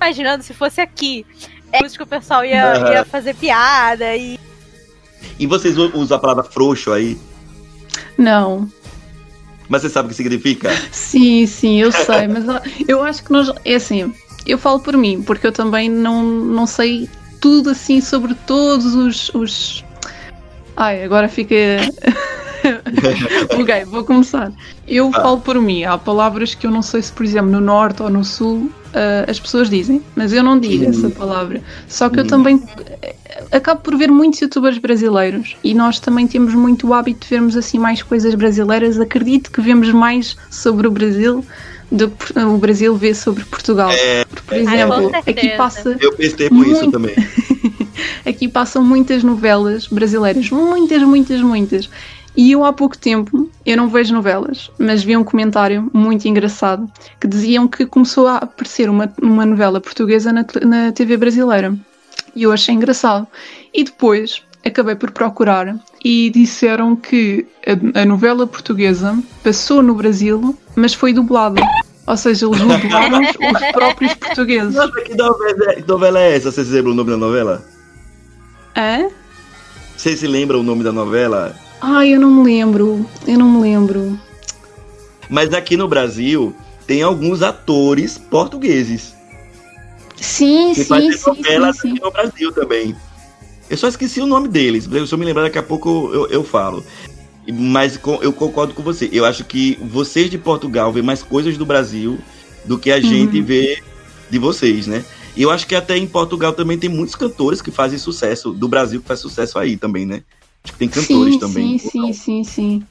imaginando 0.00 0.42
se 0.42 0.54
fosse 0.54 0.80
aqui. 0.80 1.26
É 1.72 1.82
música 1.82 2.04
que 2.04 2.14
o 2.14 2.20
pessoal 2.20 2.44
ia, 2.44 2.72
Aham. 2.72 2.92
ia 2.92 3.04
fazer 3.04 3.34
piada 3.34 4.14
e. 4.16 4.38
E 5.38 5.46
vocês 5.46 5.76
usam 5.76 6.16
a 6.16 6.20
palavra 6.20 6.44
frouxo 6.44 6.92
aí, 6.92 7.18
Não. 8.16 8.70
mas 9.68 9.82
você 9.82 9.88
sabe 9.88 10.06
o 10.06 10.08
que 10.10 10.14
significa? 10.14 10.70
Sim, 10.92 11.46
sim, 11.46 11.80
eu 11.80 11.90
sei, 11.90 12.28
mas 12.28 12.44
eu 12.86 13.02
acho 13.02 13.24
que 13.24 13.32
nós. 13.32 13.50
É 13.64 13.74
assim, 13.74 14.14
eu 14.46 14.58
falo 14.58 14.80
por 14.80 14.96
mim, 14.96 15.22
porque 15.22 15.46
eu 15.46 15.52
também 15.52 15.88
não, 15.88 16.22
não 16.22 16.66
sei 16.66 17.08
tudo 17.40 17.70
assim 17.70 18.00
sobre 18.00 18.34
todos 18.34 18.94
os. 18.94 19.30
os... 19.34 19.83
Ai, 20.76 21.04
agora 21.04 21.28
fica. 21.28 21.54
ok, 23.58 23.84
vou 23.86 24.04
começar. 24.04 24.52
Eu 24.88 25.10
Ah. 25.14 25.22
falo 25.22 25.40
por 25.40 25.60
mim, 25.60 25.84
há 25.84 25.96
palavras 25.98 26.54
que 26.54 26.66
eu 26.66 26.70
não 26.70 26.82
sei 26.82 27.02
se, 27.02 27.12
por 27.12 27.24
exemplo, 27.24 27.50
no 27.50 27.60
norte 27.60 28.02
ou 28.02 28.10
no 28.10 28.24
sul 28.24 28.70
ah, 28.92 29.24
as 29.28 29.38
pessoas 29.40 29.68
dizem, 29.68 30.02
mas 30.14 30.32
eu 30.32 30.42
não 30.42 30.58
digo 30.58 30.84
Uhum. 30.84 30.90
essa 30.90 31.10
palavra. 31.10 31.62
Só 31.88 32.08
que 32.08 32.20
eu 32.20 32.24
Uhum. 32.24 32.28
também 32.30 32.62
eh, 33.02 33.14
acabo 33.52 33.80
por 33.80 33.96
ver 33.96 34.10
muitos 34.10 34.40
youtubers 34.40 34.78
brasileiros 34.78 35.56
e 35.64 35.74
nós 35.74 35.98
também 36.00 36.26
temos 36.26 36.54
muito 36.54 36.88
o 36.88 36.94
hábito 36.94 37.20
de 37.22 37.28
vermos 37.30 37.56
assim 37.56 37.78
mais 37.78 38.02
coisas 38.02 38.34
brasileiras. 38.34 38.98
Acredito 39.00 39.50
que 39.50 39.60
vemos 39.60 39.90
mais 39.92 40.36
sobre 40.50 40.86
o 40.86 40.90
Brasil 40.90 41.44
do 41.90 42.10
que 42.10 42.38
o 42.38 42.56
Brasil 42.58 42.96
vê 42.96 43.14
sobre 43.14 43.44
Portugal. 43.44 43.90
Porque, 44.28 44.42
por 44.46 44.56
exemplo, 44.56 45.10
certeza. 45.10 45.30
aqui 45.30 45.48
passa 45.56 45.96
Eu 46.00 46.12
percebo 46.16 46.62
isso 46.62 46.88
Muito. 46.88 46.90
também. 46.92 47.14
aqui 48.24 48.48
passam 48.48 48.84
muitas 48.84 49.22
novelas 49.22 49.86
brasileiras, 49.86 50.50
muitas, 50.50 51.02
muitas, 51.02 51.40
muitas. 51.40 51.90
E 52.36 52.50
eu 52.50 52.64
há 52.64 52.72
pouco 52.72 52.98
tempo, 52.98 53.48
eu 53.64 53.76
não 53.76 53.88
vejo 53.88 54.12
novelas, 54.12 54.70
mas 54.76 55.04
vi 55.04 55.16
um 55.16 55.22
comentário 55.22 55.88
muito 55.92 56.26
engraçado 56.26 56.90
que 57.20 57.28
diziam 57.28 57.68
que 57.68 57.86
começou 57.86 58.26
a 58.26 58.38
aparecer 58.38 58.90
uma, 58.90 59.12
uma 59.22 59.46
novela 59.46 59.80
portuguesa 59.80 60.32
na, 60.32 60.44
na 60.64 60.90
TV 60.90 61.16
brasileira. 61.16 61.76
E 62.34 62.42
eu 62.42 62.50
achei 62.50 62.74
engraçado. 62.74 63.26
E 63.72 63.84
depois 63.84 64.42
acabei 64.64 64.96
por 64.96 65.12
procurar 65.12 65.76
e 66.04 66.30
disseram 66.30 66.96
que 66.96 67.46
a, 67.94 68.02
a 68.02 68.04
novela 68.04 68.46
portuguesa 68.48 69.16
passou 69.44 69.80
no 69.80 69.94
Brasil, 69.94 70.58
mas 70.74 70.92
foi 70.92 71.12
dublada. 71.12 71.62
Ou 72.06 72.16
seja, 72.16 72.46
eles 72.46 72.58
dublaram 72.60 73.22
os, 73.22 73.30
os 73.30 73.72
próprios 73.72 74.14
portugueses. 74.18 74.74
Nossa, 74.74 75.00
que 75.02 75.14
novela, 75.14 75.74
que 75.74 75.88
novela 75.88 76.20
é 76.20 76.36
essa? 76.36 76.50
Você 76.50 76.64
se 76.64 76.72
lembra 76.72 76.90
o 76.90 76.94
nome 76.94 77.10
da 77.10 77.16
novela? 77.16 77.64
Hã? 78.76 79.08
Você 79.96 80.16
se 80.16 80.26
lembra 80.26 80.58
o 80.58 80.62
nome 80.62 80.82
da 80.82 80.92
novela? 80.92 81.54
Ai, 81.80 82.14
eu 82.14 82.20
não 82.20 82.30
me 82.30 82.44
lembro. 82.44 83.08
Eu 83.26 83.38
não 83.38 83.50
me 83.50 83.60
lembro. 83.62 84.18
Mas 85.28 85.52
aqui 85.52 85.76
no 85.76 85.88
Brasil 85.88 86.54
tem 86.86 87.02
alguns 87.02 87.40
atores 87.42 88.18
portugueses 88.18 89.14
Sim, 90.16 90.72
que 90.74 90.82
sim, 90.82 90.84
fazem 90.84 91.12
sim, 91.12 91.18
sim, 91.18 91.30
novelas 91.30 91.78
sim. 91.78 91.90
aqui 91.92 92.00
no 92.02 92.10
Brasil 92.10 92.52
também. 92.52 92.94
Eu 93.68 93.76
só 93.76 93.88
esqueci 93.88 94.20
o 94.20 94.26
nome 94.26 94.48
deles. 94.48 94.84
Se 94.84 95.12
eu 95.12 95.18
me 95.18 95.24
lembrar 95.24 95.42
daqui 95.44 95.58
a 95.58 95.62
pouco 95.62 96.10
eu, 96.12 96.28
eu 96.28 96.44
falo. 96.44 96.84
Mas 97.50 97.98
eu 98.22 98.32
concordo 98.32 98.74
com 98.74 98.82
você. 98.82 99.08
Eu 99.12 99.24
acho 99.24 99.44
que 99.44 99.78
vocês 99.82 100.30
de 100.30 100.38
Portugal 100.38 100.92
vê 100.92 101.02
mais 101.02 101.22
coisas 101.22 101.56
do 101.56 101.66
Brasil 101.66 102.18
do 102.64 102.78
que 102.78 102.90
a 102.90 103.00
gente 103.00 103.38
Uhum. 103.38 103.44
vê 103.44 103.82
de 104.30 104.38
vocês, 104.38 104.86
né? 104.86 105.04
E 105.36 105.42
eu 105.42 105.50
acho 105.50 105.66
que 105.66 105.74
até 105.74 105.96
em 105.96 106.06
Portugal 106.06 106.52
também 106.52 106.78
tem 106.78 106.88
muitos 106.88 107.16
cantores 107.16 107.60
que 107.60 107.70
fazem 107.70 107.98
sucesso, 107.98 108.52
do 108.52 108.68
Brasil 108.68 109.00
que 109.00 109.06
faz 109.06 109.20
sucesso 109.20 109.58
aí 109.58 109.76
também, 109.76 110.06
né? 110.06 110.22
Acho 110.62 110.72
que 110.72 110.78
tem 110.78 110.88
cantores 110.88 111.34
sim, 111.34 111.40
também. 111.40 111.78
sim, 111.78 111.90
sim, 111.90 112.12
sim, 112.12 112.44
sim. 112.44 112.82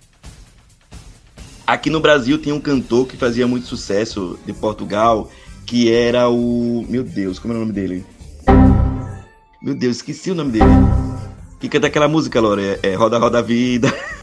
Aqui 1.65 1.89
no 1.89 2.01
Brasil 2.01 2.37
tem 2.37 2.51
um 2.51 2.59
cantor 2.59 3.07
que 3.07 3.15
fazia 3.15 3.47
muito 3.47 3.67
sucesso 3.67 4.37
de 4.45 4.51
Portugal, 4.51 5.31
que 5.65 5.91
era 5.91 6.29
o. 6.29 6.85
Meu 6.89 7.03
Deus, 7.03 7.39
como 7.39 7.53
é 7.53 7.57
o 7.57 7.59
nome 7.61 7.71
dele? 7.71 8.05
Meu 9.61 9.73
Deus, 9.73 9.97
esqueci 9.97 10.29
o 10.31 10.35
nome 10.35 10.51
dele. 10.51 10.65
Que 11.61 11.69
canta 11.69 11.87
aquela 11.87 12.09
música, 12.09 12.41
Lore? 12.41 12.77
É 12.83 12.93
Roda 12.95 13.17
Roda 13.17 13.41
Vida. 13.41 13.87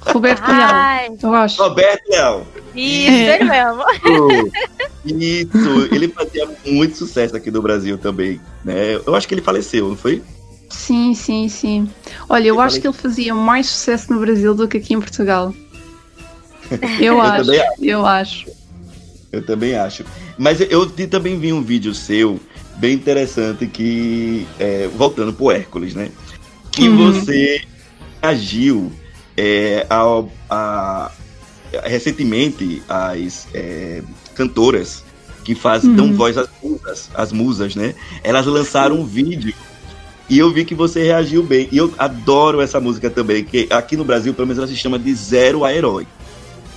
Roberto 0.00 0.42
Ai, 0.44 1.10
eu 1.22 1.34
acho. 1.34 1.62
Roberto 1.62 2.02
Leal. 2.08 2.46
isso, 2.74 3.10
ele 3.10 3.44
mesmo. 3.44 3.84
Isso, 5.04 5.88
ele 5.94 6.08
fazia 6.08 6.48
muito 6.66 6.96
sucesso 6.96 7.36
aqui 7.36 7.50
no 7.50 7.62
Brasil 7.62 7.98
também, 7.98 8.40
né? 8.64 8.94
Eu 9.06 9.14
acho 9.14 9.26
que 9.28 9.34
ele 9.34 9.42
faleceu, 9.42 9.88
não 9.88 9.96
foi? 9.96 10.22
Sim, 10.68 11.14
sim, 11.14 11.48
sim. 11.48 11.90
Olha, 12.28 12.48
eu 12.48 12.54
Eu 12.56 12.60
acho 12.60 12.76
falei- 12.76 12.80
que 12.82 12.86
ele 12.88 12.96
fazia 12.96 13.34
mais 13.34 13.66
sucesso 13.66 14.12
no 14.12 14.20
Brasil 14.20 14.54
do 14.54 14.68
que 14.68 14.76
aqui 14.78 14.94
em 14.94 15.00
Portugal. 15.00 15.52
Eu, 17.00 17.14
Eu 17.14 17.20
acho, 17.20 17.44
também 17.46 17.62
eu 17.80 18.06
acho. 18.06 18.46
Eu 19.32 19.44
também 19.44 19.74
acho. 19.76 20.04
Mas 20.38 20.60
eu 20.60 20.88
também 21.08 21.38
vi 21.38 21.52
um 21.52 21.62
vídeo 21.62 21.92
seu 21.94 22.38
bem 22.76 22.94
interessante 22.94 23.66
que, 23.66 24.46
é, 24.58 24.86
voltando 24.88 25.32
pro 25.32 25.50
Hércules, 25.50 25.94
né? 25.94 26.10
Que 26.70 26.88
Uhum. 26.88 26.96
você 27.12 27.62
agiu 28.22 28.92
é, 29.36 29.86
ao- 29.88 30.30
a- 30.48 31.10
recentemente 31.84 32.82
as 32.88 33.46
é, 33.54 34.02
cantoras 34.34 35.04
que 35.44 35.54
fazem, 35.54 35.94
dão 35.94 36.06
Uhum. 36.06 36.16
voz 36.16 36.36
às 36.36 36.48
musas, 36.62 37.10
às 37.14 37.32
musas, 37.32 37.74
né? 37.76 37.94
Elas 38.22 38.46
lançaram 38.46 38.96
um 38.96 39.04
vídeo 39.06 39.54
e 40.28 40.38
eu 40.38 40.50
vi 40.52 40.64
que 40.64 40.74
você 40.74 41.02
reagiu 41.02 41.42
bem. 41.42 41.68
E 41.72 41.76
eu 41.78 41.92
adoro 41.98 42.60
essa 42.60 42.78
música 42.80 43.08
também, 43.08 43.42
que 43.44 43.66
aqui 43.70 43.96
no 43.96 44.04
Brasil, 44.04 44.34
pelo 44.34 44.46
menos, 44.46 44.58
ela 44.58 44.66
se 44.68 44.76
chama 44.76 44.98
de 44.98 45.12
Zero 45.14 45.64
a 45.64 45.72
Herói. 45.74 46.06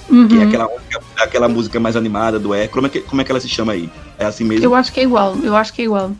Que 0.07 0.13
é 0.13 0.15
Uhum. 0.15 0.47
aquela, 0.47 0.65
música- 0.67 1.01
aquela 1.17 1.49
música 1.49 1.79
mais 1.79 1.95
animada 1.95 2.37
do 2.39 2.53
Hércules. 2.53 2.73
Como 2.73 2.87
é, 2.87 2.89
que, 2.89 2.99
como 3.01 3.21
é 3.21 3.25
que 3.25 3.31
ela 3.31 3.39
se 3.39 3.49
chama 3.49 3.73
aí? 3.73 3.89
É 4.19 4.25
assim 4.25 4.43
mesmo? 4.43 4.65
Eu 4.65 4.75
acho 4.75 4.91
que 4.93 4.99
é 4.99 5.03
igual, 5.03 5.35
eu 5.43 5.55
acho 5.55 5.73
que 5.73 5.81
é 5.81 5.85
igual. 5.85 6.11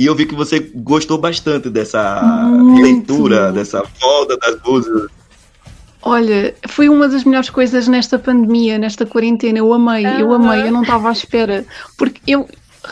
E 0.00 0.06
eu 0.06 0.14
vi 0.14 0.24
que 0.24 0.34
você 0.34 0.60
gostou 0.76 1.18
bastante 1.18 1.68
dessa 1.68 2.22
Muito. 2.48 2.82
leitura, 2.82 3.52
dessa 3.52 3.84
volta 4.00 4.34
das 4.38 4.58
músicas. 4.62 5.10
Olha, 6.00 6.54
foi 6.68 6.88
uma 6.88 7.06
das 7.06 7.22
melhores 7.22 7.50
coisas 7.50 7.86
nesta 7.86 8.18
pandemia, 8.18 8.78
nesta 8.78 9.04
quarentena. 9.04 9.58
Eu 9.58 9.70
amei, 9.74 10.06
eu 10.06 10.32
amei, 10.32 10.62
eu 10.62 10.72
não 10.72 10.80
estava 10.80 11.10
à 11.10 11.12
espera. 11.12 11.66
Porque 11.98 12.18
eu 12.26 12.48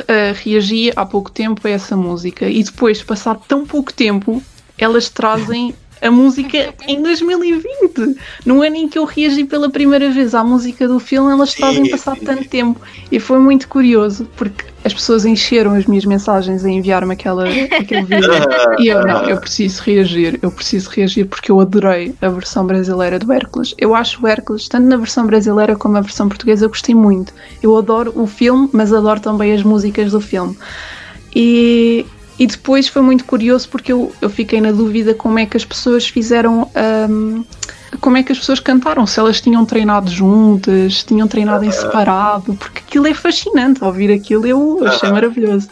ah, 0.06 0.34
reagi 0.44 0.92
há 0.94 1.06
pouco 1.06 1.30
tempo 1.30 1.66
a 1.66 1.70
essa 1.70 1.96
música 1.96 2.46
e 2.46 2.62
depois, 2.62 3.02
passado 3.02 3.40
tão 3.48 3.64
pouco 3.64 3.90
tempo, 3.90 4.42
elas 4.76 5.08
trazem 5.08 5.74
a 6.00 6.10
música 6.10 6.74
em 6.86 7.02
2020. 7.02 8.16
No 8.44 8.62
ano 8.62 8.76
em 8.76 8.88
que 8.88 8.98
eu 8.98 9.04
reagi 9.04 9.44
pela 9.44 9.70
primeira 9.70 10.10
vez 10.10 10.34
à 10.34 10.44
música 10.44 10.86
do 10.86 10.98
filme, 10.98 11.32
elas 11.32 11.54
passado 11.54 12.18
sim. 12.18 12.24
tanto 12.24 12.48
tempo. 12.48 12.80
E 13.10 13.18
foi 13.18 13.38
muito 13.38 13.68
curioso, 13.68 14.28
porque 14.36 14.64
as 14.84 14.94
pessoas 14.94 15.24
encheram 15.24 15.74
as 15.74 15.86
minhas 15.86 16.04
mensagens 16.04 16.64
a 16.64 16.70
enviar-me 16.70 17.12
aquela, 17.12 17.44
aquele 17.48 18.02
vídeo. 18.02 18.28
E 18.78 18.88
eu 18.88 19.04
não, 19.04 19.24
eu 19.24 19.38
preciso 19.38 19.82
reagir, 19.82 20.38
eu 20.40 20.50
preciso 20.52 20.88
reagir 20.90 21.26
porque 21.26 21.50
eu 21.50 21.58
adorei 21.60 22.14
a 22.22 22.28
versão 22.28 22.64
brasileira 22.64 23.18
do 23.18 23.32
Hércules. 23.32 23.74
Eu 23.76 23.94
acho 23.94 24.22
o 24.22 24.26
Hércules, 24.26 24.68
tanto 24.68 24.86
na 24.86 24.96
versão 24.96 25.26
brasileira 25.26 25.74
como 25.74 25.94
na 25.94 26.00
versão 26.00 26.28
portuguesa, 26.28 26.64
eu 26.64 26.68
gostei 26.68 26.94
muito. 26.94 27.32
Eu 27.62 27.76
adoro 27.76 28.12
o 28.14 28.26
filme, 28.26 28.68
mas 28.72 28.92
adoro 28.92 29.18
também 29.20 29.52
as 29.52 29.62
músicas 29.62 30.12
do 30.12 30.20
filme. 30.20 30.56
E, 31.34 32.06
e 32.38 32.46
depois 32.46 32.86
foi 32.88 33.02
muito 33.02 33.24
curioso 33.24 33.68
porque 33.68 33.92
eu, 33.92 34.12
eu 34.20 34.30
fiquei 34.30 34.60
na 34.60 34.70
dúvida 34.70 35.12
como 35.12 35.38
é 35.38 35.46
que 35.46 35.56
as 35.56 35.64
pessoas 35.64 36.06
fizeram. 36.06 36.70
hum, 37.10 37.44
como 38.00 38.18
é 38.18 38.22
que 38.22 38.30
as 38.30 38.38
pessoas 38.38 38.60
cantaram? 38.60 39.06
Se 39.06 39.18
elas 39.18 39.40
tinham 39.40 39.64
treinado 39.64 40.10
juntas, 40.10 40.98
se 40.98 41.06
tinham 41.06 41.26
treinado 41.26 41.64
em 41.64 41.72
separado, 41.72 42.54
porque 42.54 42.80
aquilo 42.86 43.06
é 43.06 43.14
fascinante. 43.14 43.82
Ouvir 43.82 44.12
aquilo 44.12 44.46
eu 44.46 44.86
achei 44.86 45.10
maravilhoso. 45.10 45.68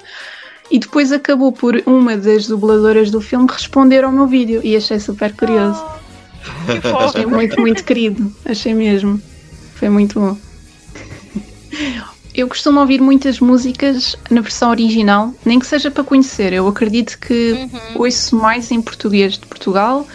E 0.70 0.78
depois 0.78 1.12
acabou 1.12 1.52
por 1.52 1.80
uma 1.86 2.16
das 2.16 2.48
dubladoras 2.48 3.10
do 3.10 3.20
filme 3.20 3.46
responder 3.48 4.02
ao 4.02 4.10
meu 4.10 4.26
vídeo 4.26 4.60
e 4.64 4.74
achei 4.74 4.98
super 4.98 5.32
curioso. 5.34 5.80
Fofo. 6.82 6.96
Achei 6.96 7.26
muito, 7.26 7.60
muito 7.60 7.84
querido. 7.84 8.32
Achei 8.44 8.74
mesmo. 8.74 9.20
Foi 9.74 9.88
muito 9.88 10.18
bom. 10.18 10.36
Eu 12.36 12.46
costumo 12.48 12.78
ouvir 12.80 13.00
muitas 13.00 13.40
músicas 13.40 14.14
na 14.30 14.42
versão 14.42 14.68
original, 14.70 15.32
nem 15.44 15.58
que 15.58 15.66
seja 15.66 15.90
para 15.90 16.04
conhecer. 16.04 16.52
Eu 16.52 16.68
acredito 16.68 17.18
que 17.18 17.52
Uhum. 17.52 18.02
ouço 18.02 18.36
mais 18.36 18.70
em 18.70 18.82
português 18.82 19.38
de 19.38 19.46
Portugal 19.46 20.06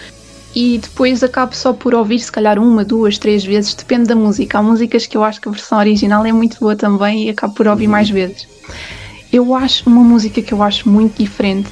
e 0.55 0.77
depois 0.77 1.23
acabo 1.23 1.55
só 1.55 1.73
por 1.73 1.95
ouvir, 1.95 2.19
se 2.19 2.31
calhar, 2.31 2.59
uma, 2.59 2.85
duas, 2.85 3.17
três 3.17 3.43
vezes, 3.43 3.73
depende 3.73 4.07
da 4.07 4.15
música. 4.15 4.59
Há 4.59 4.61
músicas 4.61 5.07
que 5.07 5.17
eu 5.17 5.23
acho 5.23 5.41
que 5.41 5.49
a 5.49 5.51
versão 5.51 5.79
original 5.79 6.23
é 6.23 6.31
muito 6.31 6.59
boa 6.59 6.75
também 6.75 7.25
e 7.25 7.29
acabo 7.31 7.55
por 7.55 7.67
ouvir 7.67 7.87
mais 7.87 8.07
vezes. 8.09 8.47
Eu 9.33 9.55
acho 9.55 9.89
uma 9.89 10.03
música 10.03 10.41
que 10.43 10.53
eu 10.53 10.61
acho 10.61 10.87
muito 10.87 11.23
diferente. 11.23 11.71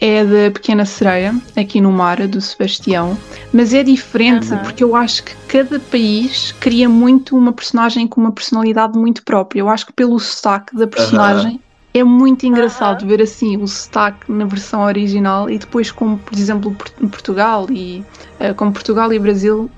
É 0.00 0.24
da 0.24 0.50
Pequena 0.50 0.84
Sereia, 0.84 1.32
aqui 1.56 1.80
no 1.80 1.90
Mar, 1.90 2.26
do 2.28 2.40
Sebastião, 2.40 3.16
mas 3.52 3.72
é 3.72 3.82
diferente 3.82 4.52
Aham. 4.52 4.62
porque 4.62 4.84
eu 4.84 4.94
acho 4.94 5.24
que 5.24 5.32
cada 5.48 5.80
país 5.80 6.52
cria 6.60 6.88
muito 6.88 7.36
uma 7.36 7.52
personagem 7.52 8.06
com 8.06 8.20
uma 8.20 8.32
personalidade 8.32 8.98
muito 8.98 9.22
própria. 9.24 9.60
Eu 9.60 9.68
acho 9.68 9.86
que 9.86 9.92
pelo 9.94 10.18
sotaque 10.18 10.74
da 10.76 10.86
personagem 10.86 11.62
é 11.94 12.04
muito 12.04 12.44
engraçado 12.44 13.06
ver 13.06 13.22
assim 13.22 13.56
o 13.56 13.66
sotaque 13.66 14.30
na 14.30 14.44
versão 14.44 14.82
original 14.82 15.48
e 15.48 15.58
depois, 15.58 15.90
como 15.90 16.18
por 16.18 16.36
exemplo 16.36 16.74
Port- 16.74 17.10
Portugal 17.10 17.66
e 17.70 18.04
eh, 18.38 18.52
como 18.52 18.72
Portugal 18.74 19.10
e 19.14 19.18
Brasil 19.18 19.72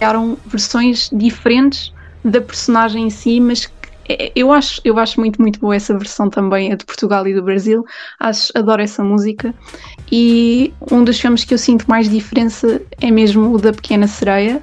criaram 0.00 0.40
versões 0.46 1.08
diferentes 1.12 1.92
da 2.24 2.40
personagem 2.40 3.06
em 3.06 3.10
si, 3.10 3.38
mas 3.40 3.66
que- 3.66 3.77
eu 4.34 4.52
acho, 4.52 4.80
eu 4.84 4.98
acho 4.98 5.20
muito, 5.20 5.40
muito 5.40 5.60
boa 5.60 5.76
essa 5.76 5.96
versão 5.96 6.30
também, 6.30 6.72
a 6.72 6.76
de 6.76 6.84
Portugal 6.84 7.26
e 7.26 7.34
do 7.34 7.42
Brasil. 7.42 7.84
Acho, 8.18 8.50
adoro 8.54 8.82
essa 8.82 9.02
música. 9.04 9.54
E 10.10 10.72
um 10.90 11.04
dos 11.04 11.20
filmes 11.20 11.44
que 11.44 11.52
eu 11.52 11.58
sinto 11.58 11.84
mais 11.88 12.08
diferença 12.08 12.80
é 13.00 13.10
mesmo 13.10 13.54
o 13.54 13.58
da 13.58 13.72
Pequena 13.72 14.06
Sereia. 14.06 14.62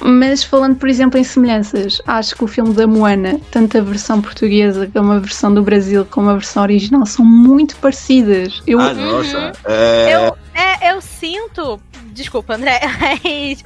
Mas 0.00 0.42
falando, 0.42 0.76
por 0.76 0.88
exemplo, 0.88 1.18
em 1.18 1.24
semelhanças, 1.24 2.00
acho 2.06 2.34
que 2.34 2.44
o 2.44 2.46
filme 2.46 2.72
da 2.72 2.86
Moana, 2.86 3.40
tanto 3.50 3.76
a 3.76 3.80
versão 3.80 4.20
portuguesa 4.22 4.88
como 4.92 5.12
a 5.12 5.18
versão 5.18 5.52
do 5.52 5.62
Brasil, 5.62 6.06
como 6.10 6.30
a 6.30 6.34
versão 6.34 6.62
original, 6.62 7.04
são 7.04 7.24
muito 7.24 7.76
parecidas. 7.76 8.62
Eu, 8.66 8.80
Ah, 8.80 8.94
nossa. 8.94 9.52
É, 9.64 10.14
Eu, 10.14 10.36
é, 10.54 10.92
eu 10.92 11.00
sinto. 11.00 11.80
Desculpa, 12.12 12.54
André. 12.54 12.80
mas 13.00 13.62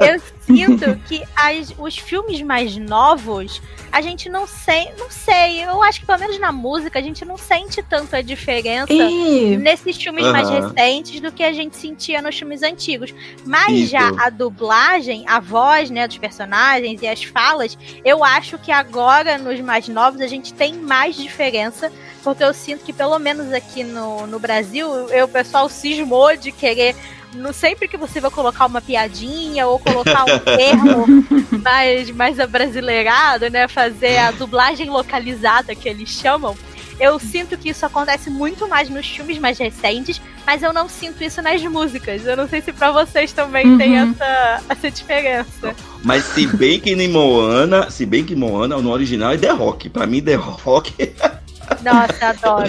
eu 0.00 0.20
sinto 0.56 0.96
que 1.06 1.22
as, 1.34 1.74
os 1.78 1.96
filmes 1.96 2.40
mais 2.42 2.76
novos, 2.76 3.60
a 3.92 4.00
gente 4.00 4.28
não 4.28 4.46
sei. 4.46 4.90
Não 4.98 5.10
sei. 5.10 5.64
Eu 5.64 5.82
acho 5.82 6.00
que 6.00 6.06
pelo 6.06 6.18
menos 6.18 6.38
na 6.38 6.52
música 6.52 6.98
a 6.98 7.02
gente 7.02 7.24
não 7.24 7.36
sente 7.36 7.82
tanto 7.82 8.14
a 8.14 8.22
diferença. 8.22 8.92
É, 8.92 9.56
Nesses 9.56 9.96
filmes 9.96 10.24
mais 10.26 10.48
Aham. 10.48 10.68
recentes 10.68 11.20
do 11.20 11.32
que 11.32 11.42
a 11.42 11.52
gente 11.52 11.76
sentia 11.76 12.22
nos 12.22 12.38
filmes 12.38 12.62
antigos. 12.62 13.12
Mas 13.44 13.76
Isso. 13.78 13.92
já 13.92 14.10
a 14.18 14.30
dublagem, 14.30 15.24
a 15.26 15.40
voz, 15.40 15.90
né, 15.90 16.06
dos 16.06 16.18
personagens 16.18 17.02
e 17.02 17.08
as 17.08 17.22
falas, 17.22 17.76
eu 18.04 18.22
acho 18.24 18.58
que 18.58 18.70
agora 18.72 19.38
nos 19.38 19.60
mais 19.60 19.88
novos 19.88 20.20
a 20.20 20.26
gente 20.26 20.52
tem 20.54 20.74
mais 20.74 21.16
diferença. 21.16 21.90
Porque 22.22 22.44
eu 22.44 22.52
sinto 22.52 22.84
que, 22.84 22.92
pelo 22.92 23.18
menos 23.18 23.52
aqui 23.52 23.82
no, 23.82 24.26
no 24.26 24.38
Brasil, 24.38 24.86
eu, 25.08 25.24
o 25.24 25.28
pessoal 25.28 25.68
cismou 25.68 26.36
de 26.36 26.52
querer. 26.52 26.94
No, 27.34 27.52
sempre 27.52 27.86
que 27.86 27.96
você 27.96 28.20
vai 28.20 28.30
colocar 28.30 28.66
uma 28.66 28.80
piadinha 28.80 29.66
ou 29.66 29.78
colocar 29.78 30.24
um 30.24 30.38
termo 30.40 31.06
mais, 31.62 32.10
mais 32.10 32.40
abrasileirado, 32.40 33.48
né? 33.50 33.68
Fazer 33.68 34.16
a 34.18 34.30
dublagem 34.32 34.90
localizada 34.90 35.74
que 35.74 35.88
eles 35.88 36.08
chamam. 36.08 36.56
Eu 36.98 37.18
sinto 37.18 37.56
que 37.56 37.70
isso 37.70 37.86
acontece 37.86 38.28
muito 38.28 38.68
mais 38.68 38.90
nos 38.90 39.06
filmes 39.06 39.38
mais 39.38 39.56
recentes, 39.58 40.20
mas 40.46 40.62
eu 40.62 40.70
não 40.70 40.86
sinto 40.86 41.24
isso 41.24 41.40
nas 41.40 41.62
músicas. 41.62 42.26
Eu 42.26 42.36
não 42.36 42.46
sei 42.46 42.60
se 42.60 42.72
pra 42.74 42.90
vocês 42.90 43.32
também 43.32 43.78
tem 43.78 43.98
Uhum. 44.02 44.10
essa, 44.12 44.62
essa 44.68 44.90
diferença. 44.90 45.74
Mas 46.04 46.24
se 46.24 46.46
bem 46.46 46.78
que 46.78 46.90
em 46.90 47.08
Moana, 47.08 47.90
se 47.90 48.04
bem 48.04 48.22
que 48.22 48.36
Moana 48.36 48.76
no 48.76 48.90
original 48.90 49.32
é 49.32 49.38
The 49.38 49.50
Rock. 49.50 49.88
Pra 49.88 50.06
mim, 50.06 50.20
The 50.20 50.34
Rock, 50.34 50.92
Nossa, 51.82 52.26
adoro. 52.26 52.68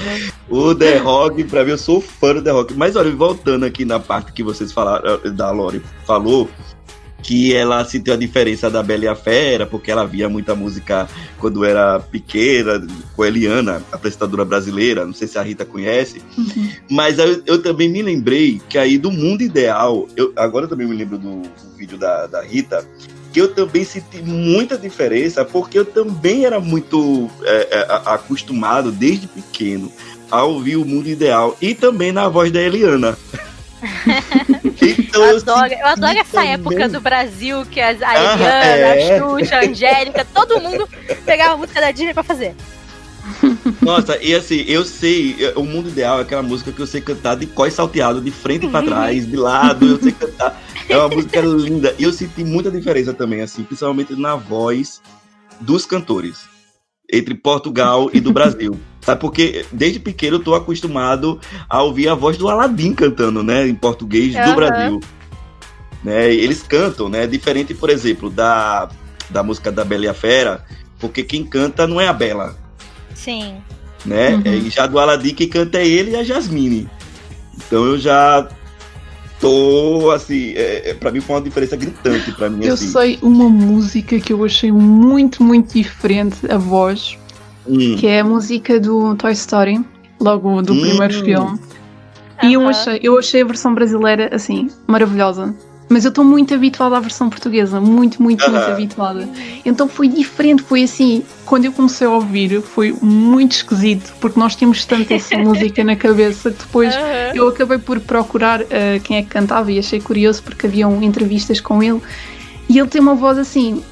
o 0.50 0.74
The 0.76 0.98
Rock, 0.98 1.44
pra 1.46 1.64
mim, 1.64 1.72
eu 1.72 1.78
sou 1.78 2.00
fã 2.02 2.34
do 2.34 2.42
The 2.42 2.52
Rock. 2.52 2.74
Mas 2.74 2.96
olha, 2.96 3.12
voltando 3.16 3.66
aqui 3.66 3.84
na 3.86 4.00
parte 4.00 4.32
que 4.32 4.44
vocês 4.44 4.72
falaram, 4.72 5.20
da 5.36 5.52
Lori 5.52 5.82
falou, 6.06 6.50
que 7.24 7.54
ela 7.54 7.86
sentiu 7.86 8.14
a 8.16 8.18
diferença 8.18 8.68
da 8.70 8.82
Bela 8.82 9.06
e 9.06 9.08
a 9.08 9.14
Fera, 9.14 9.66
porque 9.68 9.92
ela 9.92 10.06
via 10.06 10.28
muita 10.28 10.56
música 10.56 11.08
quando 11.38 11.64
era 11.64 12.00
pequena, 12.00 12.86
com 13.16 13.22
a 13.22 13.28
Eliana, 13.28 13.82
apresentadora 13.92 14.44
brasileira, 14.44 15.06
não 15.06 15.14
sei 15.14 15.28
se 15.28 15.38
a 15.38 15.44
Rita 15.44 15.64
conhece, 15.64 16.20
Uhum. 16.36 16.70
mas 16.90 17.20
eu, 17.20 17.44
eu 17.46 17.62
também 17.62 17.88
me 17.90 18.02
lembrei 18.02 18.60
que 18.68 18.76
aí 18.76 18.98
do 18.98 19.12
mundo 19.12 19.44
ideal, 19.44 20.08
eu, 20.18 20.34
agora 20.36 20.66
eu 20.66 20.70
também 20.70 20.88
me 20.88 20.96
lembro 20.96 21.20
do, 21.20 21.42
do 21.44 21.78
vídeo 21.78 21.96
da, 21.96 22.26
da 22.26 22.42
Rita, 22.42 22.84
que 23.32 23.40
eu 23.40 23.54
também 23.54 23.84
senti 23.86 24.22
muita 24.22 24.78
diferença, 24.78 25.46
porque 25.46 25.78
eu 25.80 25.86
também 25.86 26.46
era 26.46 26.60
muito 26.60 27.30
é, 27.44 27.68
é, 27.72 27.86
acostumado 28.06 28.92
desde 28.92 29.28
pequeno 29.28 29.92
a 30.30 30.44
ouvir 30.44 30.76
o 30.78 30.86
mundo 30.86 31.08
ideal 31.10 31.56
e 31.62 31.74
também 31.76 32.12
na 32.12 32.28
voz 32.30 32.52
da 32.52 32.62
Eliana. 32.62 33.18
Então 34.84 35.24
Eu 35.26 35.38
adoro, 35.38 35.74
eu 35.74 35.86
adoro 35.88 36.18
essa 36.18 36.32
também- 36.38 36.54
época 36.54 36.90
do 36.90 37.00
Brasil 37.02 37.66
que 37.66 37.80
as, 37.80 38.02
a 38.02 38.10
Ah, 38.10 38.34
Eliana, 38.34 38.56
é. 38.66 39.16
a 39.16 39.20
Xuxa, 39.20 39.56
a 39.58 39.66
Angélica, 39.66 40.26
todo 40.34 40.60
mundo 40.60 40.88
pegava 41.26 41.54
a 41.54 41.58
música 41.58 41.80
da 41.82 41.92
Disney 41.92 42.14
pra 42.14 42.24
fazer. 42.24 42.56
Nossa, 43.82 44.18
e 44.22 44.34
assim, 44.34 44.64
eu 44.68 44.84
sei, 44.84 45.36
o 45.56 45.64
mundo 45.64 45.90
ideal 45.90 46.20
é 46.20 46.22
aquela 46.24 46.42
música 46.42 46.72
que 46.72 46.80
eu 46.80 46.88
sei 46.88 47.02
cantar 47.02 47.36
de 47.36 47.46
cós 47.46 47.74
salteado, 47.74 48.22
de 48.22 48.32
frente 48.32 48.68
pra 48.68 48.82
trás, 48.82 49.28
de 49.28 49.36
lado, 49.36 49.86
eu 49.86 50.00
sei 50.02 50.12
cantar. 50.12 50.60
É 50.92 50.98
uma 50.98 51.10
música 51.10 51.42
linda. 51.42 51.96
E 51.98 52.04
eu 52.04 52.12
senti 52.14 52.44
muita 52.44 52.70
diferença 52.70 53.14
também, 53.14 53.42
assim, 53.42 53.64
principalmente 53.64 54.16
na 54.16 54.36
voz 54.36 55.02
dos 55.60 55.86
cantores. 55.86 56.40
Entre 57.12 57.34
Portugal 57.36 58.10
e 58.14 58.20
do 58.20 58.32
Brasil. 58.34 58.80
Sabe, 59.02 59.20
porque 59.20 59.66
desde 59.72 60.00
pequeno 60.00 60.36
eu 60.38 60.44
tô 60.44 60.54
acostumado 60.54 61.40
a 61.68 61.82
ouvir 61.82 62.08
a 62.08 62.14
voz 62.14 62.38
do 62.38 62.48
Aladim 62.48 62.94
cantando, 62.94 63.42
né? 63.44 63.68
Em 63.68 63.74
português 63.76 64.34
do 64.34 64.40
Aham. 64.40 64.56
Brasil. 64.56 65.00
Né? 66.04 66.34
Eles 66.34 66.62
cantam, 66.64 67.10
né? 67.10 67.26
Diferente, 67.28 67.74
por 67.74 67.90
exemplo, 67.90 68.30
da, 68.30 68.90
da 69.30 69.44
música 69.44 69.72
da 69.72 69.84
Bela 69.84 70.06
e 70.06 70.08
a 70.08 70.14
Fera, 70.14 70.64
porque 71.00 71.24
quem 71.24 71.44
canta 71.44 71.88
não 71.88 72.00
é 72.00 72.08
a 72.08 72.14
Bela 72.14 72.56
Sim. 73.16 73.58
né? 74.06 74.36
Uhum. 74.36 74.42
É, 74.46 74.56
E 74.56 74.70
já 74.70 74.88
do 74.88 74.98
Aladdin 75.00 75.34
quem 75.34 75.48
canta 75.50 75.80
é 75.80 75.88
ele 75.88 76.12
e 76.12 76.16
a 76.16 76.24
Jasmine. 76.24 76.90
Então 77.56 77.86
eu 77.86 78.00
já 78.00 78.48
tô 79.42 80.12
assim, 80.12 80.52
é, 80.56 80.92
é, 80.92 80.94
para 80.94 81.12
mim 81.12 81.20
foi 81.20 81.36
uma 81.36 81.42
diferença 81.42 81.76
gritante 81.76 82.32
para 82.34 82.50
mim 82.50 82.64
Eu 82.66 82.76
assim. 82.76 82.88
sei 82.88 83.20
uma 83.22 83.50
música 83.50 84.20
que 84.20 84.32
eu 84.32 84.46
achei 84.46 84.72
muito, 84.72 85.44
muito 85.44 85.74
diferente, 85.74 86.38
a 86.50 86.58
voz, 86.58 87.18
Hum, 87.68 87.96
que 87.98 88.08
é 88.08 88.22
a 88.22 88.24
música 88.24 88.80
do 88.80 89.16
Toy 89.16 89.34
Story, 89.34 89.84
logo 90.20 90.62
do 90.62 90.74
Hum. 90.74 90.82
primeiro 90.82 91.14
filme. 91.24 91.60
E 92.44 92.54
eu 92.54 92.68
achei, 92.68 93.00
eu 93.04 93.20
achei 93.20 93.42
a 93.42 93.46
versão 93.46 93.74
brasileira, 93.76 94.30
assim, 94.34 94.68
maravilhosa. 94.88 95.54
Mas 95.92 96.06
eu 96.06 96.10
estou 96.10 96.24
muito 96.24 96.54
habituada 96.54 96.96
à 96.96 97.00
versão 97.02 97.30
portuguesa, 97.30 97.82
muito, 97.82 98.24
muito, 98.24 98.50
muito 98.50 98.64
habituada. 98.72 99.28
Então 99.66 99.90
foi 99.90 100.08
diferente, 100.08 100.64
foi 100.64 100.84
assim, 100.84 101.22
quando 101.46 101.66
eu 101.66 101.74
comecei 101.74 102.08
a 102.08 102.10
ouvir, 102.10 102.62
foi 102.62 102.96
muito 103.02 103.52
esquisito, 103.58 104.14
porque 104.22 104.40
nós 104.40 104.56
temos 104.56 104.86
tanto 104.86 105.12
essa 105.14 105.36
música 105.44 105.84
na 105.84 105.98
cabeça 105.98 106.50
que 106.50 106.60
depois 106.60 106.94
eu 107.36 107.46
acabei 107.50 107.78
por 107.78 108.00
procurar 108.00 108.62
eh, 108.70 109.02
quem 109.04 109.18
é 109.18 109.22
que 109.22 109.28
cantava 109.28 109.70
e 109.70 109.78
achei 109.78 110.00
curioso 110.00 110.42
porque 110.44 110.66
haviam 110.66 111.04
entrevistas 111.04 111.60
com 111.60 111.84
ele 111.84 112.00
e 112.70 112.80
ele 112.80 112.88
tem 112.88 113.02
uma 113.02 113.14
voz 113.16 113.38
assim. 113.38 113.84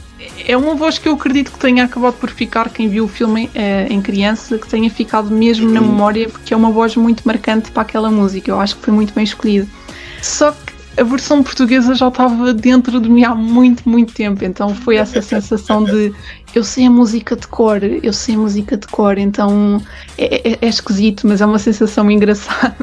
É 0.48 0.56
uma 0.56 0.76
voz 0.76 0.98
que 0.98 1.08
eu 1.10 1.14
acredito 1.14 1.52
que 1.52 1.60
tenha 1.60 1.84
acabado 1.84 2.14
por 2.14 2.30
ficar, 2.30 2.70
quem 2.70 2.88
viu 2.88 3.04
o 3.06 3.08
filme 3.10 3.50
eh, 3.54 3.88
em 3.90 4.02
criança, 4.02 4.58
que 4.58 4.70
tenha 4.70 4.90
ficado 4.90 5.30
mesmo 5.32 5.70
na 5.70 5.82
Uhum. 5.82 5.88
memória, 5.88 6.30
porque 6.30 6.54
é 6.54 6.58
uma 6.58 6.72
voz 6.72 6.96
muito 6.96 7.24
marcante 7.26 7.72
para 7.72 7.82
aquela 7.82 8.10
música. 8.10 8.50
Eu 8.52 8.60
acho 8.60 8.78
que 8.78 8.84
foi 8.86 8.94
muito 8.94 9.14
bem 9.14 9.24
escolhido. 9.26 9.68
Só 10.22 10.52
que 10.52 10.69
a 11.00 11.04
versão 11.04 11.42
portuguesa 11.44 11.96
já 11.96 12.08
estava 12.08 12.54
dentro 12.54 13.00
de 13.00 13.10
mim 13.10 13.24
há 13.24 13.34
muito, 13.34 13.88
muito 13.88 14.14
tempo, 14.14 14.44
então 14.44 14.74
foi 14.76 14.98
essa 14.98 15.22
sensação 15.24 15.84
de 15.84 16.14
eu 16.54 16.64
sei 16.64 16.88
a 16.88 16.90
música 16.90 17.36
de 17.36 17.48
cor, 17.48 17.82
eu 17.84 18.12
sei 18.14 18.36
a 18.36 18.38
música 18.40 18.76
de 18.78 18.88
cor, 18.88 19.18
então 19.18 19.82
é, 20.18 20.52
é- 20.52 20.58
é 20.62 20.68
esquisito, 20.68 21.28
mas 21.28 21.42
é 21.42 21.46
uma 21.46 21.60
sensação 21.60 22.10
engraçada. 22.10 22.76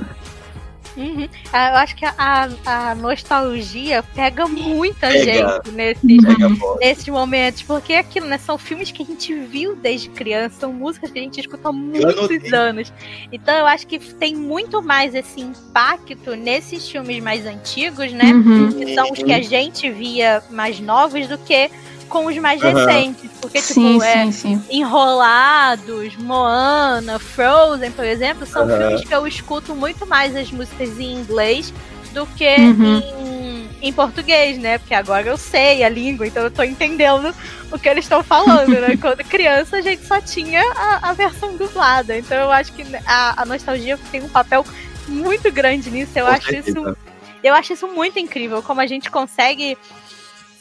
Uhum. 0.97 1.28
Ah, 1.53 1.70
Eu 1.70 1.76
acho 1.76 1.94
que 1.97 2.05
a, 2.05 2.49
a- 2.64 2.94
nostalgia 2.94 4.03
pega 4.03 4.47
muita 4.47 5.09
Pega. 5.09 5.62
gente 5.64 5.70
nesses, 5.72 6.03
pega 6.24 6.49
nesses 6.80 7.09
momentos, 7.09 7.62
porque 7.62 7.92
é 7.92 7.99
aquilo, 7.99 8.26
né? 8.26 8.38
São 8.38 8.57
filmes 8.57 8.90
que 8.90 9.03
a 9.03 9.07
gente 9.07 9.34
viu 9.34 9.76
desde 9.76 10.09
criança, 10.09 10.61
são 10.61 10.72
músicas 10.72 11.11
que 11.11 11.18
a 11.18 11.22
gente 11.22 11.40
escuta 11.40 11.68
há 11.68 11.72
muitos 11.72 12.53
anos. 12.53 12.92
Então 13.30 13.55
eu 13.55 13.66
acho 13.66 13.86
que 13.86 13.99
tem 13.99 14.34
muito 14.34 14.82
mais 14.82 15.14
esse 15.14 15.40
impacto 15.40 16.34
nesses 16.36 16.88
filmes 16.88 17.22
mais 17.22 17.44
antigos, 17.47 18.12
né? 18.12 18.32
Uhum. 18.32 18.72
Que 18.72 18.94
são 18.94 19.11
os 19.12 19.22
que 19.22 19.32
a 19.32 19.42
gente 19.42 19.90
via 19.90 20.42
mais 20.51 20.80
novos 20.80 21.26
do 21.26 21.36
que 21.38 21.70
com 22.09 22.26
os 22.26 22.36
mais 22.38 22.62
Aham. 22.62 22.74
recentes. 22.74 23.30
Porque, 23.40 23.61
Sim, 23.61 23.92
tipo, 23.92 24.02
é, 24.02 24.24
sim, 24.24 24.32
sim. 24.32 24.64
Enrolados, 24.70 26.16
Moana, 26.16 27.18
Frozen, 27.18 27.92
por 27.92 28.04
exemplo, 28.04 28.46
são 28.46 28.66
Aham. 28.66 28.76
filmes 28.78 29.04
que 29.04 29.14
eu 29.14 29.26
escuto 29.26 29.74
muito 29.74 30.07
mais 30.07 30.34
as 30.36 30.50
músicas 30.50 30.98
em 30.98 31.14
inglês 31.14 31.72
do 32.12 32.26
que 32.28 32.46
Uhum. 32.46 32.98
em, 32.98 33.68
em 33.82 33.92
português, 33.92 34.57
né? 34.59 34.78
Porque 34.78 34.94
agora 34.94 35.26
eu 35.28 35.36
sei 35.36 35.84
a 35.84 35.88
língua, 35.88 36.26
então 36.26 36.42
eu 36.44 36.50
tô 36.50 36.62
entendendo 36.62 37.34
o 37.70 37.78
que 37.78 37.88
eles 37.88 38.04
estão 38.07 38.22
falando, 38.22 38.70
né? 38.70 38.96
Quando 39.00 39.22
criança 39.24 39.76
a 39.76 39.82
gente 39.82 40.04
só 40.07 40.20
tinha 40.20 40.62
a, 40.74 41.11
a 41.11 41.12
versão 41.12 41.57
dublada. 41.57 42.16
Então 42.16 42.36
eu 42.38 42.50
acho 42.50 42.72
que 42.72 42.82
a, 43.04 43.42
a 43.42 43.44
nostalgia 43.44 43.98
tem 44.11 44.22
um 44.22 44.28
papel 44.28 44.64
muito 45.07 45.52
grande 45.52 45.90
nisso. 45.90 46.12
Eu 46.18 46.24
Com 46.26 46.32
acho 46.32 46.46
certeza. 46.46 46.78
isso 46.78 46.96
eu 47.42 47.54
acho 47.54 47.72
isso 47.74 47.86
muito 47.88 48.18
incrível, 48.18 48.62
como 48.62 48.80
a 48.80 48.86
gente 48.86 49.11
consegue, 49.11 49.78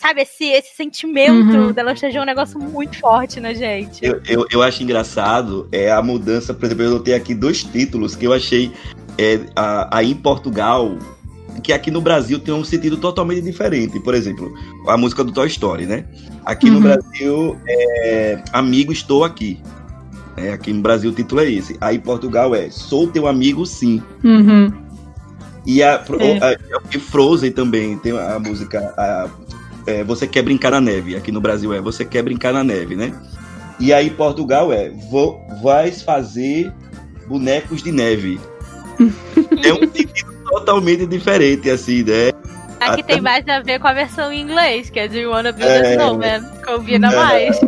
sabe, 0.06 0.22
esse, 0.22 0.44
esse 0.46 0.76
sentimento 0.76 1.58
Uhum. 1.58 1.72
da 1.74 1.84
nostalgia 1.84 2.20
é 2.20 2.22
um 2.22 2.26
negócio 2.26 2.60
muito 2.60 3.00
forte 3.00 3.40
na 3.40 3.54
gente. 3.54 4.06
Eu, 4.06 4.22
eu, 4.28 4.46
eu 4.52 4.62
acho 4.62 4.84
engraçado 4.84 5.68
é 5.72 5.92
a 5.92 6.02
mudança, 6.02 6.54
por 6.54 6.66
exemplo, 6.66 6.84
eu 6.84 7.00
tenho 7.00 7.18
aqui 7.18 7.34
dois 7.34 7.64
títulos 7.64 8.16
que 8.16 8.26
eu 8.26 8.34
achei 8.34 8.72
é, 9.18 9.40
a- 9.56 9.98
aí 9.98 10.12
em 10.12 10.16
Portugal, 10.16 10.96
que 11.64 11.72
aqui 11.74 11.90
no 11.90 12.02
Brasil 12.02 12.38
tem 12.40 12.54
um 12.54 12.64
sentido 12.64 12.98
totalmente 12.98 13.42
diferente. 13.42 14.00
Por 14.00 14.14
exemplo, 14.14 14.54
a 14.88 14.98
música 14.98 15.24
do 15.24 15.32
Toy 15.32 15.48
Story, 15.48 15.86
né? 15.86 16.06
Aqui 16.46 16.70
no 16.70 16.76
Uhum. 16.78 16.82
Brasil 16.84 17.58
é 17.68 18.44
Amigo 18.54 18.92
Estou 18.92 19.24
Aqui. 19.24 19.60
É, 20.38 20.52
aqui 20.52 20.74
no 20.74 20.82
Brasil 20.82 21.12
o 21.12 21.14
título 21.14 21.40
é 21.42 21.50
esse. 21.50 21.78
Aí 21.80 21.96
em 21.96 22.00
Portugal 22.02 22.54
é 22.54 22.70
Sou 22.70 23.08
Teu 23.08 23.26
Amigo 23.26 23.66
Sim. 23.66 24.04
Uhum. 24.24 24.72
E 25.66 25.82
a, 25.82 25.94
É. 26.20 26.54
a- 26.54 26.58
e 26.94 27.00
Frozen 27.00 27.52
também 27.54 27.98
tem 27.98 28.12
a 28.12 28.38
música 28.38 28.94
a- 28.98 29.30
é, 29.88 30.04
Você 30.04 30.28
Quer 30.28 30.44
Brincar 30.44 30.72
na 30.72 30.82
Neve. 30.82 31.16
Aqui 31.16 31.32
no 31.32 31.42
Brasil 31.42 31.74
é 31.74 31.82
Você 31.82 32.04
Quer 32.06 32.24
Brincar 32.24 32.54
na 32.54 32.64
Neve, 32.64 32.96
né? 32.96 33.14
E 33.80 33.94
aí 33.94 34.08
em 34.08 34.12
Portugal 34.14 34.72
é 34.72 34.90
Vou, 35.10 35.42
Vais 35.62 36.02
Fazer 36.02 36.72
Bonecos 37.28 37.84
de 37.84 37.92
Neve. 37.92 38.40
é 39.64 39.74
um 39.74 39.92
sentido 39.92 40.34
totalmente 40.50 41.06
diferente, 41.06 41.70
assim, 41.70 42.04
né? 42.04 42.30
Aqui 42.80 43.02
Até- 43.02 43.14
tem 43.14 43.22
mais 43.22 43.48
a 43.48 43.62
ver 43.62 43.80
com 43.80 43.88
a 43.88 43.94
versão 43.94 44.32
em 44.32 44.42
inglês, 44.42 44.90
que 44.90 45.00
é 45.00 45.08
de 45.08 45.26
Wanna 45.26 45.52
Build 45.52 45.72
É. 45.72 45.88
a 45.88 45.92
Snowman, 45.92 46.44
combina 46.66 47.12
É. 47.12 47.16
mais. 47.16 47.60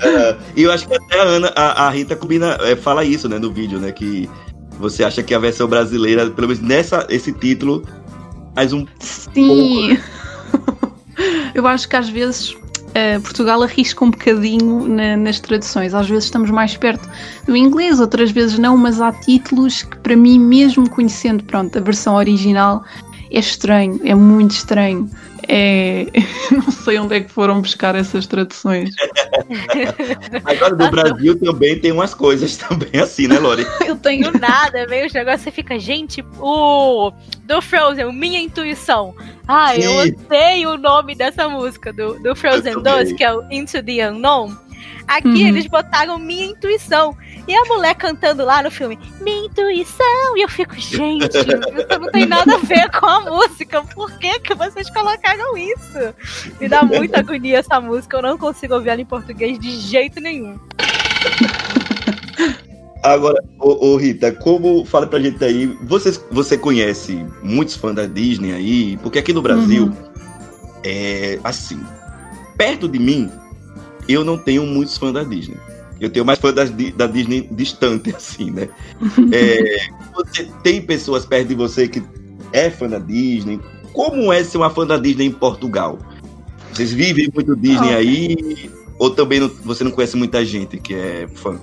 É, 0.00 0.36
e 0.56 0.62
eu 0.62 0.72
acho 0.72 0.86
que 0.88 0.94
até 0.94 1.20
a 1.20 1.22
Ana, 1.24 1.52
a, 1.54 1.86
a 1.86 1.90
Rita 1.90 2.16
combina, 2.16 2.56
é, 2.62 2.74
fala 2.76 3.04
isso, 3.04 3.28
né, 3.28 3.38
no 3.38 3.52
vídeo, 3.52 3.78
né? 3.78 3.92
Que 3.92 4.28
você 4.78 5.04
acha 5.04 5.22
que 5.22 5.34
a 5.34 5.38
versão 5.38 5.68
brasileira, 5.68 6.28
pelo 6.30 6.48
menos 6.48 6.62
nessa, 6.62 7.06
esse 7.10 7.32
título, 7.32 7.84
faz 8.54 8.72
um 8.72 8.86
Sim. 9.00 9.98
Eu 11.54 11.66
acho 11.66 11.88
que 11.88 11.96
às 11.96 12.08
vezes 12.08 12.56
eh, 12.94 13.18
Portugal 13.20 13.62
arrisca 13.62 14.04
um 14.04 14.10
bocadinho 14.10 14.86
na- 14.86 15.16
nas 15.16 15.40
traduções. 15.40 15.94
Às 15.94 16.08
vezes 16.08 16.24
estamos 16.24 16.50
mais 16.50 16.76
perto 16.76 17.08
do 17.46 17.56
inglês, 17.56 18.00
outras 18.00 18.30
vezes 18.30 18.58
não, 18.58 18.76
mas 18.76 19.00
há 19.00 19.10
títulos 19.12 19.82
que, 19.82 19.96
para 19.98 20.14
mim, 20.16 20.38
mesmo 20.38 20.88
conhecendo 20.90 21.42
pronto, 21.44 21.76
a 21.78 21.80
versão 21.80 22.16
original, 22.16 22.84
é 23.30 23.38
estranho, 23.38 23.98
é 24.04 24.14
muito 24.14 24.50
estranho. 24.50 25.08
É... 25.48 26.06
Não 26.50 26.70
sei 26.70 26.98
onde 26.98 27.16
é 27.16 27.20
que 27.20 27.30
foram 27.30 27.60
buscar 27.60 27.94
essas 27.94 28.26
traduções. 28.26 28.94
Agora 30.44 30.76
no 30.76 30.90
Brasil 30.90 31.38
também 31.38 31.78
tem 31.78 31.92
umas 31.92 32.14
coisas 32.14 32.56
também 32.58 33.00
assim, 33.00 33.26
né, 33.26 33.38
Lori? 33.38 33.66
Eu 33.86 33.96
tenho. 33.96 34.30
Do 34.30 34.38
nada, 34.38 34.86
veio 34.86 35.06
os 35.06 35.12
negócios, 35.12 35.42
você 35.42 35.50
fica, 35.50 35.78
gente, 35.78 36.24
o 36.38 37.12
do 37.44 37.60
Frozen, 37.60 38.12
minha 38.12 38.40
intuição. 38.40 39.14
Ah, 39.48 39.76
eu 39.76 39.90
Sim. 40.04 40.12
odeio 40.12 40.70
o 40.70 40.78
nome 40.78 41.14
dessa 41.14 41.48
música 41.48 41.92
do, 41.92 42.14
do 42.20 42.36
Frozen 42.36 42.74
Eu 42.74 42.82
também. 42.82 43.04
2, 43.06 43.12
que 43.14 43.24
é 43.24 43.34
o 43.34 43.42
Into 43.50 43.82
the 43.82 44.08
Unknown. 44.08 44.56
Aqui 45.06 45.28
Uhum. 45.28 45.48
eles 45.48 45.66
botaram 45.66 46.18
minha 46.18 46.46
intuição. 46.46 47.16
E 47.46 47.54
a 47.54 47.64
mulher 47.64 47.94
cantando 47.96 48.44
lá 48.44 48.62
no 48.62 48.70
filme, 48.70 48.98
minha 49.20 49.46
intuição. 49.46 50.36
E 50.36 50.42
eu 50.44 50.48
fico, 50.48 50.74
gente, 50.76 51.26
isso 51.36 52.00
não 52.00 52.10
tem 52.10 52.24
nada 52.26 52.54
a 52.54 52.58
ver 52.58 52.88
com 52.90 53.06
a 53.06 53.20
música. 53.20 53.82
Por 53.82 54.10
que, 54.18 54.38
que 54.40 54.54
vocês 54.54 54.88
colocaram 54.90 55.56
isso? 55.56 56.14
Me 56.60 56.68
dá 56.68 56.82
muita 56.84 57.18
agonia 57.18 57.58
essa 57.58 57.80
música. 57.80 58.16
Eu 58.18 58.22
não 58.22 58.38
consigo 58.38 58.74
ouvir 58.74 58.90
ela 58.90 59.00
em 59.00 59.04
português 59.06 59.58
de 59.58 59.70
jeito 59.78 60.20
nenhum. 60.20 60.58
Agora, 63.02 63.42
ô, 63.58 63.88
ô, 63.92 63.96
Rita, 63.96 64.30
como 64.30 64.84
fala 64.84 65.08
pra 65.08 65.18
gente 65.18 65.42
aí, 65.44 65.66
você, 65.82 66.12
você 66.30 66.56
conhece 66.56 67.26
muitos 67.42 67.74
fãs 67.74 67.96
da 67.96 68.06
Disney 68.06 68.52
aí? 68.52 68.96
Porque 68.98 69.18
aqui 69.18 69.32
no 69.32 69.42
Brasil, 69.42 69.86
Uhum. 69.86 69.94
é 70.84 71.40
assim, 71.42 71.80
perto 72.56 72.88
de 72.88 73.00
mim, 73.00 73.28
eu 74.08 74.24
não 74.24 74.36
tenho 74.38 74.66
muitos 74.66 74.96
fãs 74.96 75.12
da 75.12 75.22
Disney. 75.24 75.56
Eu 76.00 76.10
tenho 76.10 76.24
mais 76.24 76.38
fãs 76.38 76.54
da, 76.54 76.64
da 76.96 77.06
Disney 77.06 77.48
distante, 77.50 78.10
assim, 78.16 78.50
né? 78.50 78.68
É, 79.32 79.86
você 80.14 80.48
tem 80.62 80.82
pessoas 80.82 81.24
perto 81.24 81.48
de 81.48 81.54
você 81.54 81.86
que 81.88 82.02
é 82.52 82.70
fã 82.70 82.88
da 82.88 82.98
Disney. 82.98 83.60
Como 83.92 84.32
é 84.32 84.42
ser 84.42 84.58
uma 84.58 84.70
fã 84.70 84.86
da 84.86 84.96
Disney 84.96 85.26
em 85.26 85.32
Portugal? 85.32 85.98
Vocês 86.72 86.92
vivem 86.92 87.30
muito 87.34 87.54
Disney 87.56 87.92
Ah. 87.92 87.98
aí? 87.98 88.70
Ou 88.98 89.10
também 89.10 89.40
não- 89.40 89.50
você 89.64 89.84
não 89.84 89.90
conhece 89.90 90.16
muita 90.16 90.44
gente 90.44 90.78
que 90.78 90.94
é 90.94 91.28
fã? 91.34 91.60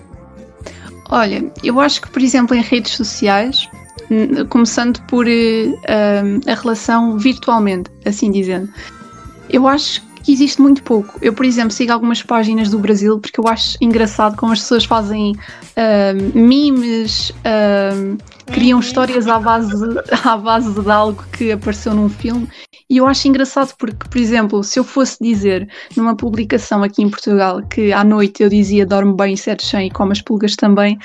Olha, 1.10 1.52
eu 1.64 1.80
acho 1.80 2.02
que, 2.02 2.10
por 2.10 2.22
exemplo, 2.22 2.56
em 2.56 2.62
redes 2.62 2.94
sociais, 2.94 3.68
Começando 4.50 5.00
por 5.04 5.28
um, 5.28 6.50
a 6.52 6.56
relação 6.56 7.18
virtualmente, 7.20 7.92
assim 8.04 8.32
dizendo. 8.32 8.68
Eu 9.50 9.68
acho 9.68 10.02
que 10.30 10.34
existe 10.34 10.61
muito 10.61 10.84
pouco. 10.84 11.17
Eu, 11.23 11.34
por 11.34 11.43
exemplo, 11.43 11.71
sigo 11.71 11.91
algumas 11.91 12.21
páginas 12.21 12.69
do 12.69 12.77
Brasil 12.77 13.19
porque 13.19 13.39
eu 13.39 13.47
acho 13.47 13.75
engraçado 13.82 14.38
como 14.38 14.51
as 14.51 14.59
pessoas 14.59 14.86
fazem 14.86 15.34
um, 15.75 16.39
memes, 16.39 17.34
um, 17.95 18.15
criam 18.53 18.80
histórias 18.80 19.27
à 19.27 19.39
base, 19.39 19.73
à 20.23 20.38
base 20.38 20.71
de 20.71 20.91
algo 20.91 21.23
que 21.36 21.51
apareceu 21.51 21.95
num 21.95 22.09
filme. 22.09 22.47
E 22.88 22.97
eu 22.97 23.07
acho 23.07 23.27
engraçado 23.27 23.73
porque, 23.75 24.07
por 24.07 24.17
exemplo, 24.19 24.63
se 24.63 24.77
eu 24.77 24.84
fosse 24.84 25.17
dizer 25.19 25.67
numa 25.97 26.15
publicação 26.15 26.84
aqui 26.84 27.01
em 27.01 27.09
Portugal 27.09 27.63
que 27.63 27.91
à 27.91 28.03
noite 28.03 28.43
eu 28.43 28.49
dizia 28.49 28.86
dorme 28.86 29.15
bem, 29.15 29.36
sete 29.36 29.65
sem 29.65 29.88
e 29.88 29.91
come 29.91 30.11
as 30.11 30.21
pulgas 30.21 30.55
também, 30.55 30.99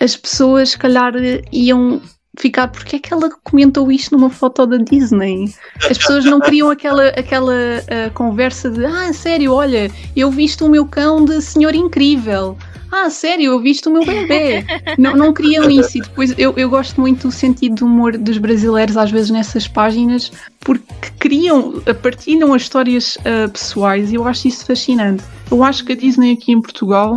as 0.00 0.16
pessoas, 0.16 0.70
se 0.70 0.78
calhar, 0.78 1.12
iam 1.52 2.00
ficar 2.38 2.68
porque 2.68 2.96
é 2.96 2.98
que 2.98 3.12
ela 3.12 3.30
comentou 3.44 3.90
isto 3.92 4.16
numa 4.16 4.30
foto 4.30 4.66
da 4.66 4.78
Disney? 4.78 5.54
As 5.90 5.98
pessoas 5.98 6.24
não 6.24 6.40
queriam 6.40 6.70
aquela, 6.70 7.08
aquela 7.08 7.54
ah, 7.54 8.10
conversa 8.14 8.70
de 8.70 8.84
ah, 8.84 9.12
sério, 9.12 9.52
olha, 9.52 9.90
eu 10.16 10.30
visto 10.30 10.66
o 10.66 10.70
meu 10.70 10.86
cão 10.86 11.24
de 11.24 11.40
senhor 11.42 11.74
incrível. 11.74 12.56
Ah, 12.90 13.08
sério, 13.08 13.52
eu 13.52 13.58
visto 13.58 13.88
o 13.88 13.92
meu 13.92 14.04
bebê. 14.04 14.64
não, 14.98 15.16
não 15.16 15.32
queriam 15.32 15.70
isso. 15.70 15.96
E 15.96 16.02
depois 16.02 16.34
eu, 16.36 16.52
eu 16.58 16.68
gosto 16.68 17.00
muito 17.00 17.26
do 17.26 17.32
sentido 17.32 17.76
do 17.76 17.86
humor 17.86 18.18
dos 18.18 18.36
brasileiros, 18.36 18.98
às 18.98 19.10
vezes 19.10 19.30
nessas 19.30 19.66
páginas, 19.66 20.30
porque 20.60 20.84
criam, 21.18 21.80
partilham 22.02 22.52
as 22.52 22.62
histórias 22.62 23.16
ah, 23.24 23.48
pessoais 23.48 24.12
e 24.12 24.16
eu 24.16 24.26
acho 24.26 24.48
isso 24.48 24.66
fascinante. 24.66 25.24
Eu 25.50 25.62
acho 25.64 25.84
que 25.84 25.92
a 25.92 25.96
Disney 25.96 26.32
aqui 26.32 26.52
em 26.52 26.60
Portugal 26.60 27.16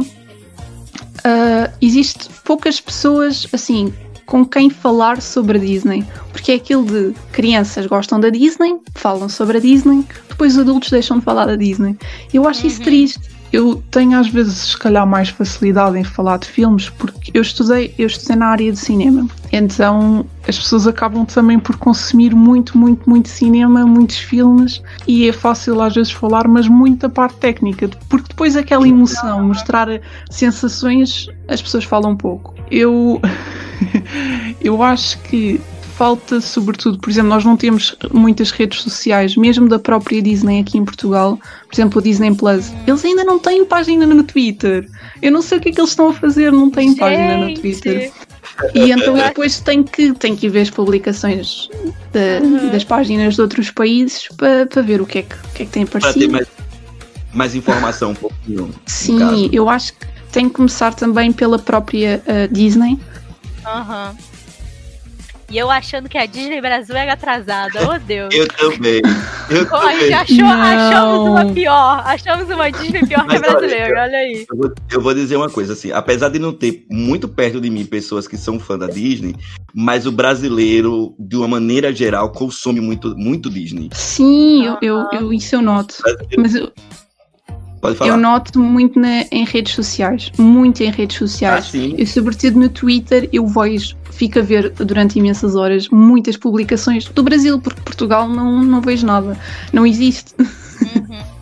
ah, 1.25 1.71
existe 1.81 2.29
poucas 2.43 2.79
pessoas 2.79 3.47
assim 3.51 3.93
com 4.25 4.45
quem 4.45 4.69
falar 4.69 5.21
sobre 5.21 5.57
a 5.57 5.61
Disney, 5.61 6.03
porque 6.31 6.51
é 6.51 6.55
aquilo 6.55 6.85
de 6.85 7.13
crianças 7.31 7.85
gostam 7.85 8.19
da 8.19 8.29
Disney, 8.29 8.77
falam 8.95 9.29
sobre 9.29 9.57
a 9.57 9.61
Disney, 9.61 10.03
depois 10.29 10.53
os 10.53 10.59
adultos 10.59 10.89
deixam 10.89 11.19
de 11.19 11.25
falar 11.25 11.45
da 11.45 11.55
Disney. 11.55 11.97
Eu 12.33 12.47
acho 12.47 12.65
isso 12.67 12.81
triste. 12.81 13.34
Eu 13.55 13.81
tenho 13.89 14.19
às 14.19 14.27
vezes, 14.27 14.71
se 14.71 14.77
calhar, 14.77 15.07
mais 15.07 15.29
facilidade 15.29 15.97
em 15.97 16.03
falar 16.03 16.39
de 16.39 16.45
filmes 16.45 16.89
porque 16.89 17.31
eu 17.33 17.41
estudei, 17.41 17.95
eu 17.97 18.05
estudei 18.05 18.35
na 18.35 18.47
área 18.47 18.69
de 18.69 18.77
cinema. 18.77 19.29
Então 19.49 20.25
as 20.45 20.57
pessoas 20.59 20.85
acabam 20.85 21.25
também 21.25 21.57
por 21.57 21.77
consumir 21.77 22.35
muito, 22.35 22.77
muito, 22.77 23.09
muito 23.09 23.29
cinema, 23.29 23.85
muitos 23.85 24.17
filmes 24.17 24.83
e 25.07 25.29
é 25.29 25.31
fácil 25.31 25.81
às 25.81 25.95
vezes 25.95 26.11
falar, 26.11 26.49
mas 26.49 26.67
muito 26.67 27.03
da 27.03 27.09
parte 27.09 27.37
técnica, 27.37 27.89
porque 28.09 28.27
depois 28.27 28.57
aquela 28.57 28.85
emoção, 28.85 29.47
mostrar 29.47 29.87
sensações, 30.29 31.29
as 31.47 31.61
pessoas 31.61 31.85
falam 31.85 32.13
pouco. 32.13 32.53
Eu, 32.69 33.21
eu 34.59 34.83
acho 34.83 35.17
que 35.19 35.61
falta, 35.97 36.41
sobretudo, 36.41 36.99
por 36.99 37.09
exemplo, 37.09 37.29
nós 37.29 37.45
não 37.45 37.55
temos 37.55 37.95
muitas 38.11 38.51
redes 38.51 38.81
sociais, 38.81 39.35
mesmo 39.37 39.67
da 39.69 39.79
própria 39.79 40.21
Disney 40.21 40.59
aqui 40.61 40.77
em 40.77 40.83
Portugal, 40.85 41.37
por 41.67 41.73
exemplo, 41.73 41.99
o 41.99 42.03
Disney 42.03 42.33
Plus, 42.35 42.71
eles 42.85 43.03
ainda 43.05 43.23
não 43.23 43.39
têm 43.39 43.63
página 43.65 44.05
no 44.05 44.23
Twitter. 44.23 44.87
Eu 45.21 45.31
não 45.31 45.41
sei 45.41 45.57
o 45.57 45.61
que 45.61 45.69
é 45.69 45.71
que 45.71 45.79
eles 45.79 45.91
estão 45.91 46.09
a 46.09 46.13
fazer, 46.13 46.51
não 46.51 46.69
têm 46.69 46.95
página 46.95 47.37
no 47.37 47.47
Gente, 47.47 47.61
Twitter. 47.61 48.11
E 48.73 48.91
então 48.91 49.17
eu 49.17 49.23
depois 49.23 49.59
tenho 49.59 49.83
que, 49.83 50.13
tenho 50.13 50.35
que 50.37 50.45
ir 50.45 50.49
ver 50.49 50.61
as 50.61 50.69
publicações 50.69 51.67
da- 52.13 52.69
das 52.71 52.83
páginas 52.83 53.35
de 53.35 53.41
outros 53.41 53.71
países 53.71 54.27
para, 54.37 54.65
para 54.65 54.81
ver 54.81 55.01
o 55.01 55.05
que, 55.05 55.19
é 55.19 55.21
que, 55.23 55.35
o 55.35 55.49
que 55.53 55.63
é 55.63 55.65
que 55.65 55.71
tem 55.71 55.85
Pra 55.85 55.99
ter 55.99 56.07
aparecido. 56.07 56.31
mais, 56.31 56.47
mais 57.33 57.55
informação 57.55 58.11
um 58.11 58.15
pouquinho. 58.15 58.69
Sim, 58.85 59.49
eu 59.51 59.69
acho 59.69 59.93
que 59.93 60.05
tem 60.31 60.47
que 60.49 60.55
começar 60.55 60.93
também 60.93 61.31
pela 61.33 61.57
própria 61.57 62.21
ah, 62.27 62.47
Disney. 62.51 62.99
Aham. 63.65 64.15
E 65.49 65.57
eu 65.57 65.69
achando 65.69 66.09
que 66.09 66.17
a 66.17 66.25
Disney 66.25 66.59
Brasil 66.59 66.95
era 66.95 67.13
atrasada. 67.13 67.79
Oh, 67.87 67.99
Deus. 67.99 68.33
Eu 68.33 68.47
também. 68.47 68.99
Eu 69.49 69.67
Oh, 69.71 69.75
a 69.75 69.91
gente 69.93 70.37
também. 70.37 70.51
achou, 70.51 70.63
achamos 70.63 71.29
uma 71.29 71.53
pior. 71.53 72.01
Achamos 72.05 72.49
uma 72.49 72.71
Disney 72.71 73.05
pior 73.05 73.27
que 73.27 73.35
a 73.35 73.39
Mas 73.39 73.41
olha, 73.41 73.51
brasileira. 73.51 74.01
Olha 74.03 74.17
aí. 74.17 74.45
Eu 74.49 74.57
vou, 74.57 74.73
eu 74.91 75.01
vou 75.01 75.13
dizer 75.13 75.35
uma 75.37 75.49
coisa, 75.49 75.73
assim, 75.73 75.91
apesar 75.91 76.29
de 76.29 76.39
não 76.39 76.51
ter 76.51 76.85
muito 76.89 77.27
perto 77.27 77.61
de 77.61 77.69
mim 77.69 77.85
pessoas 77.85 78.27
que 78.27 78.37
são 78.37 78.59
fã 78.59 78.77
da 78.77 78.87
Disney, 78.87 79.35
mas 79.73 80.07
o 80.07 80.11
brasileiro, 80.11 81.13
de 81.19 81.35
uma 81.37 81.47
maneira 81.47 81.93
geral, 81.93 82.31
consome 82.31 82.81
muito, 82.81 83.15
muito 83.15 83.49
Disney. 83.49 83.89
Sim, 83.93 84.65
eu, 84.65 84.77
eu, 84.81 85.07
eu- 85.13 85.33
isso 85.33 85.55
eu 85.55 85.61
noto. 85.61 85.95
Mas 86.37 86.55
eu, 86.55 86.71
Pode 87.85 87.97
falar. 87.97 88.11
eu 88.11 88.17
noto 88.17 88.59
muito 88.59 88.99
na- 88.99 89.23
em 89.31 89.45
redes 89.45 89.73
sociais. 89.73 90.31
Muito 90.37 90.81
em 90.83 90.91
redes 90.91 91.15
Ah, 91.17 91.19
sociais. 91.19 91.65
sim. 91.65 91.95
Eu, 91.97 92.05
sobretudo 92.07 92.59
no 92.59 92.69
Twitter, 92.69 93.29
eu 93.31 93.45
vejo, 93.47 93.95
fico 94.11 94.39
a 94.39 94.41
ver 94.41 94.69
durante 94.71 95.17
imensas 95.19 95.55
horas 95.55 95.89
muitas 95.89 96.37
publicações 96.37 97.05
do 97.05 97.23
Brasil, 97.23 97.59
porque 97.59 97.81
Portugal 97.81 98.27
não, 98.29 98.63
não 98.63 98.81
vejo 98.81 99.05
nada. 99.05 99.37
Não 99.73 99.85
existe. 99.85 100.33
Uhum. 100.39 101.19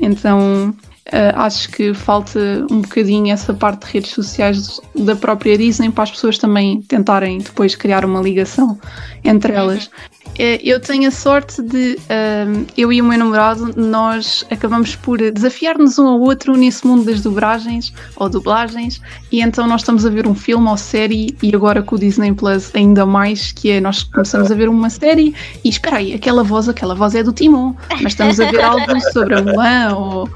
Então 0.00 0.74
eh, 1.10 1.32
acho 1.34 1.70
que 1.70 1.92
falta 1.94 2.38
um 2.70 2.82
bocadinho 2.82 3.32
essa 3.32 3.52
parte 3.52 3.86
de 3.86 3.92
redes 3.94 4.10
sociais 4.12 4.80
da 4.94 5.16
própria 5.16 5.56
Disney 5.58 5.90
para 5.90 6.04
as 6.04 6.10
pessoas 6.12 6.38
também 6.38 6.82
tentarem 6.82 7.38
depois 7.38 7.74
criar 7.74 8.04
uma 8.04 8.20
ligação 8.20 8.78
entre 9.24 9.54
elas. 9.54 9.90
Eh, 10.38 10.60
eu 10.62 10.78
tenho 10.80 11.08
a 11.08 11.10
sorte 11.10 11.60
de 11.62 11.98
ehm, 12.08 12.64
eu 12.76 12.92
e 12.92 13.00
o 13.02 13.04
meu 13.04 13.18
namorado 13.18 13.72
nós 13.76 14.44
acabamos 14.50 14.94
por 14.94 15.18
desafiar-nos 15.32 15.98
um 15.98 16.06
ao 16.06 16.20
outro 16.20 16.56
nesse 16.56 16.86
mundo 16.86 17.04
das 17.04 17.20
dobragens 17.20 17.92
ou 18.16 18.28
dublagens 18.28 19.00
e 19.32 19.40
então 19.40 19.66
nós 19.66 19.80
estamos 19.80 20.06
a 20.06 20.10
ver 20.10 20.26
um 20.28 20.34
filme 20.36 20.68
ou 20.68 20.76
série 20.76 21.36
e 21.42 21.54
agora 21.54 21.82
com 21.82 21.96
o 21.96 21.98
Disney 21.98 22.32
Plus 22.32 22.70
ainda 22.74 23.04
mais 23.04 23.50
que 23.50 23.70
é 23.70 23.80
nós 23.80 24.04
começamos 24.04 24.50
a 24.52 24.54
ver 24.54 24.68
uma 24.68 24.88
série 24.90 25.34
e 25.64 25.68
espera 25.68 25.96
aí, 25.96 26.14
aquela 26.14 26.44
voz, 26.44 26.68
aquela 26.68 26.94
voz 26.94 27.14
é 27.16 27.22
do 27.22 27.32
Timon, 27.32 27.74
mas 28.02 28.12
estamos 28.12 28.38
a 28.38 28.48
ver 28.50 28.60
algo 28.60 29.00
sobre 29.12 29.34
a 29.34 29.42
Mulan 29.42 29.96
ou 29.96 30.30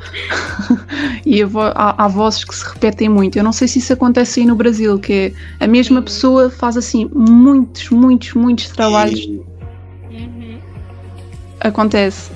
e 1.24 1.42
a 1.42 1.46
vo- 1.46 1.60
há, 1.60 1.94
há 2.04 2.08
vozes 2.08 2.44
que 2.44 2.54
se 2.54 2.64
repetem 2.64 3.08
muito. 3.08 3.36
Eu 3.36 3.44
não 3.44 3.52
sei 3.52 3.68
se 3.68 3.78
isso 3.78 3.92
acontece 3.92 4.40
aí 4.40 4.46
no 4.46 4.56
Brasil, 4.56 4.98
que 4.98 5.32
é 5.60 5.64
a 5.64 5.66
mesma 5.68 6.02
pessoa 6.02 6.50
faz 6.50 6.76
assim 6.76 7.08
muitos, 7.14 7.88
muitos, 7.90 8.34
muitos 8.34 8.68
trabalhos. 8.68 9.20
E. 9.20 9.51
Acontece. 11.62 12.30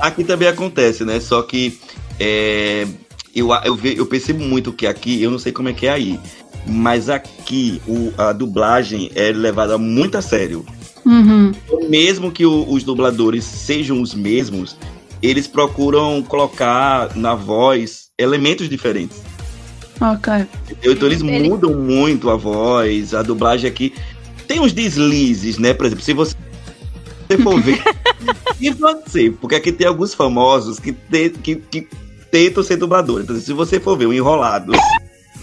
aqui 0.00 0.24
também 0.24 0.48
acontece, 0.48 1.04
né? 1.04 1.20
Só 1.20 1.42
que 1.42 1.78
é, 2.18 2.86
eu, 3.34 3.48
eu, 3.64 3.74
ve- 3.74 3.94
eu 3.98 4.06
percebo 4.06 4.42
muito 4.44 4.72
que 4.72 4.86
aqui, 4.86 5.22
eu 5.22 5.30
não 5.30 5.38
sei 5.38 5.52
como 5.52 5.68
é 5.68 5.72
que 5.72 5.86
é 5.86 5.90
aí, 5.90 6.18
mas 6.66 7.08
aqui 7.10 7.80
o- 7.86 8.12
a 8.16 8.32
dublagem 8.32 9.10
é 9.14 9.32
levada 9.32 9.76
muito 9.78 10.16
a 10.16 10.22
sério. 10.22 10.64
Uhum. 11.06 11.52
mesmo 11.90 12.32
que 12.32 12.46
o- 12.46 12.66
os 12.72 12.82
dubladores 12.82 13.44
sejam 13.44 14.00
os 14.00 14.14
mesmos, 14.14 14.74
eles 15.22 15.46
procuram 15.46 16.22
colocar 16.22 17.14
na 17.14 17.34
voz 17.34 18.08
elementos 18.18 18.70
diferentes. 18.70 19.18
Ok. 20.00 20.32
entendeu? 20.70 20.92
Então 20.92 21.06
eles 21.08 21.20
Ele- 21.20 21.46
mudam 21.48 21.74
muito 21.78 22.30
a 22.30 22.36
voz, 22.36 23.12
a 23.12 23.20
dublagem 23.22 23.68
aqui. 23.68 23.92
Tem 24.48 24.60
uns 24.60 24.72
deslizes, 24.72 25.58
né? 25.58 25.74
Por 25.74 25.84
exemplo, 25.86 26.02
se 26.04 26.14
você 26.14 26.34
for 27.38 27.60
ver. 27.60 27.82
e 28.60 28.72
ser, 29.10 29.32
porque 29.32 29.56
aqui 29.56 29.72
tem 29.72 29.86
alguns 29.86 30.14
famosos 30.14 30.78
que, 30.78 30.92
te- 30.92 31.30
que, 31.30 31.56
que 31.56 31.88
tentam 32.30 32.62
ser 32.62 32.76
dubladores. 32.76 33.24
Então, 33.24 33.40
se 33.40 33.52
você 33.52 33.78
for 33.78 33.96
ver 33.96 34.06
o 34.06 34.12
Enrolados. 34.12 34.76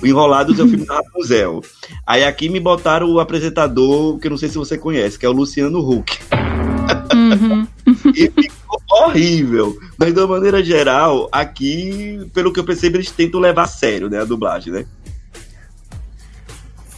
O 0.01 0.07
Enrolados 0.07 0.57
é 0.59 0.63
o 0.63 0.67
filme 0.67 0.83
da 0.83 0.95
Rapunzel. 0.95 1.61
Aí 2.07 2.23
aqui 2.23 2.49
me 2.49 2.59
botaram 2.59 3.07
o 3.07 3.19
apresentador, 3.19 4.17
que 4.17 4.25
eu 4.25 4.31
não 4.31 4.37
sei 4.37 4.49
se 4.49 4.57
você 4.57 4.75
conhece, 4.75 5.19
que 5.19 5.27
é 5.27 5.29
o 5.29 5.31
Luciano 5.31 5.79
Huck. 5.79 6.17
Uhum. 7.13 7.67
E 8.15 8.31
ficou 8.31 8.81
horrível. 8.89 9.77
Mas 9.99 10.11
de 10.11 10.19
uma 10.19 10.27
maneira 10.27 10.63
geral, 10.63 11.29
aqui, 11.31 12.19
pelo 12.33 12.51
que 12.51 12.59
eu 12.59 12.63
percebo, 12.63 12.97
eles 12.97 13.11
tentam 13.11 13.39
levar 13.39 13.63
a 13.63 13.67
sério, 13.67 14.09
né? 14.09 14.19
A 14.19 14.25
dublagem, 14.25 14.73
né? 14.73 14.85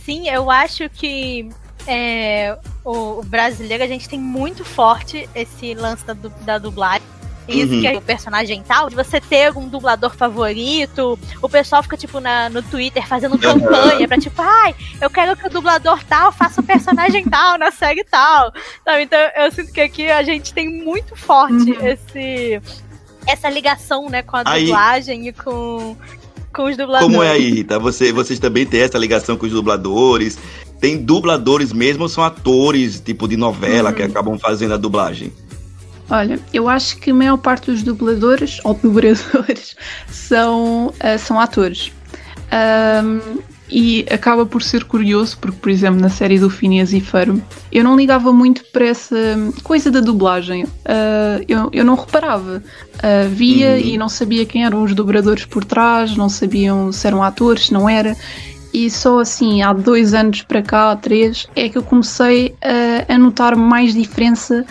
Sim, 0.05 0.29
eu 0.29 0.49
acho 0.49 0.89
que 0.89 1.49
é, 1.87 2.57
o, 2.83 3.19
o 3.19 3.23
brasileiro, 3.23 3.83
a 3.83 3.87
gente 3.87 4.07
tem 4.09 4.19
muito 4.19 4.63
forte 4.65 5.27
esse 5.35 5.73
lance 5.73 6.05
da, 6.05 6.13
da 6.41 6.57
dublagem. 6.57 7.07
Isso 7.45 7.73
Uhum. 7.73 7.81
que 7.81 7.87
é 7.87 7.97
o 7.97 8.01
personagem 8.01 8.63
tal, 8.65 8.89
de 8.89 8.95
você 8.95 9.19
ter 9.19 9.51
um 9.57 9.67
dublador 9.67 10.15
favorito, 10.15 11.19
o 11.41 11.49
pessoal 11.49 11.83
fica, 11.83 11.97
tipo, 11.97 12.21
na, 12.21 12.49
no 12.49 12.61
Twitter 12.63 13.05
fazendo 13.05 13.37
campanha 13.37 14.07
pra, 14.07 14.17
tipo, 14.17 14.41
ai, 14.41 14.73
eu 15.01 15.09
quero 15.09 15.35
que 15.35 15.45
o 15.47 15.49
dublador 15.49 16.01
tal 16.05 16.31
faça 16.31 16.61
o 16.61 16.63
personagem 16.63 17.25
tal 17.25 17.57
na 17.57 17.69
série 17.69 18.05
tal. 18.05 18.53
Sabe? 18.85 19.03
Então 19.03 19.19
eu 19.35 19.51
sinto 19.51 19.73
que 19.73 19.81
aqui 19.81 20.09
a 20.09 20.23
gente 20.23 20.53
tem 20.53 20.69
muito 20.69 21.17
forte 21.17 21.71
Uhum. 21.73 21.85
esse, 21.85 22.61
essa 23.27 23.49
ligação, 23.49 24.09
né, 24.09 24.21
com 24.21 24.37
a 24.37 24.43
Aí- 24.45 24.63
dublagem 24.63 25.27
e 25.27 25.33
com, 25.33 25.97
com 26.55 26.63
os 26.63 26.77
dubladores. 26.77 27.11
Como 27.13 27.21
é 27.23 27.29
aí, 27.31 27.51
Rita? 27.55 27.77
Você, 27.77 28.13
vocês 28.13 28.39
também 28.39 28.65
têm 28.65 28.83
essa 28.83 28.97
ligação 28.97 29.35
com 29.35 29.45
os 29.45 29.51
dubladores? 29.51 30.39
Tem 30.83 30.97
dubladores 30.97 31.71
mesmo 31.71 32.03
ou 32.03 32.09
são 32.09 32.21
atores, 32.21 32.99
tipo 32.99 33.25
de 33.25 33.37
novela, 33.37 33.93
que 33.93 34.03
acabam 34.03 34.37
fazendo 34.37 34.73
a 34.73 34.77
dublagem? 34.77 35.31
Olha, 36.09 36.37
eu 36.53 36.67
acho 36.67 36.97
que 36.97 37.11
a 37.11 37.13
maior 37.13 37.37
parte 37.37 37.71
dos 37.71 37.83
dubladores 37.83 38.59
ou 38.65 38.73
dubladores 38.73 39.77
são, 40.11 40.93
ah, 40.99 41.17
são 41.17 41.39
atores. 41.39 41.93
Ahm, 42.51 43.39
e 43.71 44.05
acaba 44.11 44.45
por 44.45 44.61
ser 44.61 44.83
curioso, 44.83 45.37
porque, 45.39 45.57
por 45.57 45.69
exemplo, 45.69 45.99
na 45.99 46.09
série 46.09 46.37
do 46.37 46.49
Phineas 46.49 46.93
e 46.93 46.99
Ferb, 46.99 47.41
eu 47.71 47.83
não 47.83 47.95
ligava 47.95 48.31
muito 48.31 48.63
para 48.65 48.85
essa 48.85 49.15
coisa 49.63 49.89
da 49.89 49.99
dublagem. 49.99 50.65
Uh, 50.65 51.43
eu, 51.47 51.69
eu 51.71 51.83
não 51.83 51.95
reparava. 51.95 52.61
Uh, 52.97 53.29
via 53.29 53.71
uhum. 53.71 53.77
e 53.77 53.97
não 53.97 54.09
sabia 54.09 54.45
quem 54.45 54.65
eram 54.65 54.83
os 54.83 54.93
dobradores 54.93 55.45
por 55.45 55.63
trás, 55.65 56.15
não 56.15 56.29
sabiam 56.29 56.91
se 56.91 57.07
eram 57.07 57.23
atores, 57.23 57.67
se 57.67 57.73
não 57.73 57.89
era. 57.89 58.15
E 58.73 58.89
só 58.89 59.19
assim, 59.19 59.61
há 59.61 59.71
dois 59.71 60.13
anos 60.13 60.41
para 60.41 60.61
cá, 60.61 60.95
três, 60.95 61.47
é 61.55 61.69
que 61.69 61.77
eu 61.77 61.83
comecei 61.83 62.55
a, 62.61 63.13
a 63.13 63.17
notar 63.17 63.55
mais 63.55 63.93
diferença 63.93 64.65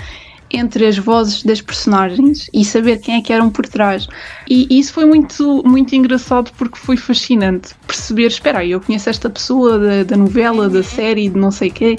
entre 0.52 0.86
as 0.86 0.98
vozes 0.98 1.42
das 1.42 1.60
personagens 1.60 2.48
e 2.52 2.64
saber 2.64 2.98
quem 2.98 3.16
é 3.16 3.22
que 3.22 3.32
eram 3.32 3.48
por 3.48 3.66
trás. 3.66 4.06
E, 4.48 4.66
isso 4.78 4.92
foi 4.92 5.06
muito, 5.06 5.62
muito 5.64 5.94
engraçado 5.94 6.52
porque 6.58 6.78
foi 6.78 6.96
fascinante 6.96 7.74
perceber, 7.86 8.26
espera 8.26 8.58
aí, 8.58 8.72
eu 8.72 8.80
conheço 8.80 9.08
esta 9.08 9.30
pessoa 9.30 9.78
da, 9.78 10.04
da 10.04 10.16
novela, 10.16 10.68
da 10.68 10.82
série, 10.82 11.28
de 11.28 11.38
não 11.38 11.50
sei 11.50 11.70
o 11.70 11.72
quê. 11.72 11.96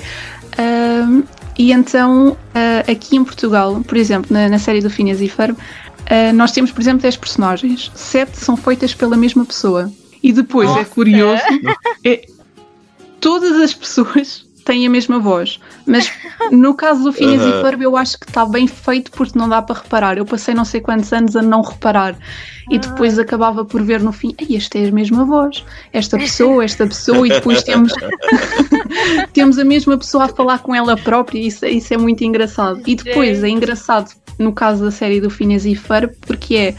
Uh, 0.54 1.24
e 1.58 1.72
então, 1.72 2.30
uh, 2.32 2.92
aqui 2.92 3.16
em 3.16 3.24
Portugal, 3.24 3.82
por 3.88 3.98
exemplo, 3.98 4.32
na, 4.32 4.50
na 4.50 4.60
série 4.60 4.82
do 4.82 4.90
Phineas 4.90 5.22
e 5.22 5.28
Ferb, 5.28 5.54
uh, 5.54 6.34
nós 6.36 6.52
temos, 6.52 6.72
por 6.72 6.82
exemplo, 6.82 7.02
10 7.02 7.18
personagens. 7.18 7.92
Sete 7.96 8.38
são 8.38 8.56
feitas 8.56 8.94
pela 8.94 9.18
mesma 9.18 9.46
pessoa. 9.46 9.92
E 10.24 10.32
depois 10.32 10.70
é 10.70 10.72
Nossa. 10.72 10.82
é 10.82 10.86
curioso, 10.86 11.44
é, 12.04 12.26
todas 13.20 13.60
as 13.60 13.74
pessoas 13.74 14.46
têm 14.64 14.88
a 14.88 14.90
mesma 14.90 15.20
voz. 15.20 15.60
Mas 15.86 16.10
no 16.52 16.74
caso 16.74 17.04
do 17.04 17.14
Phineas 17.14 17.42
uhum. 17.42 17.60
e 17.60 17.62
Ferb, 17.62 17.82
eu 17.82 17.98
acho 17.98 18.18
que 18.18 18.28
está 18.28 18.46
bem 18.46 18.66
feito 18.66 19.12
porque 19.12 19.38
não 19.38 19.50
dá 19.50 19.62
para 19.62 19.82
reparar. 19.82 20.18
Eu 20.18 20.26
passei 20.26 20.54
não 20.54 20.66
sei 20.66 20.82
quantos 20.82 21.12
anos 21.12 21.36
a 21.36 21.42
não 21.42 21.62
reparar. 21.62 22.16
E 22.72 22.80
depois 22.80 23.20
ah. 23.20 23.24
acabava 23.24 23.66
por 23.66 23.84
ver 23.84 24.02
no 24.02 24.14
fim, 24.14 24.34
Ei, 24.38 24.56
esta 24.56 24.78
é 24.78 24.88
a 24.88 24.92
mesma 24.92 25.26
voz, 25.26 25.66
esta 25.92 26.18
pessoa, 26.18 26.64
esta 26.64 26.88
pessoa, 26.88 27.28
e 27.28 27.30
depois 27.30 27.62
temos, 27.62 27.92
temos 29.34 29.60
a 29.60 29.66
mesma 29.66 29.98
pessoa 29.98 30.26
a 30.26 30.28
falar 30.30 30.60
com 30.60 30.74
ela 30.74 30.96
própria, 30.96 31.40
isso, 31.40 31.66
isso 31.66 31.94
é 31.94 31.98
muito 31.98 32.24
engraçado. 32.24 32.82
E 32.88 32.96
depois 32.96 33.44
é 33.44 33.50
engraçado 33.50 34.12
no 34.40 34.54
caso 34.54 34.84
da 34.86 34.92
série 34.92 35.20
do 35.20 35.30
Phineas 35.30 35.66
e 35.66 35.76
Ferb, 35.76 36.14
porque 36.22 36.56
é 36.56 36.76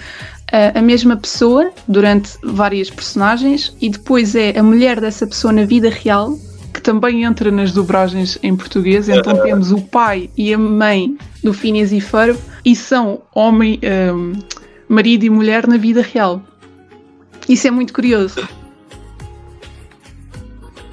a 0.74 0.82
mesma 0.82 1.16
pessoa 1.16 1.72
durante 1.88 2.30
várias 2.42 2.88
personagens 2.90 3.74
e 3.80 3.88
depois 3.88 4.34
é 4.34 4.56
a 4.58 4.62
mulher 4.62 5.00
dessa 5.00 5.26
pessoa 5.26 5.52
na 5.52 5.64
vida 5.64 5.90
real 5.90 6.38
que 6.72 6.80
também 6.80 7.24
entra 7.24 7.50
nas 7.50 7.72
dobragens 7.72 8.38
em 8.42 8.54
português. 8.56 9.08
Então 9.08 9.36
temos 9.42 9.72
o 9.72 9.80
pai 9.80 10.28
e 10.36 10.52
a 10.52 10.58
mãe 10.58 11.16
do 11.42 11.52
Phineas 11.52 11.92
e 11.92 12.00
Ferb 12.00 12.38
e 12.64 12.74
são 12.74 13.22
homem, 13.34 13.80
um, 14.12 14.32
marido 14.88 15.24
e 15.24 15.30
mulher 15.30 15.66
na 15.66 15.76
vida 15.76 16.02
real. 16.02 16.42
Isso 17.48 17.68
é 17.68 17.70
muito 17.70 17.92
curioso. 17.92 18.40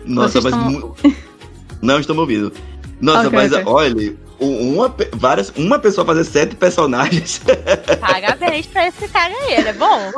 Nossa, 0.05 0.41
Vocês 0.41 0.55
mas. 0.55 0.73
Estão... 0.73 0.95
Não 1.81 1.99
estou 1.99 2.15
me 2.15 2.21
ouvindo. 2.21 2.51
Nossa, 2.99 3.27
okay, 3.27 3.39
mas 3.39 3.51
okay. 3.51 3.63
olha, 3.65 4.15
uma, 4.41 4.93
várias, 5.13 5.51
uma 5.55 5.77
pessoa 5.77 6.05
fazer 6.05 6.23
sete 6.23 6.55
personagens. 6.55 7.41
Parabéns 8.01 8.65
pra 8.65 8.87
esse 8.87 9.07
cara 9.07 9.33
aí, 9.33 9.53
ele 9.53 9.69
é 9.69 9.73
bom. 9.73 10.11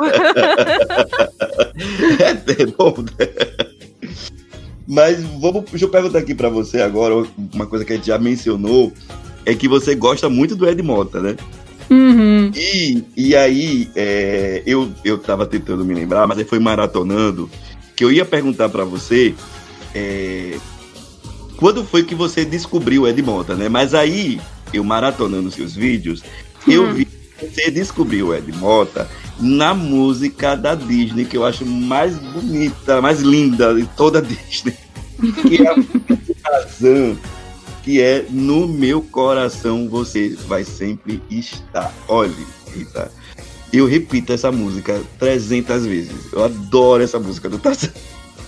é, 2.18 2.62
é 2.62 2.66
bom. 2.66 2.94
Mas 4.86 5.22
vamos, 5.22 5.64
deixa 5.70 5.84
eu 5.84 5.90
perguntar 5.90 6.18
aqui 6.18 6.34
para 6.34 6.48
você 6.48 6.80
agora, 6.80 7.26
uma 7.52 7.66
coisa 7.66 7.84
que 7.84 7.92
a 7.92 7.96
gente 7.96 8.06
já 8.06 8.18
mencionou, 8.18 8.92
é 9.44 9.54
que 9.54 9.68
você 9.68 9.94
gosta 9.94 10.28
muito 10.28 10.56
do 10.56 10.68
Ed 10.68 10.82
Mota, 10.82 11.20
né? 11.20 11.36
Uhum. 11.90 12.50
E, 12.54 13.04
e 13.14 13.36
aí, 13.36 13.90
é, 13.94 14.62
eu, 14.66 14.90
eu 15.04 15.18
tava 15.18 15.44
tentando 15.46 15.84
me 15.84 15.94
lembrar, 15.94 16.26
mas 16.26 16.38
aí 16.38 16.44
foi 16.44 16.58
maratonando, 16.58 17.50
que 17.94 18.02
eu 18.02 18.10
ia 18.10 18.24
perguntar 18.24 18.70
para 18.70 18.84
você 18.84 19.34
é, 19.94 20.58
quando 21.56 21.84
foi 21.84 22.02
que 22.02 22.14
você 22.14 22.44
descobriu 22.44 23.02
o 23.02 23.08
Ed 23.08 23.20
Mota, 23.22 23.54
né? 23.54 23.68
Mas 23.68 23.94
aí, 23.94 24.40
eu 24.72 24.84
maratonando 24.84 25.50
seus 25.50 25.74
vídeos, 25.74 26.22
uhum. 26.66 26.72
eu 26.72 26.94
vi 26.94 27.04
que 27.04 27.46
você 27.46 27.70
descobriu 27.70 28.28
o 28.28 28.34
Ed 28.34 28.50
Mota 28.52 29.08
na 29.38 29.74
música 29.74 30.54
da 30.54 30.74
Disney, 30.74 31.24
que 31.24 31.36
eu 31.36 31.44
acho 31.44 31.64
mais 31.66 32.16
bonita, 32.18 33.00
mais 33.00 33.20
linda 33.20 33.74
de 33.74 33.86
toda 33.96 34.18
a 34.18 34.22
Disney, 34.22 34.76
que 35.42 35.62
é 35.62 35.68
a 35.68 35.74
que 37.82 38.00
é 38.00 38.24
No 38.30 38.66
Meu 38.66 39.02
Coração 39.02 39.88
Você 39.90 40.30
Vai 40.48 40.64
Sempre 40.64 41.22
Estar. 41.30 41.92
Olha, 42.08 42.32
Rita, 42.74 43.12
eu 43.70 43.86
repito 43.86 44.32
essa 44.32 44.50
música 44.50 45.02
300 45.18 45.84
vezes. 45.84 46.32
Eu 46.32 46.44
adoro 46.44 47.02
essa 47.02 47.20
música 47.20 47.48
do 47.48 47.58
Tarzan. 47.58 47.90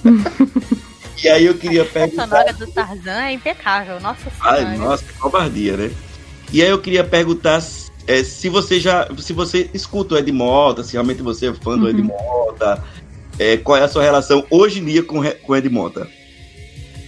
e 1.23 1.29
aí 1.29 1.47
eu 1.47 1.55
queria 1.55 1.85
perguntar... 1.85 2.25
A 2.25 2.27
sonora 2.27 2.53
do 2.53 2.67
Tarzan 2.67 3.23
é 3.23 3.33
impecável, 3.33 4.01
nossa 4.01 4.31
senhora. 4.31 4.69
Ai, 4.69 4.77
nossa, 4.77 5.05
que 5.05 5.13
covardia, 5.15 5.77
né? 5.77 5.91
E 6.53 6.63
aí 6.63 6.69
eu 6.69 6.79
queria 6.79 7.05
perguntar 7.05 7.61
é, 8.07 8.23
se 8.23 8.49
você 8.49 8.79
já. 8.79 9.09
Se 9.19 9.33
você 9.33 9.69
escuta 9.75 10.15
o 10.15 10.19
Ed 10.19 10.31
Mota, 10.31 10.85
se 10.85 10.93
realmente 10.93 11.23
você 11.23 11.49
é 11.49 11.55
fã 11.55 11.73
uhum. 11.73 11.81
do 11.81 11.89
Ed 11.89 12.01
uhum. 12.01 12.07
Mota, 12.07 12.85
é, 13.39 13.57
qual 13.57 13.77
é 13.77 13.83
a 13.83 13.89
sua 13.89 14.03
relação 14.03 14.45
hoje 14.49 14.81
em 14.81 14.85
dia 14.85 15.03
com, 15.03 15.23
com 15.23 15.53
o 15.53 15.57
Ed 15.57 15.69
Mota? 15.69 16.09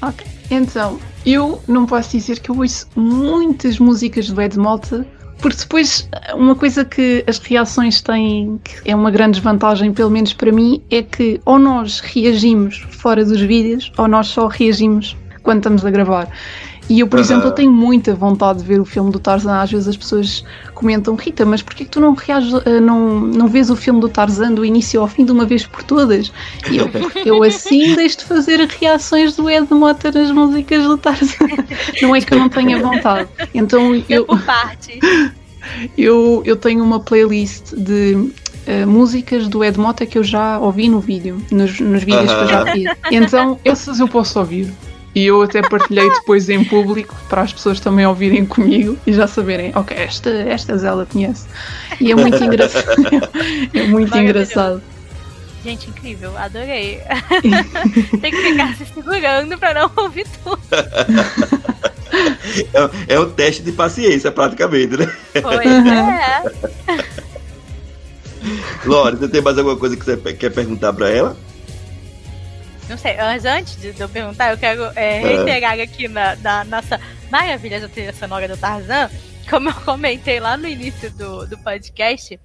Ok, 0.02 0.26
então, 0.50 0.98
eu 1.24 1.62
não 1.66 1.86
posso 1.86 2.10
dizer 2.16 2.40
que 2.40 2.50
eu 2.50 2.58
ouço 2.58 2.86
muitas 2.96 3.78
músicas 3.78 4.28
do 4.28 4.40
Ed 4.40 4.58
Mota, 4.58 5.06
porque 5.40 5.58
depois 5.58 6.08
uma 6.34 6.54
coisa 6.54 6.84
que 6.84 7.24
as 7.26 7.38
reações 7.38 8.00
têm, 8.00 8.60
que 8.62 8.90
é 8.90 8.94
uma 8.94 9.10
grande 9.10 9.40
vantagem, 9.40 9.92
pelo 9.92 10.10
menos 10.10 10.32
para 10.32 10.52
mim, 10.52 10.82
é 10.90 11.02
que 11.02 11.40
ou 11.44 11.58
nós 11.58 12.00
reagimos 12.00 12.86
fora 12.90 13.24
dos 13.24 13.40
vídeos, 13.40 13.92
ou 13.96 14.08
nós 14.08 14.28
só 14.28 14.46
reagimos 14.46 15.16
quando 15.42 15.58
estamos 15.58 15.84
a 15.84 15.90
gravar. 15.90 16.28
E 16.88 17.00
eu, 17.00 17.06
por 17.06 17.18
exemplo, 17.18 17.48
eu 17.48 17.52
tenho 17.52 17.70
muita 17.70 18.14
vontade 18.14 18.60
de 18.60 18.64
ver 18.64 18.80
o 18.80 18.84
filme 18.84 19.10
do 19.10 19.18
Tarzan. 19.18 19.60
Às 19.60 19.70
vezes 19.70 19.88
as 19.88 19.96
pessoas 19.96 20.44
comentam, 20.74 21.14
Rita, 21.16 21.44
mas 21.44 21.60
porquê 21.60 21.84
que 21.84 21.90
tu 21.90 22.00
não 22.00 22.14
reages, 22.14 22.54
eh, 22.64 22.80
não, 22.80 23.20
não 23.20 23.46
vês 23.46 23.68
o 23.68 23.76
filme 23.76 24.00
do 24.00 24.08
Tarzan 24.08 24.52
do 24.52 24.64
início 24.64 25.00
ao 25.00 25.06
fim 25.06 25.24
de 25.24 25.32
uma 25.32 25.44
vez 25.44 25.66
por 25.66 25.82
todas? 25.82 26.32
E 26.70 26.78
eu, 26.78 26.88
porque 26.88 27.20
eu 27.28 27.42
assim 27.42 27.94
deixo 27.94 28.18
de 28.18 28.24
fazer 28.24 28.60
reações 28.80 29.36
do 29.36 29.50
Ed 29.50 29.66
Mota 29.70 30.10
nas 30.10 30.30
músicas 30.30 30.84
do 30.84 30.96
Tarzan. 30.96 31.46
Não 32.00 32.16
é 32.16 32.20
que 32.20 32.32
eu 32.32 32.38
não 32.38 32.48
tenha 32.48 32.78
vontade. 32.78 33.28
Então 33.54 33.94
é 33.94 34.02
eu. 34.08 34.26
Eu, 35.98 36.42
eu 36.46 36.56
tenho 36.56 36.82
uma 36.82 36.98
playlist 36.98 37.74
de 37.74 38.14
uh, 38.14 38.86
músicas 38.86 39.48
do 39.48 39.62
Ed 39.62 39.78
Mota 39.78 40.06
que 40.06 40.16
eu 40.16 40.24
já 40.24 40.58
ouvi 40.58 40.88
no 40.88 40.98
vídeo, 40.98 41.42
nos, 41.50 41.78
nos 41.78 42.02
vídeos 42.02 42.32
que 42.32 42.40
eu 42.40 42.48
já 42.48 42.66
fiz. 42.72 42.90
Então 43.10 43.58
essas 43.64 44.00
eu 44.00 44.08
posso 44.08 44.38
ouvir. 44.38 44.72
E 45.14 45.26
eu 45.26 45.42
até 45.42 45.62
partilhei 45.62 46.08
depois 46.10 46.48
em 46.48 46.62
público 46.62 47.14
para 47.28 47.42
as 47.42 47.52
pessoas 47.52 47.80
também 47.80 48.06
ouvirem 48.06 48.44
comigo 48.46 48.96
e 49.06 49.12
já 49.12 49.26
saberem, 49.26 49.72
ok, 49.74 49.96
esta, 49.96 50.30
esta 50.30 50.76
Zela 50.76 51.06
conhece. 51.06 51.46
E 52.00 52.12
é 52.12 52.14
muito 52.14 52.42
engraçado. 52.42 52.86
é 53.74 53.82
muito 53.84 54.16
engraçado. 54.16 54.82
Gente, 55.64 55.90
incrível, 55.90 56.36
adorei. 56.38 57.00
Tem 58.20 58.30
que 58.30 58.42
ficar 58.42 58.76
se 58.76 58.86
segurando 58.86 59.58
para 59.58 59.74
não 59.74 59.90
ouvir 59.96 60.26
tudo. 60.44 60.60
É, 63.08 63.14
é 63.14 63.20
um 63.20 63.30
teste 63.30 63.62
de 63.62 63.72
paciência, 63.72 64.30
praticamente, 64.32 64.96
né? 64.96 65.12
Pois 65.42 65.86
é. 65.86 66.42
Lore, 68.86 69.16
você 69.16 69.28
tem 69.28 69.42
mais 69.42 69.58
alguma 69.58 69.76
coisa 69.76 69.96
que 69.96 70.04
você 70.04 70.16
quer 70.32 70.50
perguntar 70.50 70.92
para 70.92 71.10
ela? 71.10 71.36
Não 72.88 72.96
sei, 72.96 73.16
mas 73.16 73.44
antes 73.44 73.76
de 73.76 74.00
eu 74.00 74.08
perguntar, 74.08 74.50
eu 74.50 74.58
quero 74.58 74.84
é, 74.96 75.18
é, 75.18 75.20
reiterar 75.20 75.78
aqui 75.78 76.08
na, 76.08 76.36
na 76.36 76.64
nossa 76.64 77.00
maravilhosa 77.30 77.88
trilha 77.88 78.14
sonora 78.14 78.48
do 78.48 78.56
Tarzan, 78.56 79.10
como 79.50 79.68
eu 79.68 79.74
comentei 79.74 80.40
lá 80.40 80.56
no 80.56 80.66
início 80.66 81.10
do, 81.12 81.46
do 81.46 81.58
podcast, 81.58 82.38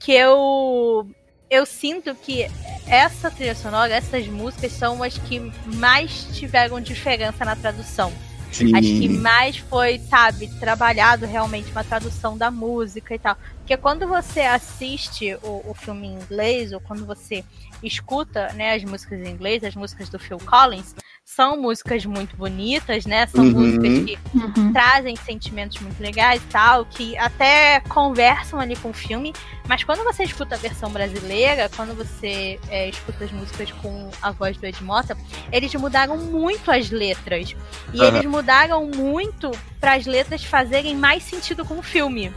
que 0.00 0.12
eu 0.12 1.08
eu 1.50 1.64
sinto 1.64 2.14
que 2.14 2.46
essa 2.86 3.30
trilha 3.30 3.54
sonora, 3.54 3.94
essas 3.94 4.26
músicas 4.26 4.72
são 4.72 5.02
as 5.02 5.16
que 5.16 5.40
mais 5.64 6.26
tiveram 6.34 6.80
diferença 6.80 7.44
na 7.44 7.56
tradução. 7.56 8.12
Sim. 8.52 8.74
Acho 8.74 8.88
que 8.88 9.08
mais 9.08 9.58
foi, 9.58 9.98
sabe, 9.98 10.48
trabalhado 10.58 11.26
realmente 11.26 11.70
uma 11.70 11.84
tradução 11.84 12.36
da 12.36 12.50
música 12.50 13.14
e 13.14 13.18
tal. 13.18 13.36
Porque 13.58 13.76
quando 13.76 14.06
você 14.06 14.40
assiste 14.40 15.34
o, 15.42 15.70
o 15.70 15.74
filme 15.74 16.08
em 16.08 16.14
inglês, 16.14 16.72
ou 16.72 16.80
quando 16.80 17.04
você 17.04 17.44
escuta 17.82 18.52
né, 18.54 18.74
as 18.74 18.84
músicas 18.84 19.20
em 19.20 19.30
inglês, 19.30 19.62
as 19.64 19.74
músicas 19.74 20.08
do 20.08 20.18
Phil 20.18 20.38
Collins, 20.38 20.94
são 21.24 21.60
músicas 21.60 22.06
muito 22.06 22.34
bonitas, 22.36 23.04
né? 23.04 23.26
São 23.26 23.44
uhum. 23.44 23.50
músicas 23.50 24.04
que 24.04 24.18
uhum. 24.34 24.72
trazem 24.72 25.14
sentimentos 25.14 25.78
muito 25.78 26.00
legais 26.00 26.42
e 26.42 26.46
tal, 26.46 26.86
que 26.86 27.18
até 27.18 27.80
conversam 27.80 28.58
ali 28.58 28.74
com 28.76 28.88
o 28.88 28.94
filme. 28.94 29.34
Mas 29.68 29.84
quando 29.84 30.02
você 30.02 30.24
escuta 30.24 30.54
a 30.54 30.58
versão 30.58 30.90
brasileira, 30.90 31.70
quando 31.76 31.94
você 31.94 32.58
é, 32.70 32.88
escuta 32.88 33.24
as 33.24 33.30
músicas 33.30 33.70
com 33.72 34.10
a 34.22 34.30
voz 34.30 34.56
do 34.56 34.64
Ed 34.64 34.82
Mota, 34.82 35.16
eles 35.52 35.72
mudaram 35.74 36.16
muito 36.16 36.70
as 36.70 36.90
letras. 36.90 37.54
E 37.92 38.00
uhum. 38.00 38.06
eles 38.06 38.24
mudaram 38.24 38.86
muito 38.86 39.50
para 39.78 39.94
as 39.94 40.06
letras 40.06 40.42
fazerem 40.42 40.96
mais 40.96 41.22
sentido 41.24 41.62
com 41.62 41.78
o 41.78 41.82
filme 41.82 42.32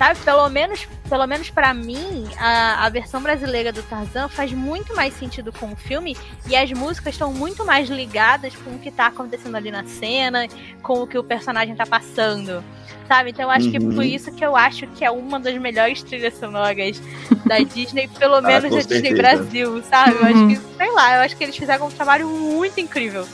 Sabe? 0.00 0.18
Pelo 0.20 0.48
menos, 0.48 0.88
pelo 1.10 1.26
menos 1.26 1.50
para 1.50 1.74
mim, 1.74 2.26
a, 2.38 2.86
a 2.86 2.88
versão 2.88 3.20
brasileira 3.20 3.70
do 3.70 3.82
Tarzan 3.82 4.28
faz 4.28 4.50
muito 4.50 4.96
mais 4.96 5.12
sentido 5.12 5.52
com 5.52 5.72
o 5.72 5.76
filme 5.76 6.16
e 6.48 6.56
as 6.56 6.72
músicas 6.72 7.12
estão 7.12 7.34
muito 7.34 7.66
mais 7.66 7.90
ligadas 7.90 8.56
com 8.56 8.70
o 8.70 8.78
que 8.78 8.90
tá 8.90 9.08
acontecendo 9.08 9.56
ali 9.56 9.70
na 9.70 9.84
cena, 9.84 10.48
com 10.82 11.02
o 11.02 11.06
que 11.06 11.18
o 11.18 11.22
personagem 11.22 11.76
tá 11.76 11.84
passando. 11.84 12.64
Sabe? 13.06 13.28
Então 13.28 13.44
eu 13.44 13.50
acho 13.50 13.66
uhum. 13.66 13.72
que 13.72 13.78
por 13.78 14.02
isso 14.02 14.32
que 14.32 14.42
eu 14.42 14.56
acho 14.56 14.86
que 14.86 15.04
é 15.04 15.10
uma 15.10 15.38
das 15.38 15.58
melhores 15.58 16.02
trilhas 16.02 16.32
sonoras 16.38 16.98
da 17.44 17.58
Disney, 17.60 18.08
pelo 18.08 18.36
ah, 18.36 18.40
menos 18.40 18.70
da 18.70 18.80
Disney 18.80 19.14
Brasil, 19.14 19.82
sabe? 19.82 20.12
Eu 20.12 20.24
acho 20.24 20.32
que, 20.32 20.56
uhum. 20.56 20.76
sei 20.78 20.90
lá, 20.92 21.16
eu 21.16 21.20
acho 21.20 21.36
que 21.36 21.44
eles 21.44 21.56
fizeram 21.58 21.88
um 21.88 21.90
trabalho 21.90 22.26
muito 22.26 22.80
incrível 22.80 23.28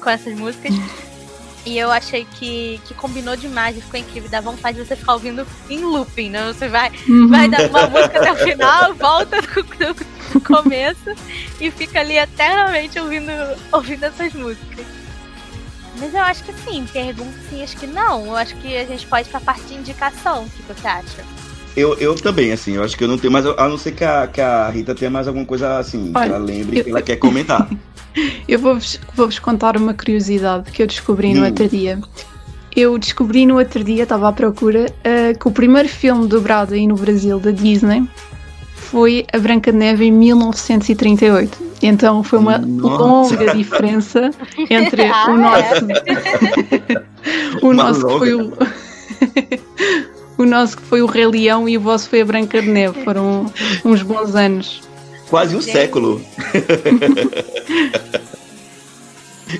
com 0.00 0.08
essas 0.08 0.38
músicas. 0.38 0.72
E 1.64 1.78
eu 1.78 1.92
achei 1.92 2.26
que, 2.38 2.80
que 2.86 2.94
combinou 2.94 3.36
demais 3.36 3.76
e 3.76 3.80
ficou 3.80 4.00
incrível. 4.00 4.28
Dá 4.28 4.40
vontade 4.40 4.78
de 4.78 4.86
você 4.86 4.96
ficar 4.96 5.14
ouvindo 5.14 5.46
em 5.70 5.80
looping, 5.80 6.30
né? 6.30 6.52
Você 6.52 6.68
vai, 6.68 6.90
uhum. 7.08 7.28
vai 7.28 7.48
dar 7.48 7.68
uma 7.68 7.86
música 7.86 8.18
até 8.18 8.32
o 8.32 8.36
final, 8.36 8.94
volta 8.98 9.40
do, 9.40 10.40
começo 10.40 11.14
e 11.60 11.70
fica 11.70 12.00
ali 12.00 12.18
eternamente 12.18 12.98
ouvindo, 12.98 13.30
ouvindo 13.70 14.04
essas 14.04 14.32
músicas. 14.32 14.84
Mas 15.98 16.14
eu 16.14 16.20
acho 16.20 16.42
que 16.42 16.52
sim, 16.52 16.84
pergunto 16.92 17.32
sim, 17.48 17.62
acho 17.62 17.76
que 17.76 17.86
não. 17.86 18.26
Eu 18.26 18.36
acho 18.36 18.56
que 18.56 18.76
a 18.76 18.84
gente 18.84 19.06
pode 19.06 19.28
ir 19.28 19.30
pra 19.30 19.40
parte 19.40 19.62
de 19.64 19.74
indicação. 19.74 20.44
O 20.44 20.50
que 20.50 20.62
você 20.62 20.88
acha? 20.88 21.24
Eu, 21.76 21.94
eu 21.98 22.14
também, 22.14 22.52
assim, 22.52 22.74
eu 22.74 22.82
acho 22.82 22.96
que 22.96 23.04
eu 23.04 23.08
não 23.08 23.16
tenho 23.16 23.32
mais, 23.32 23.46
a 23.46 23.68
não 23.68 23.78
ser 23.78 23.92
que 23.92 24.04
a, 24.04 24.26
que 24.26 24.40
a 24.40 24.68
Rita 24.68 24.94
tenha 24.94 25.10
mais 25.10 25.28
alguma 25.28 25.46
coisa 25.46 25.78
assim, 25.78 26.12
Olha, 26.14 26.26
que 26.26 26.34
ela 26.34 26.44
lembre 26.44 26.78
eu... 26.78 26.84
que 26.84 26.90
ela 26.90 27.02
quer 27.02 27.16
comentar. 27.16 27.68
Eu 28.48 28.58
vou-vos 28.58 29.00
vou 29.14 29.28
-vos 29.28 29.38
contar 29.38 29.76
uma 29.76 29.94
curiosidade 29.94 30.70
que 30.70 30.82
eu 30.82 30.86
descobri 30.86 31.34
no 31.34 31.42
hum. 31.42 31.46
outro 31.46 31.68
dia. 31.68 31.98
Eu 32.74 32.98
descobri 32.98 33.44
no 33.44 33.58
outro 33.58 33.84
dia, 33.84 34.04
estava 34.04 34.28
à 34.28 34.32
procura, 34.32 34.86
uh, 34.86 35.38
que 35.38 35.46
o 35.46 35.50
primeiro 35.50 35.88
filme 35.88 36.26
dobrado 36.26 36.72
aí 36.72 36.86
no 36.86 36.94
Brasil 36.94 37.38
da 37.38 37.50
Disney 37.50 38.02
foi 38.74 39.26
A 39.32 39.38
Branca 39.38 39.72
de 39.72 39.78
Neve 39.78 40.06
em 40.06 40.10
1938. 40.10 41.72
Então 41.82 42.22
foi 42.22 42.38
uma 42.38 42.58
Nossa. 42.58 43.02
longa 43.02 43.54
diferença 43.54 44.30
entre 44.70 45.02
ah, 45.12 45.30
o 45.30 45.36
nosso. 45.36 45.86
É. 46.06 47.02
o 47.66 47.72
nosso 47.72 48.06
que 48.06 48.18
foi 48.18 48.34
o. 48.34 48.52
o 50.38 50.44
nosso 50.44 50.76
que 50.76 50.82
foi 50.82 51.02
o 51.02 51.06
Rei 51.06 51.26
Leão 51.26 51.68
e 51.68 51.76
o 51.76 51.80
vosso 51.80 52.08
foi 52.08 52.20
a 52.20 52.24
Branca 52.24 52.60
de 52.60 52.68
Neve. 52.68 53.02
Foram 53.02 53.46
uns 53.84 54.02
bons 54.02 54.34
anos. 54.34 54.82
Quase 55.32 55.56
um 55.56 55.62
Gente. 55.62 55.72
século. 55.72 56.20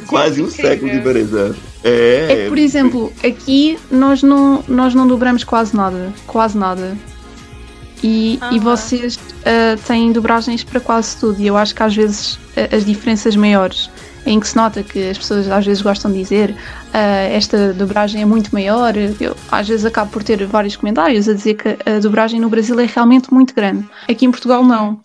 Quase 0.07 0.43
um 0.43 0.51
século 0.51 0.91
de 0.91 0.99
diferença. 0.99 1.57
É, 1.83 2.27
é 2.29 2.37
que, 2.37 2.49
por 2.51 2.59
exemplo, 2.59 3.11
aqui 3.25 3.79
nós 3.91 4.23
não, 4.23 4.63
nós 4.69 4.95
não 4.95 5.09
dobramos 5.09 5.45
quase 5.45 5.75
nada. 5.75 6.13
Quase 6.27 6.59
nada. 6.59 6.95
E, 8.05 8.39
e 8.51 8.59
vocês 8.59 9.17
uh, 9.17 9.81
têm 9.87 10.13
dobragens 10.13 10.63
para 10.63 10.79
quase 10.79 11.17
tudo. 11.17 11.41
E 11.41 11.47
eu 11.47 11.57
acho 11.57 11.75
que 11.75 11.83
às 11.83 11.97
vezes 11.97 12.35
uh, 12.35 12.77
as 12.77 12.85
diferenças 12.85 13.35
maiores 13.35 13.89
em 14.27 14.39
que 14.39 14.47
se 14.47 14.55
nota 14.55 14.83
que 14.83 15.09
as 15.09 15.17
pessoas 15.17 15.51
às 15.51 15.65
vezes 15.65 15.83
gostam 15.83 16.13
de 16.13 16.19
dizer 16.19 16.51
uh, 16.51 17.33
esta 17.33 17.73
dobragem 17.73 18.21
é 18.21 18.27
muito 18.27 18.53
maior. 18.53 18.95
Eu 18.95 19.35
às 19.51 19.67
vezes 19.67 19.87
acabo 19.87 20.11
por 20.11 20.23
ter 20.23 20.45
vários 20.45 20.77
comentários 20.77 21.31
a 21.31 21.33
dizer 21.33 21.55
que 21.55 21.79
a 21.91 21.99
dobragem 21.99 22.39
no 22.39 22.51
Brasil 22.51 22.79
é 22.79 22.85
realmente 22.85 23.33
muito 23.33 23.55
grande. 23.55 23.89
Aqui 24.07 24.27
em 24.27 24.31
Portugal 24.31 24.63
não. 24.63 25.01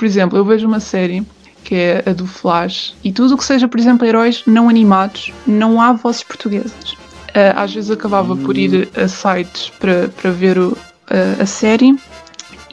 Por 0.00 0.06
exemplo, 0.06 0.38
eu 0.38 0.46
vejo 0.46 0.66
uma 0.66 0.80
série 0.80 1.22
que 1.62 1.74
é 1.74 2.02
a 2.06 2.14
do 2.14 2.26
Flash, 2.26 2.94
e 3.04 3.12
tudo 3.12 3.34
o 3.34 3.36
que 3.36 3.44
seja, 3.44 3.68
por 3.68 3.78
exemplo, 3.78 4.06
heróis 4.06 4.42
não 4.46 4.66
animados, 4.66 5.30
não 5.46 5.78
há 5.78 5.92
vozes 5.92 6.22
portuguesas. 6.22 6.92
Uh, 6.92 7.52
às 7.54 7.74
vezes 7.74 7.90
acabava 7.90 8.34
por 8.34 8.56
ir 8.56 8.88
a 8.96 9.06
sites 9.06 9.68
para, 9.78 10.08
para 10.08 10.30
ver 10.30 10.58
o, 10.58 10.74
a, 11.06 11.42
a 11.42 11.44
série 11.44 11.94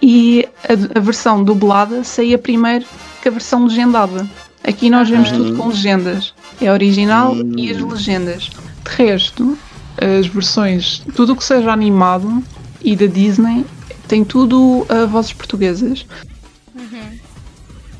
e 0.02 0.48
a, 0.64 1.00
a, 1.00 1.02
versão 1.02 1.44
dublada 1.44 2.02
saía 2.06 2.38
primeiro 2.38 2.86
que 3.22 3.28
a 3.28 3.32
versão 3.32 3.66
legendada. 3.66 4.26
Aqui 4.64 4.90
nós 4.90 5.10
vemos 5.10 5.30
tudo 5.30 5.54
com 5.58 5.68
legendas. 5.68 6.34
É 6.62 6.72
original 6.72 7.36
e 7.58 7.70
as 7.70 7.82
legendas. 7.82 8.44
De 8.86 9.04
resto, 9.04 9.58
as 9.98 10.28
versões, 10.28 11.04
tudo 11.14 11.34
o 11.34 11.36
que 11.36 11.44
seja 11.44 11.74
animado 11.74 12.42
e 12.82 12.96
da 12.96 13.06
Disney 13.06 13.66
tem 14.08 14.24
tudo 14.24 14.86
a 14.88 15.06
vozes 15.06 15.34
portuguesas. 15.34 16.06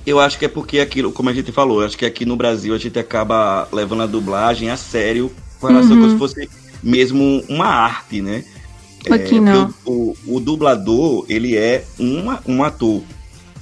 Eu 0.08 0.22
acho 0.22 0.40
que 0.40 0.46
é 0.46 0.48
porque 0.48 0.80
aquilo, 0.80 1.12
como 1.12 1.30
a 1.30 1.34
gente 1.34 1.52
falou, 1.52 1.84
acho 1.84 1.98
que 1.98 2.06
aqui 2.06 2.26
no 2.26 2.38
Brasil 2.38 2.74
a 2.74 2.78
gente 2.78 2.98
acaba 2.98 3.68
levando 3.74 4.04
a 4.04 4.06
dublagem 4.06 4.70
a 4.70 4.78
sério, 4.78 5.30
com 5.60 5.68
relação 5.68 5.98
uhum. 5.98 6.02
como 6.02 6.12
se 6.14 6.18
fosse 6.18 6.50
mesmo 6.82 7.44
uma 7.50 7.66
arte, 7.66 8.22
né? 8.22 8.46
Aqui 9.12 9.36
é, 9.36 9.42
não. 9.42 9.74
O, 9.84 10.16
o, 10.26 10.38
o, 10.38 10.40
dublador, 10.40 11.26
ele 11.28 11.58
é 11.58 11.84
uma, 12.00 12.42
um 12.48 12.64
ator. 12.64 13.04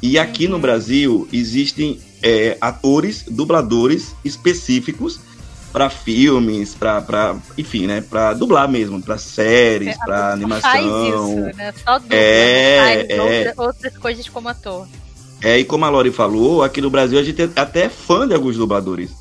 E 0.03 0.19
aqui 0.19 0.47
no 0.47 0.59
Brasil 0.59 1.27
existem 1.33 1.99
é, 2.21 2.59
atores, 2.61 3.25
dubladores 3.27 4.15
específicos 4.23 5.19
para 5.73 5.89
filmes, 5.89 6.75
para 6.75 7.37
enfim, 7.57 7.87
né, 7.87 8.01
para 8.01 8.33
dublar 8.33 8.69
mesmo, 8.69 9.01
para 9.01 9.17
séries, 9.17 9.97
para 9.97 10.33
animação. 10.33 10.71
Faz 10.71 10.85
isso, 10.85 11.57
né? 11.57 11.73
Só 11.83 11.97
dubla, 11.97 12.15
é, 12.15 13.07
faz 13.07 13.09
é. 13.09 13.53
outras 13.57 13.97
coisas 13.97 14.29
como 14.29 14.47
ator. 14.47 14.87
É, 15.45 15.59
e 15.59 15.63
como 15.63 15.85
a 15.85 15.89
Lori 15.89 16.09
falou, 16.09 16.63
aqui 16.63 16.81
no 16.81 16.89
Brasil 16.89 17.19
a 17.19 17.23
gente 17.23 17.39
é 17.39 17.47
até 17.55 17.87
fã 17.87 18.27
de 18.27 18.33
alguns 18.33 18.57
dubladores. 18.57 19.11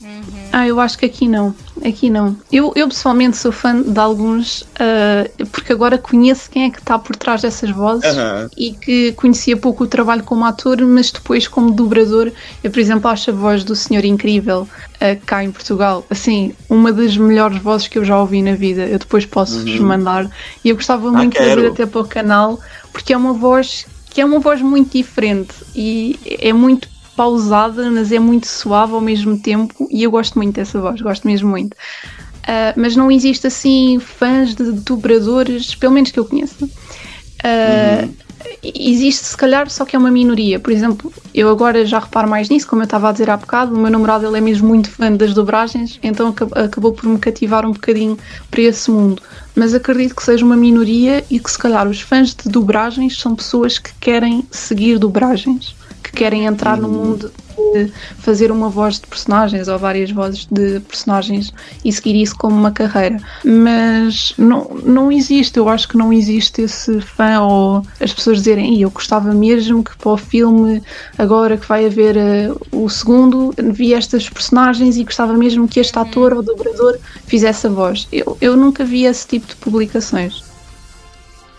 Uhum. 0.00 0.22
Ah, 0.52 0.68
eu 0.68 0.78
acho 0.78 0.96
que 0.96 1.04
aqui 1.04 1.26
não. 1.26 1.52
Aqui 1.84 2.08
não. 2.08 2.36
Eu, 2.52 2.72
eu 2.76 2.86
pessoalmente 2.86 3.36
sou 3.36 3.50
fã 3.50 3.82
de 3.82 3.98
alguns, 3.98 4.62
uh, 4.62 5.46
porque 5.50 5.72
agora 5.72 5.98
conheço 5.98 6.48
quem 6.48 6.66
é 6.66 6.70
que 6.70 6.78
está 6.78 6.96
por 6.96 7.16
trás 7.16 7.42
dessas 7.42 7.70
vozes 7.70 8.04
uhum. 8.14 8.48
e 8.56 8.72
que 8.72 9.10
conhecia 9.14 9.56
pouco 9.56 9.82
o 9.82 9.86
trabalho 9.88 10.22
como 10.22 10.44
ator, 10.44 10.80
mas 10.82 11.10
depois 11.10 11.48
como 11.48 11.72
dobrador. 11.72 12.30
Eu, 12.62 12.70
por 12.70 12.78
exemplo, 12.78 13.10
acho 13.10 13.30
a 13.30 13.34
voz 13.34 13.64
do 13.64 13.74
Senhor 13.74 14.04
Incrível 14.04 14.68
uh, 14.68 15.26
cá 15.26 15.42
em 15.42 15.50
Portugal, 15.50 16.06
assim, 16.08 16.54
uma 16.70 16.92
das 16.92 17.16
melhores 17.16 17.58
vozes 17.58 17.88
que 17.88 17.98
eu 17.98 18.04
já 18.04 18.16
ouvi 18.16 18.42
na 18.42 18.54
vida. 18.54 18.86
Eu 18.86 19.00
depois 19.00 19.26
posso-vos 19.26 19.80
uhum. 19.80 19.86
mandar. 19.86 20.30
E 20.64 20.68
eu 20.68 20.76
gostava 20.76 21.08
ah, 21.08 21.12
muito 21.12 21.36
de 21.36 21.54
ver 21.56 21.66
até 21.66 21.84
para 21.84 22.00
o 22.00 22.06
canal, 22.06 22.60
porque 22.92 23.12
é 23.12 23.16
uma 23.16 23.32
voz 23.32 23.86
que 24.14 24.20
é 24.20 24.24
uma 24.24 24.38
voz 24.38 24.62
muito 24.62 24.96
diferente 24.96 25.52
e 25.74 26.18
é 26.40 26.52
muito 26.52 26.88
pausada, 27.16 27.90
mas 27.90 28.12
é 28.12 28.18
muito 28.18 28.46
suave 28.46 28.92
ao 28.92 29.00
mesmo 29.00 29.38
tempo 29.38 29.88
e 29.90 30.04
eu 30.04 30.10
gosto 30.10 30.38
muito 30.38 30.54
dessa 30.54 30.80
voz, 30.80 31.00
gosto 31.00 31.26
mesmo 31.26 31.50
muito. 31.50 31.74
Uh, 31.74 32.72
mas 32.76 32.94
não 32.94 33.10
existe 33.10 33.46
assim 33.46 33.98
fãs 33.98 34.54
de 34.54 34.70
dobradores, 34.70 35.74
pelo 35.74 35.94
menos 35.94 36.12
que 36.12 36.20
eu 36.20 36.24
conheça. 36.24 36.64
Uh, 36.64 38.04
uhum. 38.04 38.14
Existe 38.62 39.24
se 39.24 39.36
calhar, 39.36 39.68
só 39.70 39.84
que 39.84 39.94
é 39.96 39.98
uma 39.98 40.10
minoria. 40.10 40.58
Por 40.58 40.72
exemplo, 40.72 41.12
eu 41.34 41.48
agora 41.48 41.84
já 41.84 41.98
reparo 41.98 42.28
mais 42.28 42.48
nisso, 42.48 42.66
como 42.66 42.82
eu 42.82 42.84
estava 42.84 43.08
a 43.08 43.12
dizer 43.12 43.30
há 43.30 43.36
bocado, 43.36 43.74
o 43.74 43.78
meu 43.78 43.90
namorado 43.90 44.26
ele 44.26 44.38
é 44.38 44.40
mesmo 44.40 44.68
muito 44.68 44.90
fã 44.90 45.12
das 45.12 45.34
dobragens, 45.34 45.98
então 46.02 46.34
acabou 46.52 46.92
por 46.92 47.08
me 47.08 47.18
cativar 47.18 47.66
um 47.66 47.72
bocadinho 47.72 48.18
para 48.50 48.62
esse 48.62 48.90
mundo 48.90 49.22
mas 49.54 49.72
acredito 49.72 50.16
que 50.16 50.22
seja 50.22 50.44
uma 50.44 50.56
minoria 50.56 51.24
e 51.30 51.38
que 51.38 51.50
se 51.50 51.58
calhar 51.58 51.86
os 51.86 52.00
fãs 52.00 52.34
de 52.34 52.48
dobragens 52.48 53.18
são 53.18 53.36
pessoas 53.36 53.78
que 53.78 53.92
querem 54.00 54.44
seguir 54.50 54.98
dobragens, 54.98 55.76
querem 56.14 56.46
entrar 56.46 56.76
no 56.76 56.88
mundo 56.88 57.30
de 57.72 57.92
fazer 58.18 58.50
uma 58.50 58.68
voz 58.68 59.00
de 59.00 59.06
personagens 59.06 59.68
ou 59.68 59.78
várias 59.78 60.10
vozes 60.10 60.46
de 60.50 60.80
personagens 60.80 61.52
e 61.84 61.92
seguir 61.92 62.20
isso 62.20 62.36
como 62.36 62.56
uma 62.56 62.70
carreira. 62.70 63.18
Mas 63.44 64.34
não, 64.38 64.70
não 64.84 65.12
existe, 65.12 65.58
eu 65.58 65.68
acho 65.68 65.88
que 65.88 65.96
não 65.96 66.12
existe 66.12 66.62
esse 66.62 67.00
fã 67.00 67.40
ou 67.40 67.82
as 68.00 68.12
pessoas 68.12 68.38
dizerem 68.38 68.80
eu 68.80 68.90
gostava 68.90 69.32
mesmo 69.32 69.84
que 69.84 69.96
para 69.96 70.12
o 70.12 70.16
filme, 70.16 70.82
agora 71.16 71.56
que 71.56 71.66
vai 71.66 71.86
haver 71.86 72.16
uh, 72.16 72.60
o 72.72 72.88
segundo, 72.88 73.54
vi 73.72 73.94
estas 73.94 74.28
personagens 74.28 74.96
e 74.96 75.04
gostava 75.04 75.34
mesmo 75.34 75.68
que 75.68 75.80
este 75.80 75.98
ator 75.98 76.32
ou 76.34 76.42
dobrador 76.42 76.98
fizesse 77.26 77.66
a 77.66 77.70
voz. 77.70 78.08
Eu, 78.12 78.36
eu 78.40 78.56
nunca 78.56 78.84
vi 78.84 79.04
esse 79.04 79.26
tipo 79.26 79.46
de 79.46 79.56
publicações. 79.56 80.53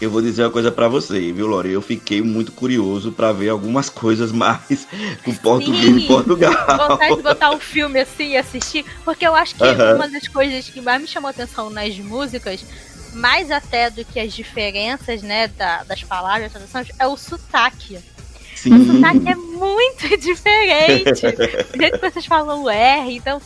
Eu 0.05 0.11
vou 0.11 0.21
dizer 0.21 0.43
uma 0.43 0.51
coisa 0.51 0.71
para 0.71 0.87
você, 0.87 1.31
viu, 1.31 1.47
Lore? 1.47 1.71
Eu 1.71 1.81
fiquei 1.81 2.21
muito 2.21 2.51
curioso 2.51 3.11
para 3.11 3.31
ver 3.31 3.49
algumas 3.49 3.89
coisas 3.89 4.31
mais 4.31 4.87
com 5.23 5.33
português 5.33 5.97
em 5.97 6.05
Portugal. 6.05 6.53
Vontade 6.89 7.15
de 7.15 7.23
botar 7.23 7.49
um 7.49 7.59
filme 7.59 7.99
assim 7.99 8.33
e 8.33 8.37
assistir, 8.37 8.85
porque 9.03 9.25
eu 9.25 9.33
acho 9.33 9.55
que 9.55 9.63
uh 9.63 9.65
-huh. 9.65 9.95
uma 9.95 10.07
das 10.07 10.27
coisas 10.27 10.69
que 10.69 10.79
mais 10.79 11.01
me 11.01 11.07
chamou 11.07 11.27
atenção 11.27 11.71
nas 11.71 11.97
músicas, 11.97 12.63
mais 13.13 13.49
até 13.49 13.89
do 13.89 14.05
que 14.05 14.19
as 14.19 14.31
diferenças, 14.31 15.23
né, 15.23 15.47
da, 15.47 15.83
das 15.83 16.03
palavras, 16.03 16.51
traduções, 16.51 16.87
é 16.99 17.07
o 17.07 17.17
sotaque. 17.17 17.97
Sim. 18.55 18.75
O 18.75 18.85
sotaque 18.85 19.27
é 19.27 19.35
muito 19.35 20.07
diferente. 20.21 21.25
o 21.73 21.77
jeito 21.81 21.99
que 21.99 22.11
vocês 22.11 22.27
falam 22.27 22.61
o 22.61 22.69
R, 22.69 23.15
então 23.15 23.41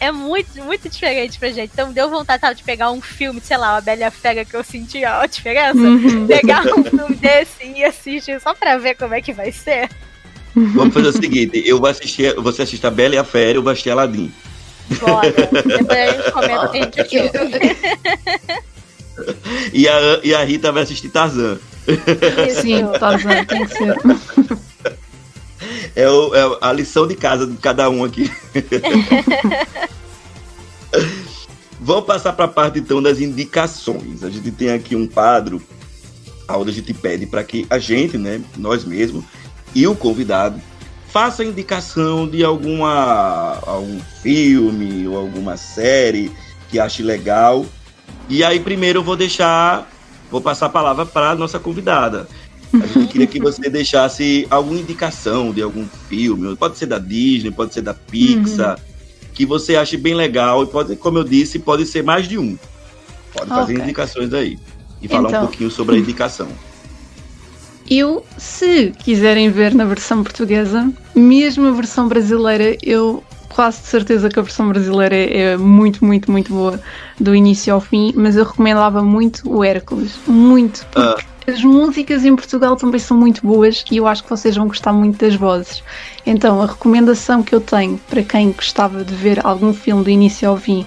é 0.00 0.12
muito, 0.12 0.62
muito 0.62 0.88
diferente 0.88 1.38
pra 1.38 1.50
gente. 1.50 1.70
Então 1.72 1.92
deu 1.92 2.08
vontade 2.08 2.40
sabe, 2.40 2.56
de 2.56 2.62
pegar 2.62 2.90
um 2.90 3.00
filme, 3.00 3.40
sei 3.40 3.56
lá, 3.56 3.76
a 3.76 3.80
Bela 3.80 4.00
e 4.00 4.04
a 4.04 4.10
Fera 4.10 4.44
que 4.44 4.54
eu 4.54 4.64
senti 4.64 5.04
a 5.04 5.26
diferença. 5.26 5.78
Uhum. 5.78 6.26
Pegar 6.26 6.66
um 6.66 6.84
filme 6.84 7.16
desse 7.16 7.64
e 7.64 7.84
assistir 7.84 8.40
só 8.40 8.54
pra 8.54 8.78
ver 8.78 8.96
como 8.96 9.14
é 9.14 9.20
que 9.20 9.32
vai 9.32 9.52
ser. 9.52 9.88
Vamos 10.54 10.94
fazer 10.94 11.08
o 11.08 11.12
seguinte, 11.12 11.62
eu 11.64 11.78
vou 11.78 11.88
assistir, 11.88 12.34
você 12.34 12.62
assiste 12.62 12.84
a 12.86 12.90
Bela 12.90 13.14
e 13.14 13.18
a 13.18 13.24
Fera, 13.24 13.58
eu 13.58 13.62
vou 13.62 13.70
assistir 13.70 13.90
Aladdin. 13.90 14.32
Bora. 15.00 15.30
Depois 15.30 15.98
a 15.98 16.12
gente 16.12 16.32
comenta 16.32 16.64
o 16.64 16.70
que 16.70 16.80
a 16.80 17.04
gente 17.04 17.76
E 19.72 19.88
a, 19.88 20.20
e 20.22 20.34
a 20.34 20.44
Rita 20.44 20.72
vai 20.72 20.82
assistir 20.82 21.08
Tarzan. 21.08 21.58
Sim, 22.60 22.86
Tarzan, 22.98 23.44
tem 23.44 23.66
que 23.66 23.74
ser. 23.74 23.96
É, 25.96 26.08
o- 26.08 26.34
é 26.34 26.58
a 26.60 26.72
lição 26.72 27.06
de 27.06 27.14
casa 27.16 27.46
de 27.46 27.56
cada 27.56 27.88
um 27.90 28.04
aqui. 28.04 28.30
Vamos 31.80 32.04
passar 32.06 32.32
para 32.32 32.46
a 32.46 32.48
parte 32.48 32.78
então 32.78 33.00
das 33.02 33.20
indicações. 33.20 34.24
A 34.24 34.30
gente 34.30 34.50
tem 34.50 34.70
aqui 34.70 34.96
um 34.96 35.06
quadro 35.06 35.62
onde 36.50 36.70
a 36.70 36.72
gente 36.72 36.92
pede 36.94 37.26
para 37.26 37.44
que 37.44 37.66
a 37.70 37.78
gente, 37.78 38.16
né, 38.18 38.40
nós 38.56 38.84
mesmos 38.84 39.24
e 39.74 39.86
o 39.86 39.94
convidado 39.94 40.60
faça 41.10 41.44
indicação 41.44 42.26
de 42.28 42.42
alguma 42.44 43.58
algum 43.66 44.00
filme 44.22 45.06
ou 45.06 45.16
alguma 45.16 45.56
série 45.56 46.32
que 46.70 46.78
ache 46.78 47.02
legal. 47.02 47.64
E 48.28 48.42
aí 48.42 48.60
primeiro 48.60 49.00
eu 49.00 49.04
vou 49.04 49.16
deixar, 49.16 49.88
vou 50.30 50.40
passar 50.40 50.66
a 50.66 50.70
palavra 50.70 51.06
para 51.06 51.30
a 51.30 51.34
nossa 51.34 51.58
convidada. 51.58 52.28
A 52.74 52.86
gente 52.86 53.06
queria 53.08 53.26
que 53.26 53.40
você 53.40 53.70
deixasse 53.70 54.46
alguma 54.50 54.78
indicação 54.78 55.52
de 55.52 55.62
algum 55.62 55.86
filme, 56.08 56.54
pode 56.56 56.76
ser 56.76 56.86
da 56.86 56.98
Disney, 56.98 57.50
pode 57.50 57.72
ser 57.72 57.82
da 57.82 57.94
Pixar, 57.94 58.78
que 59.34 59.46
você 59.46 59.76
ache 59.76 59.96
bem 59.96 60.14
legal 60.14 60.62
e 60.62 60.66
pode, 60.66 60.94
como 60.96 61.18
eu 61.18 61.24
disse, 61.24 61.58
pode 61.58 61.86
ser 61.86 62.02
mais 62.02 62.28
de 62.28 62.38
um. 62.38 62.58
Pode 63.32 63.48
fazer 63.48 63.74
Ok. 63.74 63.84
indicações 63.84 64.32
aí 64.34 64.58
e 65.00 65.08
falar 65.08 65.28
Então. 65.28 65.42
um 65.42 65.46
pouquinho 65.46 65.70
sobre 65.70 65.96
a 65.96 65.98
indicação. 65.98 66.48
Eu, 67.90 68.22
se 68.36 68.92
quiserem 68.98 69.50
ver 69.50 69.74
na 69.74 69.84
versão 69.86 70.22
portuguesa, 70.22 70.92
mesmo 71.14 71.66
a 71.68 71.70
versão 71.72 72.06
brasileira, 72.06 72.76
eu 72.82 73.24
quase 73.48 73.80
de 73.80 73.86
certeza 73.86 74.28
que 74.28 74.38
a 74.38 74.42
versão 74.42 74.68
brasileira 74.68 75.16
é, 75.16 75.56
muito, 75.56 76.04
muito, 76.04 76.30
muito 76.30 76.52
boa 76.52 76.78
do 77.18 77.34
início 77.34 77.72
ao 77.72 77.80
fim, 77.80 78.12
mas 78.14 78.36
eu 78.36 78.44
recomendava 78.44 79.02
muito 79.02 79.40
o 79.50 79.64
Hércules. 79.64 80.18
Muito, 80.26 80.86
porque 80.92 81.24
as 81.48 81.62
músicas 81.62 82.24
em 82.24 82.36
Portugal 82.36 82.76
também 82.76 83.00
são 83.00 83.16
muito 83.16 83.46
boas 83.46 83.82
e 83.90 83.96
eu 83.96 84.06
acho 84.06 84.22
que 84.22 84.28
vocês 84.28 84.54
vão 84.54 84.68
gostar 84.68 84.92
muito 84.92 85.18
das 85.18 85.34
vozes. 85.34 85.82
Então, 86.26 86.60
a 86.60 86.66
recomendação 86.66 87.42
que 87.42 87.54
eu 87.54 87.60
tenho 87.60 87.98
para 88.08 88.22
quem 88.22 88.52
gostava 88.52 89.02
de 89.02 89.14
ver 89.14 89.44
algum 89.46 89.72
filme 89.72 90.04
do 90.04 90.10
início 90.10 90.48
ao 90.48 90.58
fim 90.58 90.86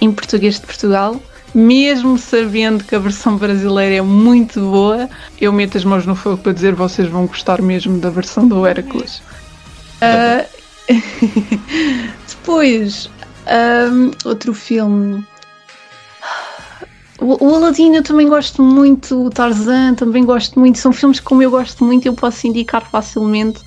em 0.00 0.12
português 0.12 0.60
de 0.60 0.66
Portugal, 0.66 1.20
mesmo 1.52 2.16
sabendo 2.16 2.84
que 2.84 2.94
a 2.94 2.98
versão 3.00 3.36
brasileira 3.36 3.96
é 3.96 4.02
muito 4.02 4.60
boa, 4.60 5.08
Eu 5.40 5.52
meto 5.52 5.76
as 5.76 5.84
mãos 5.84 6.06
no 6.06 6.14
fogo 6.14 6.38
para 6.38 6.52
dizer 6.52 6.74
vocês 6.74 7.08
vão 7.08 7.26
gostar 7.26 7.60
mesmo 7.60 7.98
da 7.98 8.10
versão 8.10 8.46
do 8.46 8.64
Hércules. 8.64 9.20
Ah, 10.00 10.44
Depois, 12.28 13.10
ahm, 13.46 14.12
outro 14.24 14.54
filme. 14.54 15.26
O, 17.20 17.44
o 17.46 17.54
Aladdin 17.56 17.94
eu 17.96 18.02
também 18.02 18.28
gosto 18.28 18.62
muito, 18.62 19.26
o 19.26 19.30
Tarzan 19.30 19.94
também 19.94 20.24
gosto 20.24 20.58
muito, 20.58 20.78
são 20.78 20.92
filmes 20.92 21.18
que 21.18 21.24
como 21.26 21.42
eu 21.42 21.50
gosto 21.50 21.84
muito 21.84 22.06
eu 22.06 22.14
posso 22.14 22.46
indicar 22.46 22.84
facilmente. 22.88 23.60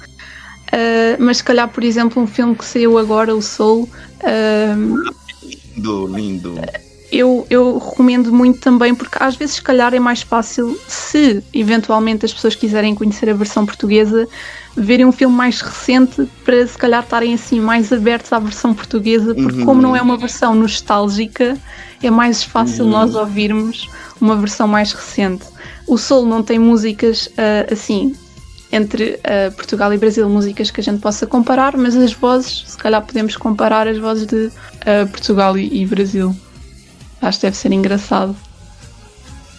Ah, 0.71 1.17
mas 1.19 1.37
se 1.37 1.43
calhar, 1.43 1.67
por 1.69 1.83
exemplo, 1.83 2.21
um 2.21 2.27
filme 2.27 2.55
que 2.55 2.63
saiu 2.65 2.97
agora, 2.97 3.35
o 3.35 3.41
Soul, 3.41 3.89
ahm, 4.23 4.95
Lindo, 5.75 6.07
lindo. 6.07 6.55
eu, 7.11 7.45
eu 7.49 7.77
recomendo 7.77 8.31
muito 8.31 8.59
também, 8.59 8.93
porque 8.95 9.17
às 9.19 9.35
vezes, 9.35 9.55
se 9.55 9.61
calhar, 9.61 9.93
é 9.93 9.99
mais 9.99 10.21
fácil, 10.21 10.77
se 10.87 11.43
eventualmente 11.53 12.25
as 12.25 12.33
pessoas 12.33 12.55
quiserem 12.55 12.95
conhecer 12.95 13.29
a 13.29 13.33
versão 13.33 13.65
portuguesa, 13.65 14.27
verem 14.77 15.05
um 15.05 15.11
filme 15.11 15.35
mais 15.35 15.59
recente 15.61 16.25
para 16.45 16.65
se 16.65 16.77
calhar 16.77 17.03
estarem 17.03 17.33
assim 17.33 17.59
mais 17.59 17.91
abertos 17.91 18.31
à 18.31 18.39
versão 18.39 18.73
portuguesa, 18.73 19.33
porque 19.35 19.59
Uhum. 19.59 19.65
como 19.65 19.81
não 19.81 19.95
é 19.95 20.01
uma 20.01 20.17
versão 20.17 20.55
nostálgica, 20.55 21.57
é 22.07 22.11
mais 22.11 22.43
fácil 22.43 22.85
Uhum. 22.85 22.91
nós 22.91 23.15
ouvirmos 23.15 23.89
uma 24.19 24.35
versão 24.35 24.67
mais 24.67 24.91
recente. 24.93 25.45
O 25.87 25.97
Soul 25.97 26.25
não 26.25 26.41
tem 26.43 26.59
músicas 26.59 27.29
ah, 27.37 27.71
assim. 27.73 28.15
Entre 28.71 29.19
ah, 29.23 29.51
Portugal 29.51 29.93
e 29.93 29.97
Brasil, 29.97 30.29
músicas 30.29 30.71
que 30.71 30.79
a 30.79 30.83
gente 30.83 31.01
possa 31.01 31.27
comparar, 31.27 31.75
mas 31.75 31.95
as 31.95 32.13
vozes, 32.13 32.63
se 32.67 32.77
calhar 32.77 33.01
podemos 33.05 33.35
comparar 33.35 33.87
as 33.87 33.97
vozes 33.97 34.25
de 34.25 34.51
Uh, 34.81 35.07
Portugal 35.09 35.55
e, 35.59 35.83
e 35.83 35.85
Brasil. 35.85 36.35
Acho 37.21 37.37
que 37.37 37.45
deve 37.45 37.55
ser 37.55 37.71
engraçado. 37.71 38.35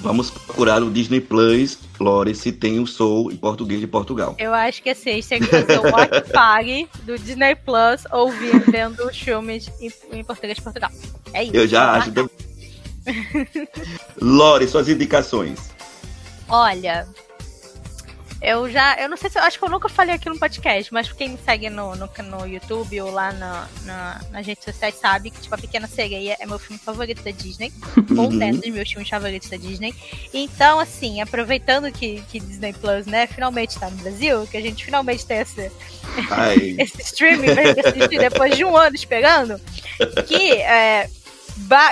Vamos 0.00 0.30
procurar 0.32 0.82
o 0.82 0.90
Disney 0.90 1.20
Plus, 1.20 1.78
Lore, 2.00 2.34
se 2.34 2.50
tem 2.50 2.80
o 2.80 2.86
Soul 2.88 3.30
em 3.30 3.36
português 3.36 3.78
de 3.80 3.86
Portugal. 3.86 4.34
Eu 4.36 4.52
acho 4.52 4.82
que 4.82 4.90
assim, 4.90 5.10
a 5.10 5.12
gente 5.12 5.28
tem 5.28 5.40
que 5.40 5.46
fazer 5.46 5.78
o 5.78 5.82
watch 5.84 6.32
party 6.32 6.88
do 7.04 7.16
Disney 7.16 7.54
Plus 7.54 8.04
ouvir 8.10 8.58
vendo 8.68 9.06
os 9.06 9.16
filmes 9.16 9.70
em, 9.80 9.92
em 10.12 10.24
português 10.24 10.56
de 10.56 10.62
Portugal. 10.62 10.90
É 11.32 11.44
isso. 11.44 11.54
Eu 11.56 11.66
já 11.68 12.00
que- 12.02 13.68
Lore, 14.20 14.68
suas 14.68 14.88
indicações. 14.88 15.58
Olha, 16.48 17.06
eu 18.40 18.70
já. 18.70 18.96
Eu 19.00 19.08
não 19.08 19.16
sei 19.16 19.30
se. 19.30 19.38
eu 19.38 19.42
Acho 19.42 19.58
que 19.58 19.64
eu 19.64 19.68
nunca 19.70 19.88
falei 19.88 20.14
aqui 20.14 20.28
no 20.28 20.38
podcast, 20.38 20.92
mas 20.92 21.10
quem 21.12 21.30
me 21.30 21.38
segue 21.44 21.70
no, 21.70 21.94
no, 21.96 22.08
no 22.24 22.46
YouTube 22.46 23.00
ou 23.00 23.10
lá 23.10 23.32
na, 23.32 23.66
na- 23.84 24.20
nas 24.30 24.46
redes 24.46 24.64
sociais 24.64 24.94
sabe 25.00 25.30
que, 25.30 25.40
tipo, 25.40 25.54
A 25.54 25.58
Pequena 25.58 25.86
Sereia 25.88 26.36
é 26.38 26.46
meu 26.46 26.58
filme 26.58 26.78
favorito 26.78 27.22
da 27.22 27.30
Disney. 27.30 27.72
Ou 28.16 28.24
Uhum. 28.30 28.38
dentro 28.38 28.60
dos 28.62 28.70
meus 28.70 28.88
filmes 28.90 29.08
favoritos 29.08 29.48
da 29.48 29.56
Disney. 29.56 29.94
Então, 30.34 30.78
assim, 30.78 31.20
aproveitando 31.20 31.90
que, 31.90 32.22
que 32.30 32.38
Disney 32.40 32.72
Plus, 32.74 33.06
né, 33.06 33.26
finalmente 33.26 33.78
tá 33.78 33.88
no 33.88 33.96
Brasil, 33.96 34.46
que 34.48 34.56
a 34.56 34.60
gente 34.60 34.84
finalmente 34.84 35.24
tem 35.24 35.38
esse, 35.38 35.70
esse 36.78 37.02
streaming 37.02 37.54
pra 37.54 37.64
gente 37.64 37.80
assistir 37.86 38.18
depois 38.18 38.56
de 38.56 38.64
um 38.64 38.76
ano 38.76 38.94
esperando, 38.94 39.58
que 40.26 40.52
é, 40.52 41.08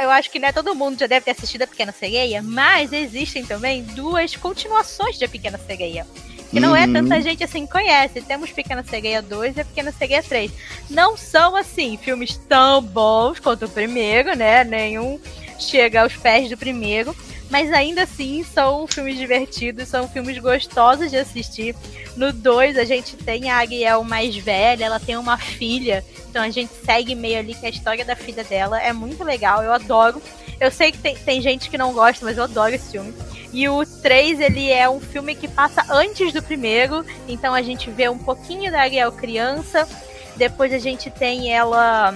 eu 0.02 0.10
acho 0.10 0.30
que 0.30 0.38
né, 0.38 0.52
todo 0.52 0.74
mundo 0.74 0.98
já 0.98 1.06
deve 1.06 1.24
ter 1.24 1.32
assistido 1.32 1.62
a 1.62 1.66
Pequena 1.66 1.92
Sereia, 1.92 2.42
mas 2.42 2.92
existem 2.92 3.44
também 3.44 3.82
duas 3.82 4.34
continuações 4.36 5.18
de 5.18 5.24
A 5.24 5.28
Pequena 5.28 5.58
Sereia. 5.58 6.06
Que 6.50 6.58
não 6.58 6.74
é 6.74 6.84
Uhum. 6.84 6.92
tanta 6.94 7.20
gente 7.20 7.44
assim 7.44 7.64
que 7.64 7.72
conhece. 7.72 8.20
Temos 8.22 8.50
Pequena 8.50 8.82
Sereia 8.82 9.22
2 9.22 9.56
e 9.56 9.60
a 9.60 9.64
Pequena 9.64 9.92
Sereia 9.92 10.20
3. 10.22 10.50
Não 10.90 11.16
são, 11.16 11.54
assim, 11.54 11.96
filmes 11.96 12.36
tão 12.48 12.82
bons 12.82 13.38
quanto 13.38 13.66
o 13.66 13.68
primeiro, 13.68 14.34
né? 14.34 14.64
Nenhum 14.64 15.20
chega 15.60 16.02
aos 16.02 16.16
pés 16.16 16.48
do 16.50 16.56
primeiro. 16.56 17.14
Mas 17.50 17.72
ainda 17.72 18.04
assim 18.04 18.44
são 18.44 18.86
filmes 18.86 19.18
divertidos, 19.18 19.88
são 19.88 20.08
filmes 20.08 20.38
gostosos 20.38 21.10
de 21.10 21.16
assistir. 21.16 21.74
No 22.16 22.32
2 22.32 22.78
a 22.78 22.84
gente 22.84 23.16
tem 23.16 23.50
a 23.50 23.56
Ariel 23.56 24.04
mais 24.04 24.36
velha, 24.36 24.84
ela 24.84 25.00
tem 25.00 25.16
uma 25.16 25.36
filha. 25.36 26.04
Então 26.30 26.42
a 26.42 26.48
gente 26.48 26.72
segue 26.84 27.14
meio 27.16 27.40
ali 27.40 27.54
que 27.54 27.66
a 27.66 27.70
história 27.70 28.04
da 28.04 28.14
filha 28.14 28.44
dela 28.44 28.80
é 28.80 28.92
muito 28.92 29.24
legal, 29.24 29.64
eu 29.64 29.72
adoro. 29.72 30.22
Eu 30.60 30.70
sei 30.70 30.92
que 30.92 30.98
tem, 30.98 31.16
tem 31.16 31.40
gente 31.40 31.68
que 31.68 31.76
não 31.76 31.92
gosta, 31.92 32.24
mas 32.24 32.38
eu 32.38 32.44
adoro 32.44 32.74
esse 32.74 32.92
filme. 32.92 33.12
E 33.52 33.68
o 33.68 33.84
3, 33.84 34.38
ele 34.38 34.70
é 34.70 34.88
um 34.88 35.00
filme 35.00 35.34
que 35.34 35.48
passa 35.48 35.84
antes 35.90 36.32
do 36.32 36.40
primeiro, 36.40 37.04
então 37.26 37.52
a 37.52 37.62
gente 37.62 37.90
vê 37.90 38.08
um 38.08 38.18
pouquinho 38.18 38.70
da 38.70 38.82
Ariel 38.82 39.10
criança, 39.10 39.88
depois 40.36 40.72
a 40.72 40.78
gente 40.78 41.10
tem 41.10 41.52
ela 41.52 42.14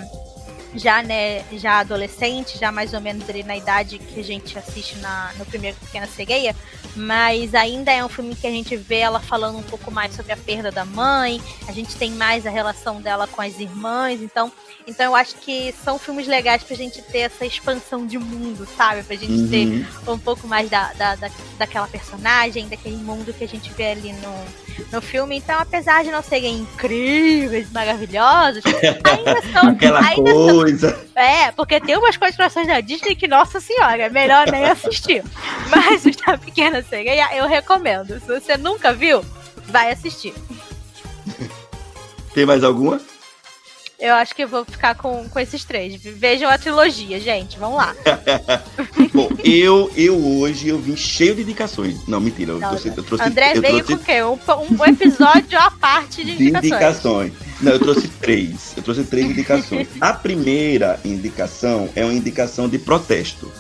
já, 0.75 1.03
né, 1.03 1.45
já 1.53 1.79
adolescente, 1.81 2.59
já 2.59 2.73
mais 2.73 2.93
ou 2.93 3.01
menos 3.01 3.29
ali 3.29 3.43
na 3.43 3.57
idade 3.57 3.99
que 3.99 4.21
a 4.21 4.25
gente 4.25 4.59
assiste 4.59 4.97
na, 4.99 5.33
no 5.39 5.47
primeiro 5.47 5.77
Pequena 5.79 6.07
Sereia, 6.07 6.55
mas 6.97 7.55
ainda 7.55 7.93
é 7.93 8.05
um 8.05 8.09
filme 8.09 8.35
que 8.35 8.47
a 8.47 8.51
gente 8.51 8.77
vê 8.77 8.99
ela 8.99 9.21
falando 9.21 9.59
um 9.59 9.63
pouco 9.63 9.91
mais 9.91 10.15
sobre 10.15 10.33
a 10.33 10.37
perda 10.37 10.71
da 10.71 10.85
mãe, 10.85 11.41
a 11.69 11.73
gente 11.73 11.97
tem 11.97 12.11
mais 12.13 12.47
a 12.47 12.51
relação 12.51 13.01
dela 13.01 13.27
com 13.27 13.41
as 13.41 13.59
irmãs, 13.59 14.21
então, 14.21 14.51
então 14.87 15.07
eu 15.07 15.17
acho 15.17 15.37
que 15.37 15.75
são 15.85 15.99
filmes 15.99 16.27
legais 16.27 16.63
pra 16.63 16.77
gente 16.77 17.01
ter 17.03 17.21
essa 17.21 17.47
expansão 17.47 18.07
de 18.07 18.19
mundo, 18.19 18.67
sabe? 18.77 19.03
Pra 19.03 19.17
gente 19.17 19.49
ter 19.49 19.67
uhum. 19.67 20.15
um 20.15 20.19
pouco 20.19 20.47
mais 20.47 20.69
da, 20.69 20.93
da, 20.93 21.15
da, 21.17 21.31
daquela 21.59 21.87
personagem, 21.87 22.69
daquele 22.69 22.97
mundo 22.97 23.33
que 23.33 23.45
a 23.45 23.49
gente 23.49 23.73
vê 23.73 23.93
ali 23.93 24.13
no, 24.13 24.45
no 24.93 25.01
filme. 25.01 25.37
Então, 25.37 25.59
apesar 25.59 26.05
de 26.05 26.11
não 26.11 26.23
serem 26.23 26.61
incríveis, 26.61 27.71
maravilhosos, 27.73 28.63
ainda 29.05 29.43
são. 29.53 29.69
ainda 29.99 30.31
são- 30.31 30.64
coisa. 30.65 30.99
é, 31.15 31.53
porque 31.53 31.81
tem 31.81 31.97
umas 31.97 32.17
continuações 32.17 32.67
da 32.67 32.81
Disney 32.81 33.15
que, 33.15 33.29
nossa 33.29 33.61
senhora, 33.61 34.03
é 34.03 34.09
melhor 34.09 34.51
nem 34.51 34.65
assistir. 34.65 35.23
Mas 35.71 36.05
os 36.05 36.17
da 36.17 36.39
Pequena 36.39 36.83
Sereia 36.83 37.37
eu 37.37 37.47
recomendo. 37.47 38.21
Se 38.21 38.27
você 38.27 38.57
nunca 38.57 38.93
viu, 38.93 39.25
vai 39.67 39.91
assistir. 39.91 40.35
Tem 42.35 42.45
mais 42.45 42.65
alguma? 42.65 43.01
Eu 43.99 44.13
acho 44.15 44.35
que 44.35 44.43
eu 44.43 44.49
vou 44.49 44.65
ficar 44.65 44.97
com, 44.97 45.27
com 45.29 45.41
esses 45.41 45.65
três. 45.65 45.95
Vejam 46.03 46.51
a 46.51 46.59
trilogia, 46.59 47.19
gente. 47.21 47.59
Vamos 47.59 47.79
lá. 47.79 47.95
Bom, 49.15 49.31
eu, 49.43 49.91
eu 49.97 50.41
hoje 50.41 50.69
eu 50.69 50.79
vim 50.79 50.97
cheio 50.97 51.35
de 51.35 51.43
indicações. 51.43 52.07
Não, 52.07 52.21
mentira, 52.21 52.53
eu 52.53 52.59
Não, 52.59 52.71
trouxe, 52.71 52.89
eu 52.89 53.03
trouxe, 53.03 53.25
André 53.25 53.53
eu 53.55 53.63
veio 53.63 53.85
trouxe 53.85 53.97
com 53.97 54.03
o 54.03 54.05
quê? 54.05 54.23
Um, 54.23 54.83
um 54.83 54.85
episódio 54.85 55.59
à 55.59 55.71
parte 55.71 56.25
de 56.25 56.37
de 56.37 56.49
indicações. 56.49 57.33
Não, 57.65 57.73
eu 57.73 57.79
trouxe 57.79 58.09
três. 58.09 58.75
Eu 58.77 58.83
trouxe 58.83 59.05
três 59.05 59.27
indicações. 59.27 59.89
A 60.01 60.13
primeira 60.13 61.01
indicação 61.05 61.89
é 61.97 62.05
uma 62.05 62.13
indicação 62.13 62.69
de 62.69 62.79
protesto. 62.79 63.51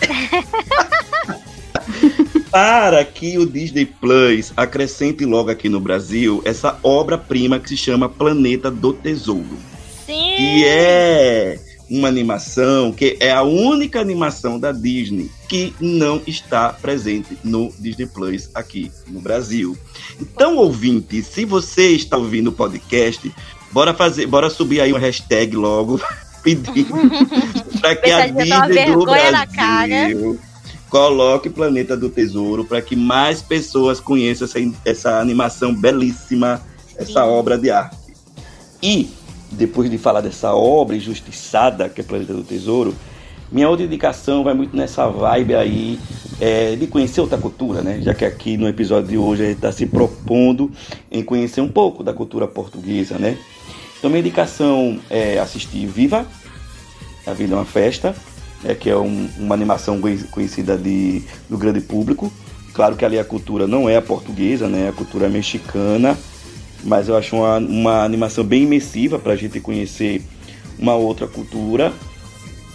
Para 2.50 3.04
que 3.04 3.36
o 3.36 3.44
Disney 3.44 3.84
Plus 3.84 4.52
acrescente 4.56 5.24
logo 5.24 5.50
aqui 5.50 5.68
no 5.68 5.80
Brasil 5.80 6.40
essa 6.44 6.78
obra-prima 6.82 7.58
que 7.58 7.68
se 7.68 7.76
chama 7.76 8.08
Planeta 8.08 8.70
do 8.70 8.92
Tesouro. 8.92 9.58
Sim. 10.06 10.34
que 10.36 10.64
é 10.64 11.58
uma 11.90 12.08
animação 12.08 12.92
que 12.92 13.16
é 13.20 13.30
a 13.30 13.42
única 13.42 14.00
animação 14.00 14.58
da 14.58 14.72
Disney 14.72 15.30
que 15.48 15.74
não 15.80 16.20
está 16.26 16.72
presente 16.72 17.38
no 17.42 17.72
Disney 17.78 18.06
Plus 18.06 18.50
aqui 18.54 18.92
no 19.06 19.20
Brasil. 19.20 19.76
Então, 20.20 20.56
ouvinte, 20.56 21.22
se 21.22 21.44
você 21.44 21.90
está 21.92 22.16
ouvindo 22.16 22.48
o 22.48 22.52
podcast, 22.52 23.32
bora 23.72 23.94
fazer, 23.94 24.26
bora 24.26 24.50
subir 24.50 24.80
aí 24.80 24.92
uma 24.92 24.98
hashtag 24.98 25.56
logo 25.56 26.00
pedindo 26.42 26.94
para 27.80 27.96
que 27.96 28.10
a 28.10 28.26
Disney 28.26 28.92
do 28.92 29.04
Brasil 29.04 30.38
coloque 30.88 31.50
Planeta 31.50 31.96
do 31.96 32.08
Tesouro 32.08 32.64
para 32.64 32.80
que 32.80 32.96
mais 32.96 33.42
pessoas 33.42 34.00
conheçam 34.00 34.46
essa, 34.46 34.58
essa 34.84 35.20
animação 35.20 35.74
belíssima, 35.74 36.62
essa 36.96 37.22
Sim. 37.24 37.28
obra 37.28 37.58
de 37.58 37.70
arte. 37.70 37.96
E 38.82 39.10
depois 39.50 39.90
de 39.90 39.98
falar 39.98 40.20
dessa 40.20 40.54
obra 40.54 40.96
injustiçada 40.96 41.88
que 41.88 42.00
é 42.00 42.04
Planeta 42.04 42.34
do 42.34 42.42
Tesouro, 42.42 42.94
minha 43.50 43.68
outra 43.68 43.84
indicação 43.84 44.44
vai 44.44 44.52
muito 44.52 44.76
nessa 44.76 45.08
vibe 45.08 45.54
aí 45.54 45.98
é, 46.40 46.76
de 46.76 46.86
conhecer 46.86 47.20
outra 47.20 47.38
cultura, 47.38 47.80
né? 47.80 47.98
Já 48.02 48.14
que 48.14 48.24
aqui 48.24 48.56
no 48.56 48.68
episódio 48.68 49.08
de 49.08 49.16
hoje 49.16 49.42
a 49.42 49.46
gente 49.46 49.56
está 49.56 49.72
se 49.72 49.86
propondo 49.86 50.70
em 51.10 51.22
conhecer 51.22 51.62
um 51.62 51.68
pouco 51.68 52.04
da 52.04 52.12
cultura 52.12 52.46
portuguesa, 52.46 53.18
né? 53.18 53.38
Então 53.98 54.10
minha 54.10 54.20
indicação 54.20 55.00
é 55.08 55.38
assistir 55.38 55.86
Viva, 55.86 56.26
A 57.26 57.32
Vida 57.32 57.54
é 57.54 57.56
uma 57.56 57.64
Festa, 57.64 58.14
né? 58.62 58.74
que 58.74 58.90
é 58.90 58.96
um, 58.96 59.28
uma 59.38 59.54
animação 59.54 60.00
conhecida 60.30 60.76
de, 60.76 61.22
do 61.48 61.56
grande 61.56 61.80
público. 61.80 62.30
Claro 62.74 62.96
que 62.96 63.04
ali 63.04 63.18
a 63.18 63.24
cultura 63.24 63.66
não 63.66 63.88
é 63.88 63.96
a 63.96 64.02
portuguesa, 64.02 64.68
né? 64.68 64.88
A 64.88 64.92
cultura 64.92 65.26
é 65.26 65.28
mexicana, 65.28 66.16
mas 66.84 67.08
eu 67.08 67.16
acho 67.16 67.36
uma, 67.36 67.58
uma 67.58 68.04
animação 68.04 68.44
bem 68.44 68.62
imersiva 68.62 69.18
para 69.18 69.32
a 69.32 69.36
gente 69.36 69.60
conhecer 69.60 70.22
uma 70.78 70.94
outra 70.94 71.26
cultura. 71.26 71.92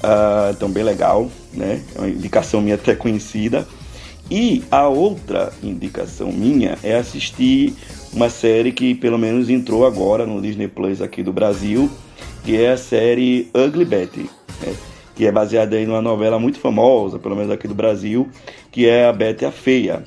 Uh, 0.03 0.51
então, 0.51 0.69
bem 0.69 0.83
legal, 0.83 1.29
né? 1.53 1.81
É 1.95 1.99
uma 1.99 2.09
indicação 2.09 2.61
minha 2.61 2.75
até 2.75 2.93
conhecida. 2.93 3.65
E 4.29 4.63
a 4.71 4.87
outra 4.87 5.53
indicação 5.61 6.31
minha 6.31 6.77
é 6.83 6.95
assistir 6.95 7.73
uma 8.13 8.29
série 8.29 8.71
que 8.71 8.95
pelo 8.95 9.17
menos 9.17 9.49
entrou 9.49 9.85
agora 9.85 10.25
no 10.25 10.41
Disney 10.41 10.67
Plus 10.67 11.01
aqui 11.01 11.21
do 11.21 11.33
Brasil, 11.33 11.89
que 12.43 12.55
é 12.55 12.71
a 12.71 12.77
série 12.77 13.49
Ugly 13.53 13.85
Betty, 13.85 14.29
né? 14.61 14.73
que 15.15 15.25
é 15.25 15.31
baseada 15.31 15.79
em 15.79 15.87
uma 15.87 16.01
novela 16.01 16.39
muito 16.39 16.59
famosa, 16.59 17.19
pelo 17.19 17.35
menos 17.35 17.51
aqui 17.51 17.67
do 17.67 17.75
Brasil, 17.75 18.27
que 18.71 18.87
é 18.87 19.07
a 19.07 19.13
Betty 19.13 19.45
a 19.45 19.51
Feia. 19.51 20.03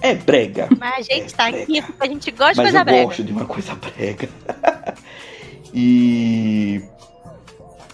É 0.00 0.14
brega. 0.14 0.68
Mas 0.78 1.08
a 1.08 1.14
gente 1.14 1.34
é 1.34 1.36
tá 1.36 1.50
brega. 1.50 1.62
aqui 1.62 1.82
porque 1.82 2.04
a 2.04 2.06
gente 2.06 2.30
gosta 2.30 2.54
de 2.54 2.60
coisa 2.60 2.84
brega. 2.84 3.02
eu 3.02 3.06
gosto 3.06 3.24
de 3.24 3.32
uma 3.32 3.44
coisa 3.44 3.74
brega. 3.74 4.28
e 5.74 6.80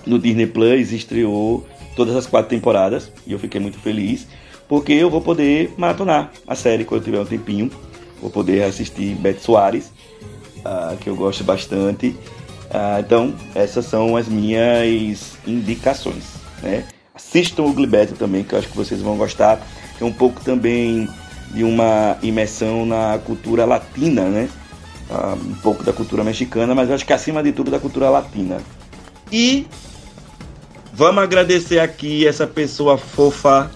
no 0.07 0.19
Disney 0.19 0.47
Plus 0.47 0.93
estreou 0.93 1.67
todas 1.97 2.15
as 2.17 2.27
quatro 2.27 2.51
temporadas 2.51 3.11
e 3.27 3.33
eu 3.33 3.39
fiquei 3.39 3.61
muito 3.61 3.79
feliz 3.79 4.27
porque 4.69 4.93
eu 4.93 5.11
vou 5.11 5.21
poder 5.21 5.73
maratonar 5.77 6.33
a 6.47 6.55
série 6.55 6.85
quando 6.85 7.03
eu 7.03 7.05
tiver 7.05 7.21
um 7.21 7.27
tempinho. 7.27 7.71
Vou 8.21 8.31
poder 8.31 8.63
assistir 8.65 9.15
Beth 9.17 9.39
Soares, 9.39 9.93
uh, 10.61 10.97
que 10.97 11.09
eu 11.09 11.17
gosto 11.17 11.45
bastante. 11.45 12.09
Uh, 12.09 13.01
então, 13.01 13.35
essas 13.55 13.85
são 13.85 14.17
as 14.17 14.27
minhas 14.27 15.37
indicações. 15.47 16.25
Né? 16.63 16.85
Assistam 17.15 17.65
o 17.65 17.73
Glibet 17.73 18.15
também, 18.15 18.43
que 18.43 18.55
eu 18.55 18.59
acho 18.59 18.69
que 18.69 18.77
vocês 18.77 19.01
vão 19.01 19.17
gostar. 19.17 19.61
É 20.01 20.05
um 20.05 20.13
pouco 20.13 20.43
também 20.43 21.09
de 21.51 21.65
uma 21.65 22.17
imersão 22.23 22.85
na 22.85 23.19
cultura 23.25 23.65
latina, 23.65 24.23
né? 24.23 24.49
Uh, 25.11 25.51
um 25.51 25.55
pouco 25.57 25.85
da 25.85 25.93
cultura 25.93 26.25
mexicana, 26.25 26.75
mas 26.75 26.89
eu 26.89 26.95
acho 26.95 27.05
que 27.05 27.13
acima 27.13 27.43
de 27.43 27.53
tudo 27.53 27.71
da 27.71 27.79
cultura 27.79 28.09
latina. 28.09 28.59
E 29.31 29.67
vamos 30.93 31.23
agradecer 31.23 31.79
aqui 31.79 32.27
essa 32.27 32.47
pessoa 32.47 32.97
fofa 32.97 33.71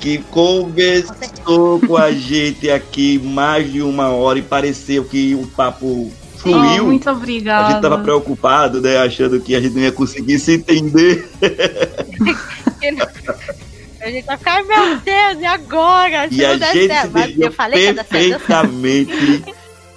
que 0.00 0.18
conversou 0.18 1.80
com 1.80 1.96
a 1.96 2.12
gente 2.12 2.70
aqui 2.70 3.18
mais 3.18 3.70
de 3.70 3.80
uma 3.80 4.10
hora 4.10 4.40
e 4.40 4.42
pareceu 4.42 5.04
que 5.04 5.34
o 5.34 5.46
papo 5.46 6.10
fluiu. 6.38 6.82
Oh, 6.82 6.86
muito 6.86 7.08
obrigada. 7.08 7.68
A 7.68 7.70
gente 7.70 7.82
tava 7.82 7.98
preocupado, 7.98 8.80
né? 8.80 8.98
Achando 8.98 9.40
que 9.40 9.54
a 9.54 9.60
gente 9.60 9.74
não 9.74 9.82
ia 9.82 9.92
conseguir 9.92 10.40
se 10.40 10.54
entender. 10.54 11.30
A 14.02 14.10
gente 14.10 14.24
vai 14.24 14.36
ficar, 14.36 14.64
meu 14.64 14.98
Deus, 14.98 15.40
e 15.40 15.44
agora? 15.46 16.28
Se 16.28 16.34
e 16.34 16.44
a 16.44 16.56
gente 16.56 16.86
certo, 16.88 17.10
mas 17.12 17.38
eu 17.38 17.52
falei 17.52 17.94
perfeitamente. 17.94 19.44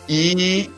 e, 0.08 0.70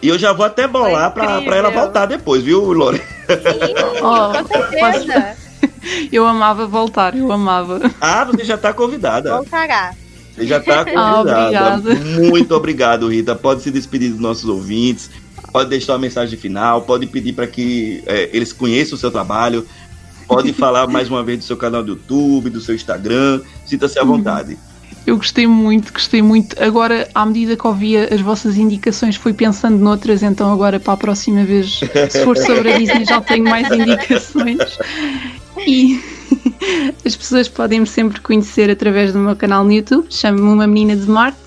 e 0.00 0.08
eu 0.08 0.18
já 0.18 0.32
vou 0.32 0.46
até 0.46 0.68
bolar 0.68 1.12
pra, 1.12 1.42
pra 1.42 1.56
ela 1.56 1.70
voltar 1.70 2.06
depois, 2.06 2.42
viu, 2.42 2.72
Lore? 2.72 2.98
Sim, 2.98 3.74
oh, 4.00 4.42
com 4.42 4.46
certeza. 4.46 5.36
Eu 6.12 6.26
amava 6.26 6.66
voltar, 6.66 7.16
eu 7.16 7.30
amava. 7.30 7.80
Ah, 8.00 8.24
você 8.24 8.44
já 8.44 8.56
tá 8.56 8.72
convidada. 8.72 9.36
Voltará. 9.36 9.92
Você 10.34 10.46
já 10.46 10.60
tá 10.60 10.84
convidada. 10.86 11.90
Oh, 12.18 12.28
Muito 12.30 12.54
obrigado, 12.54 13.08
Rita. 13.08 13.34
Pode 13.34 13.62
se 13.62 13.70
despedir 13.70 14.10
dos 14.10 14.20
nossos 14.20 14.48
ouvintes, 14.48 15.10
pode 15.52 15.70
deixar 15.70 15.92
uma 15.92 15.98
mensagem 16.00 16.38
final, 16.38 16.82
pode 16.82 17.06
pedir 17.06 17.32
para 17.32 17.46
que 17.46 18.02
é, 18.06 18.30
eles 18.32 18.52
conheçam 18.52 18.96
o 18.96 18.98
seu 18.98 19.10
trabalho, 19.10 19.66
pode 20.34 20.52
falar 20.52 20.86
mais 20.86 21.08
uma 21.08 21.22
vez 21.22 21.38
do 21.38 21.44
seu 21.44 21.56
canal 21.56 21.82
do 21.82 21.90
YouTube, 21.92 22.50
do 22.50 22.60
seu 22.60 22.74
Instagram. 22.74 23.40
Sinta-se 23.66 23.98
à 23.98 24.04
vontade. 24.04 24.58
Eu 25.06 25.16
gostei 25.16 25.46
muito, 25.46 25.92
gostei 25.92 26.22
muito. 26.22 26.60
Agora, 26.62 27.08
à 27.14 27.26
medida 27.26 27.56
que 27.56 27.66
ouvia 27.66 28.08
as 28.12 28.20
vossas 28.20 28.56
indicações, 28.56 29.16
fui 29.16 29.32
pensando 29.32 29.76
noutras, 29.78 30.22
então 30.22 30.52
agora 30.52 30.78
para 30.78 30.92
a 30.94 30.96
próxima 30.96 31.44
vez, 31.44 31.80
se 32.10 32.24
for 32.24 32.36
sobre 32.36 32.72
a 32.72 32.78
Disney, 32.78 33.04
já 33.04 33.20
tenho 33.20 33.44
mais 33.44 33.70
indicações. 33.70 34.78
E 35.66 36.00
as 37.04 37.16
pessoas 37.16 37.48
podem-me 37.48 37.86
sempre 37.86 38.20
conhecer 38.20 38.70
através 38.70 39.12
do 39.12 39.18
meu 39.18 39.34
canal 39.34 39.64
no 39.64 39.72
YouTube, 39.72 40.06
chamo-me 40.08 40.52
Uma 40.52 40.66
Menina 40.66 40.96
de 40.96 41.10
Marte 41.10 41.42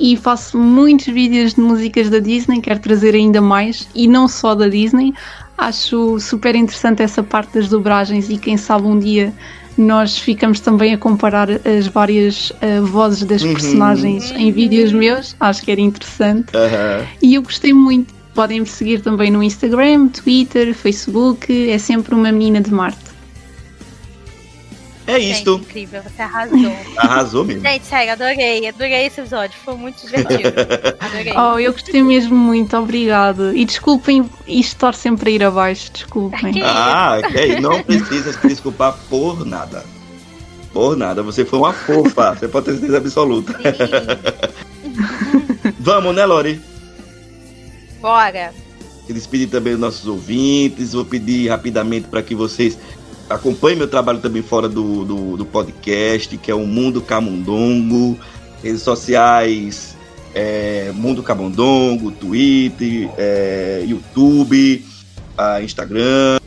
e 0.00 0.16
faço 0.16 0.56
muitos 0.56 1.06
vídeos 1.06 1.54
de 1.54 1.60
músicas 1.60 2.08
da 2.08 2.18
Disney, 2.18 2.60
quero 2.60 2.80
trazer 2.80 3.14
ainda 3.14 3.40
mais 3.40 3.86
e 3.94 4.08
não 4.08 4.26
só 4.26 4.54
da 4.54 4.66
Disney. 4.66 5.12
Acho 5.60 6.18
super 6.18 6.54
interessante 6.54 7.02
essa 7.02 7.22
parte 7.22 7.52
das 7.52 7.68
dobragens 7.68 8.30
e 8.30 8.38
quem 8.38 8.56
sabe 8.56 8.86
um 8.86 8.98
dia 8.98 9.30
nós 9.76 10.18
ficamos 10.18 10.58
também 10.58 10.94
a 10.94 10.98
comparar 10.98 11.48
as 11.50 11.86
várias 11.86 12.50
uh, 12.50 12.84
vozes 12.84 13.24
das 13.24 13.42
uhum. 13.42 13.52
personagens 13.52 14.30
em 14.32 14.50
vídeos 14.50 14.90
meus, 14.90 15.36
acho 15.38 15.62
que 15.62 15.70
era 15.70 15.80
interessante. 15.80 16.48
Uhum. 16.56 17.06
E 17.22 17.34
eu 17.34 17.42
gostei 17.42 17.74
muito. 17.74 18.12
Podem 18.34 18.60
me 18.60 18.66
seguir 18.66 19.00
também 19.00 19.30
no 19.30 19.42
Instagram, 19.42 20.08
Twitter, 20.08 20.72
Facebook, 20.72 21.70
é 21.70 21.76
sempre 21.78 22.14
uma 22.14 22.32
menina 22.32 22.60
de 22.60 22.72
Marte. 22.72 23.09
É 25.06 25.18
isto. 25.18 25.54
incrível, 25.54 26.02
você 26.02 26.22
arrasou. 26.22 26.76
Arrasou 26.96 27.44
mesmo. 27.44 27.62
Gente, 27.62 27.86
sério, 27.86 28.12
adorei. 28.12 28.68
Adorei 28.68 29.06
esse 29.06 29.20
episódio. 29.20 29.58
Foi 29.64 29.74
muito 29.74 30.06
divertido. 30.06 30.48
Adorei. 31.00 31.32
Oh, 31.36 31.58
eu 31.58 31.72
gostei 31.72 32.02
mesmo 32.02 32.36
muito, 32.36 32.76
obrigado. 32.76 33.56
E 33.56 33.64
desculpem 33.64 34.28
isto 34.46 34.74
estar 34.74 34.94
sempre 34.94 35.30
a 35.30 35.34
ir 35.34 35.44
abaixo, 35.44 35.90
desculpem. 35.92 36.52
Que 36.52 36.62
ah, 36.62 37.20
ok. 37.24 37.60
Não 37.60 37.82
precisa 37.82 38.32
se 38.32 38.46
desculpar 38.46 38.96
por 39.08 39.44
nada. 39.44 39.84
Por 40.72 40.96
nada. 40.96 41.22
Você 41.22 41.44
foi 41.44 41.58
uma 41.58 41.72
fofa. 41.72 42.34
Você 42.34 42.46
pode 42.46 42.66
ter 42.66 42.72
certeza 42.72 42.98
absoluta. 42.98 43.58
Vamos, 45.80 46.14
né, 46.14 46.24
Lori? 46.24 46.60
Bora. 48.00 48.52
Se 49.06 49.12
despedir 49.12 49.48
também 49.48 49.72
dos 49.72 49.80
nossos 49.80 50.06
ouvintes. 50.06 50.92
Vou 50.92 51.04
pedir 51.04 51.48
rapidamente 51.48 52.06
para 52.06 52.22
que 52.22 52.34
vocês 52.34 52.78
acompanhe 53.30 53.76
meu 53.76 53.88
trabalho 53.88 54.18
também 54.18 54.42
fora 54.42 54.68
do, 54.68 55.04
do, 55.04 55.36
do 55.36 55.46
podcast, 55.46 56.36
que 56.36 56.50
é 56.50 56.54
o 56.54 56.66
Mundo 56.66 57.00
Camundongo, 57.00 58.18
redes 58.62 58.82
sociais, 58.82 59.96
é, 60.34 60.90
Mundo 60.92 61.22
Camundongo, 61.22 62.10
Twitter, 62.10 63.08
é, 63.16 63.84
YouTube, 63.86 64.84
Instagram. 65.62 66.38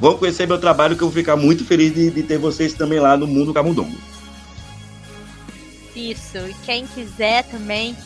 Vão 0.00 0.18
conhecer 0.18 0.46
meu 0.46 0.58
trabalho 0.58 0.96
que 0.96 1.02
eu 1.02 1.08
vou 1.08 1.16
ficar 1.16 1.36
muito 1.36 1.64
feliz 1.64 1.94
de, 1.94 2.10
de 2.10 2.22
ter 2.22 2.36
vocês 2.36 2.74
também 2.74 2.98
lá 2.98 3.16
no 3.16 3.26
Mundo 3.26 3.54
Camundongo. 3.54 3.96
Isso, 5.94 6.38
e 6.38 6.54
quem 6.66 6.86
quiser 6.86 7.44
também 7.44 7.96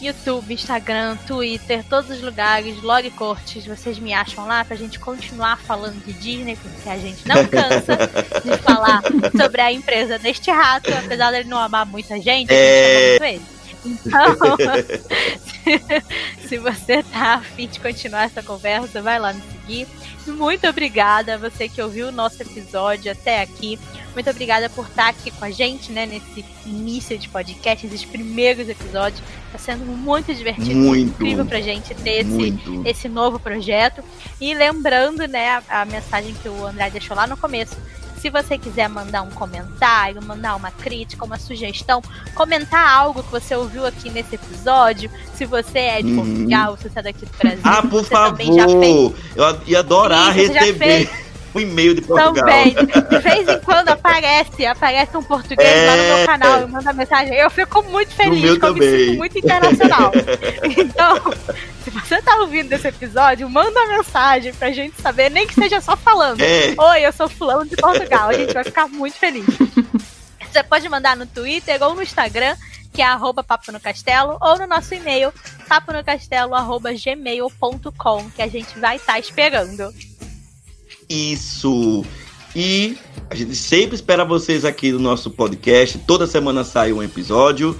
YouTube, 0.00 0.52
Instagram, 0.52 1.16
Twitter, 1.26 1.84
todos 1.88 2.10
os 2.10 2.22
lugares, 2.22 2.82
Log 2.82 3.10
Cortes, 3.10 3.66
vocês 3.66 3.98
me 3.98 4.12
acham 4.12 4.46
lá 4.46 4.64
pra 4.64 4.76
gente 4.76 4.98
continuar 4.98 5.58
falando 5.58 6.04
de 6.04 6.12
Disney, 6.12 6.56
porque 6.56 6.88
a 6.88 6.98
gente 6.98 7.26
não 7.26 7.46
cansa 7.46 7.96
de 8.44 8.56
falar 8.62 9.02
sobre 9.36 9.60
a 9.60 9.72
empresa 9.72 10.18
deste 10.18 10.50
rato, 10.50 10.92
apesar 10.92 11.30
dele 11.30 11.48
não 11.48 11.58
amar 11.58 11.86
muita 11.86 12.20
gente, 12.20 12.52
a 12.52 12.54
gente 12.54 12.54
é... 12.54 12.94
ama 12.94 13.08
muito 13.10 13.24
ele. 13.24 13.55
Então, 13.86 14.56
se, 16.48 16.58
você 16.58 17.02
tá 17.02 17.34
afim 17.34 17.66
de 17.68 17.80
continuar 17.80 18.24
essa 18.24 18.42
conversa, 18.42 19.00
vai 19.02 19.18
lá 19.18 19.32
me 19.32 19.42
seguir. 19.52 19.86
Muito 20.26 20.66
obrigada 20.66 21.34
a 21.34 21.38
você 21.38 21.68
que 21.68 21.80
ouviu 21.80 22.08
o 22.08 22.12
nosso 22.12 22.42
episódio 22.42 23.12
até 23.12 23.42
aqui. 23.42 23.78
Muito 24.14 24.28
obrigada 24.30 24.68
por 24.70 24.86
estar 24.86 25.08
aqui 25.08 25.30
com 25.30 25.44
a 25.44 25.50
gente, 25.50 25.92
né, 25.92 26.06
nesse 26.06 26.44
início 26.64 27.18
de 27.18 27.28
podcast, 27.28 27.86
esses 27.86 28.04
primeiros 28.04 28.68
episódios. 28.68 29.22
Está 29.46 29.58
sendo 29.58 29.84
muito 29.84 30.34
divertido, 30.34 30.74
Muito. 30.74 31.10
incrível 31.10 31.46
pra 31.46 31.60
gente 31.60 31.94
ter 31.94 32.26
esse, 32.26 32.54
esse 32.84 33.08
novo 33.08 33.38
projeto. 33.38 34.02
E 34.40 34.54
lembrando, 34.54 35.26
né, 35.28 35.62
a, 35.68 35.82
a 35.82 35.84
mensagem 35.84 36.34
que 36.34 36.48
o 36.48 36.66
André 36.66 36.90
deixou 36.90 37.16
lá 37.16 37.26
no 37.26 37.36
começo. 37.36 37.76
Se 38.26 38.30
você 38.30 38.58
quiser 38.58 38.88
mandar 38.88 39.22
um 39.22 39.30
comentário, 39.30 40.20
mandar 40.20 40.56
uma 40.56 40.72
crítica, 40.72 41.24
uma 41.24 41.38
sugestão, 41.38 42.02
comentar 42.34 42.84
algo 42.88 43.22
que 43.22 43.30
você 43.30 43.54
ouviu 43.54 43.86
aqui 43.86 44.10
nesse 44.10 44.34
episódio, 44.34 45.08
se 45.32 45.46
você 45.46 45.78
é 45.78 46.02
de 46.02 46.10
Uhum. 46.10 46.16
Portugal, 46.26 46.76
se 46.76 46.90
você 46.90 46.98
é 46.98 47.02
daqui 47.02 47.24
do 47.24 47.30
Brasil, 47.38 47.60
Ah, 47.62 47.82
por 47.82 48.04
já 48.04 48.34
fez 48.34 48.48
favor! 48.50 49.14
Eu 49.36 49.60
ia 49.64 49.78
adorar 49.78 50.26
já 50.26 50.32
receber 50.32 51.08
o 51.56 51.60
e-mail 51.60 51.94
de 51.94 52.02
Portugal. 52.02 52.32
também. 52.34 52.74
De 52.74 53.18
vez 53.18 53.48
em 53.48 53.58
quando 53.60 53.88
aparece, 53.88 54.66
aparece 54.66 55.16
um 55.16 55.22
português 55.22 55.86
lá 55.86 55.96
no 55.96 56.02
É. 56.02 56.16
meu 56.16 56.26
canal 56.26 56.62
e 56.62 56.66
manda 56.66 56.92
mensagem. 56.92 57.34
Eu 57.34 57.50
fico 57.50 57.82
muito 57.84 58.12
feliz, 58.14 58.44
eu 58.44 58.54
me 58.54 58.60
também. 58.60 59.06
sinto 59.06 59.16
muito 59.18 59.38
internacional. 59.38 60.12
Então, 60.76 61.32
se 61.84 61.90
você 61.90 62.20
tá 62.22 62.36
ouvindo 62.40 62.72
esse 62.72 62.88
episódio, 62.88 63.48
manda 63.48 63.70
uma 63.70 63.96
mensagem 63.98 64.52
pra 64.54 64.70
gente 64.70 65.00
saber, 65.00 65.30
nem 65.30 65.46
que 65.46 65.54
seja 65.54 65.80
só 65.80 65.96
falando. 65.96 66.40
É. 66.40 66.74
Oi, 66.76 67.00
eu 67.06 67.12
sou 67.12 67.28
fulano 67.28 67.64
de 67.66 67.76
Portugal. 67.76 68.28
A 68.28 68.32
gente 68.34 68.52
vai 68.52 68.64
ficar 68.64 68.88
muito 68.88 69.16
feliz. 69.16 69.44
Você 70.50 70.62
pode 70.62 70.88
mandar 70.88 71.16
no 71.16 71.26
Twitter 71.26 71.82
ou 71.82 71.94
no 71.94 72.02
Instagram, 72.02 72.56
que 72.92 73.02
é 73.02 73.04
arroba 73.04 73.42
papo 73.44 73.70
no 73.72 73.80
castelo, 73.80 74.38
ou 74.40 74.58
no 74.58 74.66
nosso 74.66 74.94
e-mail, 74.94 75.32
paponocastelo.gmail.com, 75.68 78.30
que 78.30 78.42
a 78.42 78.48
gente 78.48 78.78
vai 78.78 78.96
estar 78.96 79.18
esperando. 79.18 79.92
Isso! 81.08 82.04
E 82.54 82.96
a 83.28 83.34
gente 83.34 83.54
sempre 83.54 83.96
espera 83.96 84.24
vocês 84.24 84.64
aqui 84.64 84.90
no 84.90 84.98
nosso 84.98 85.30
podcast. 85.30 85.98
Toda 86.06 86.26
semana 86.26 86.64
sai 86.64 86.92
um 86.92 87.02
episódio, 87.02 87.78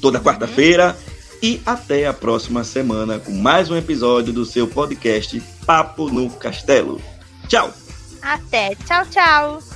toda 0.00 0.20
quarta-feira. 0.20 0.96
E 1.42 1.60
até 1.64 2.06
a 2.06 2.12
próxima 2.12 2.64
semana 2.64 3.18
com 3.18 3.32
mais 3.32 3.70
um 3.70 3.76
episódio 3.76 4.32
do 4.32 4.44
seu 4.44 4.66
podcast 4.66 5.40
Papo 5.64 6.10
no 6.10 6.28
Castelo. 6.28 7.00
Tchau! 7.48 7.72
Até. 8.20 8.74
Tchau, 8.86 9.06
tchau. 9.06 9.69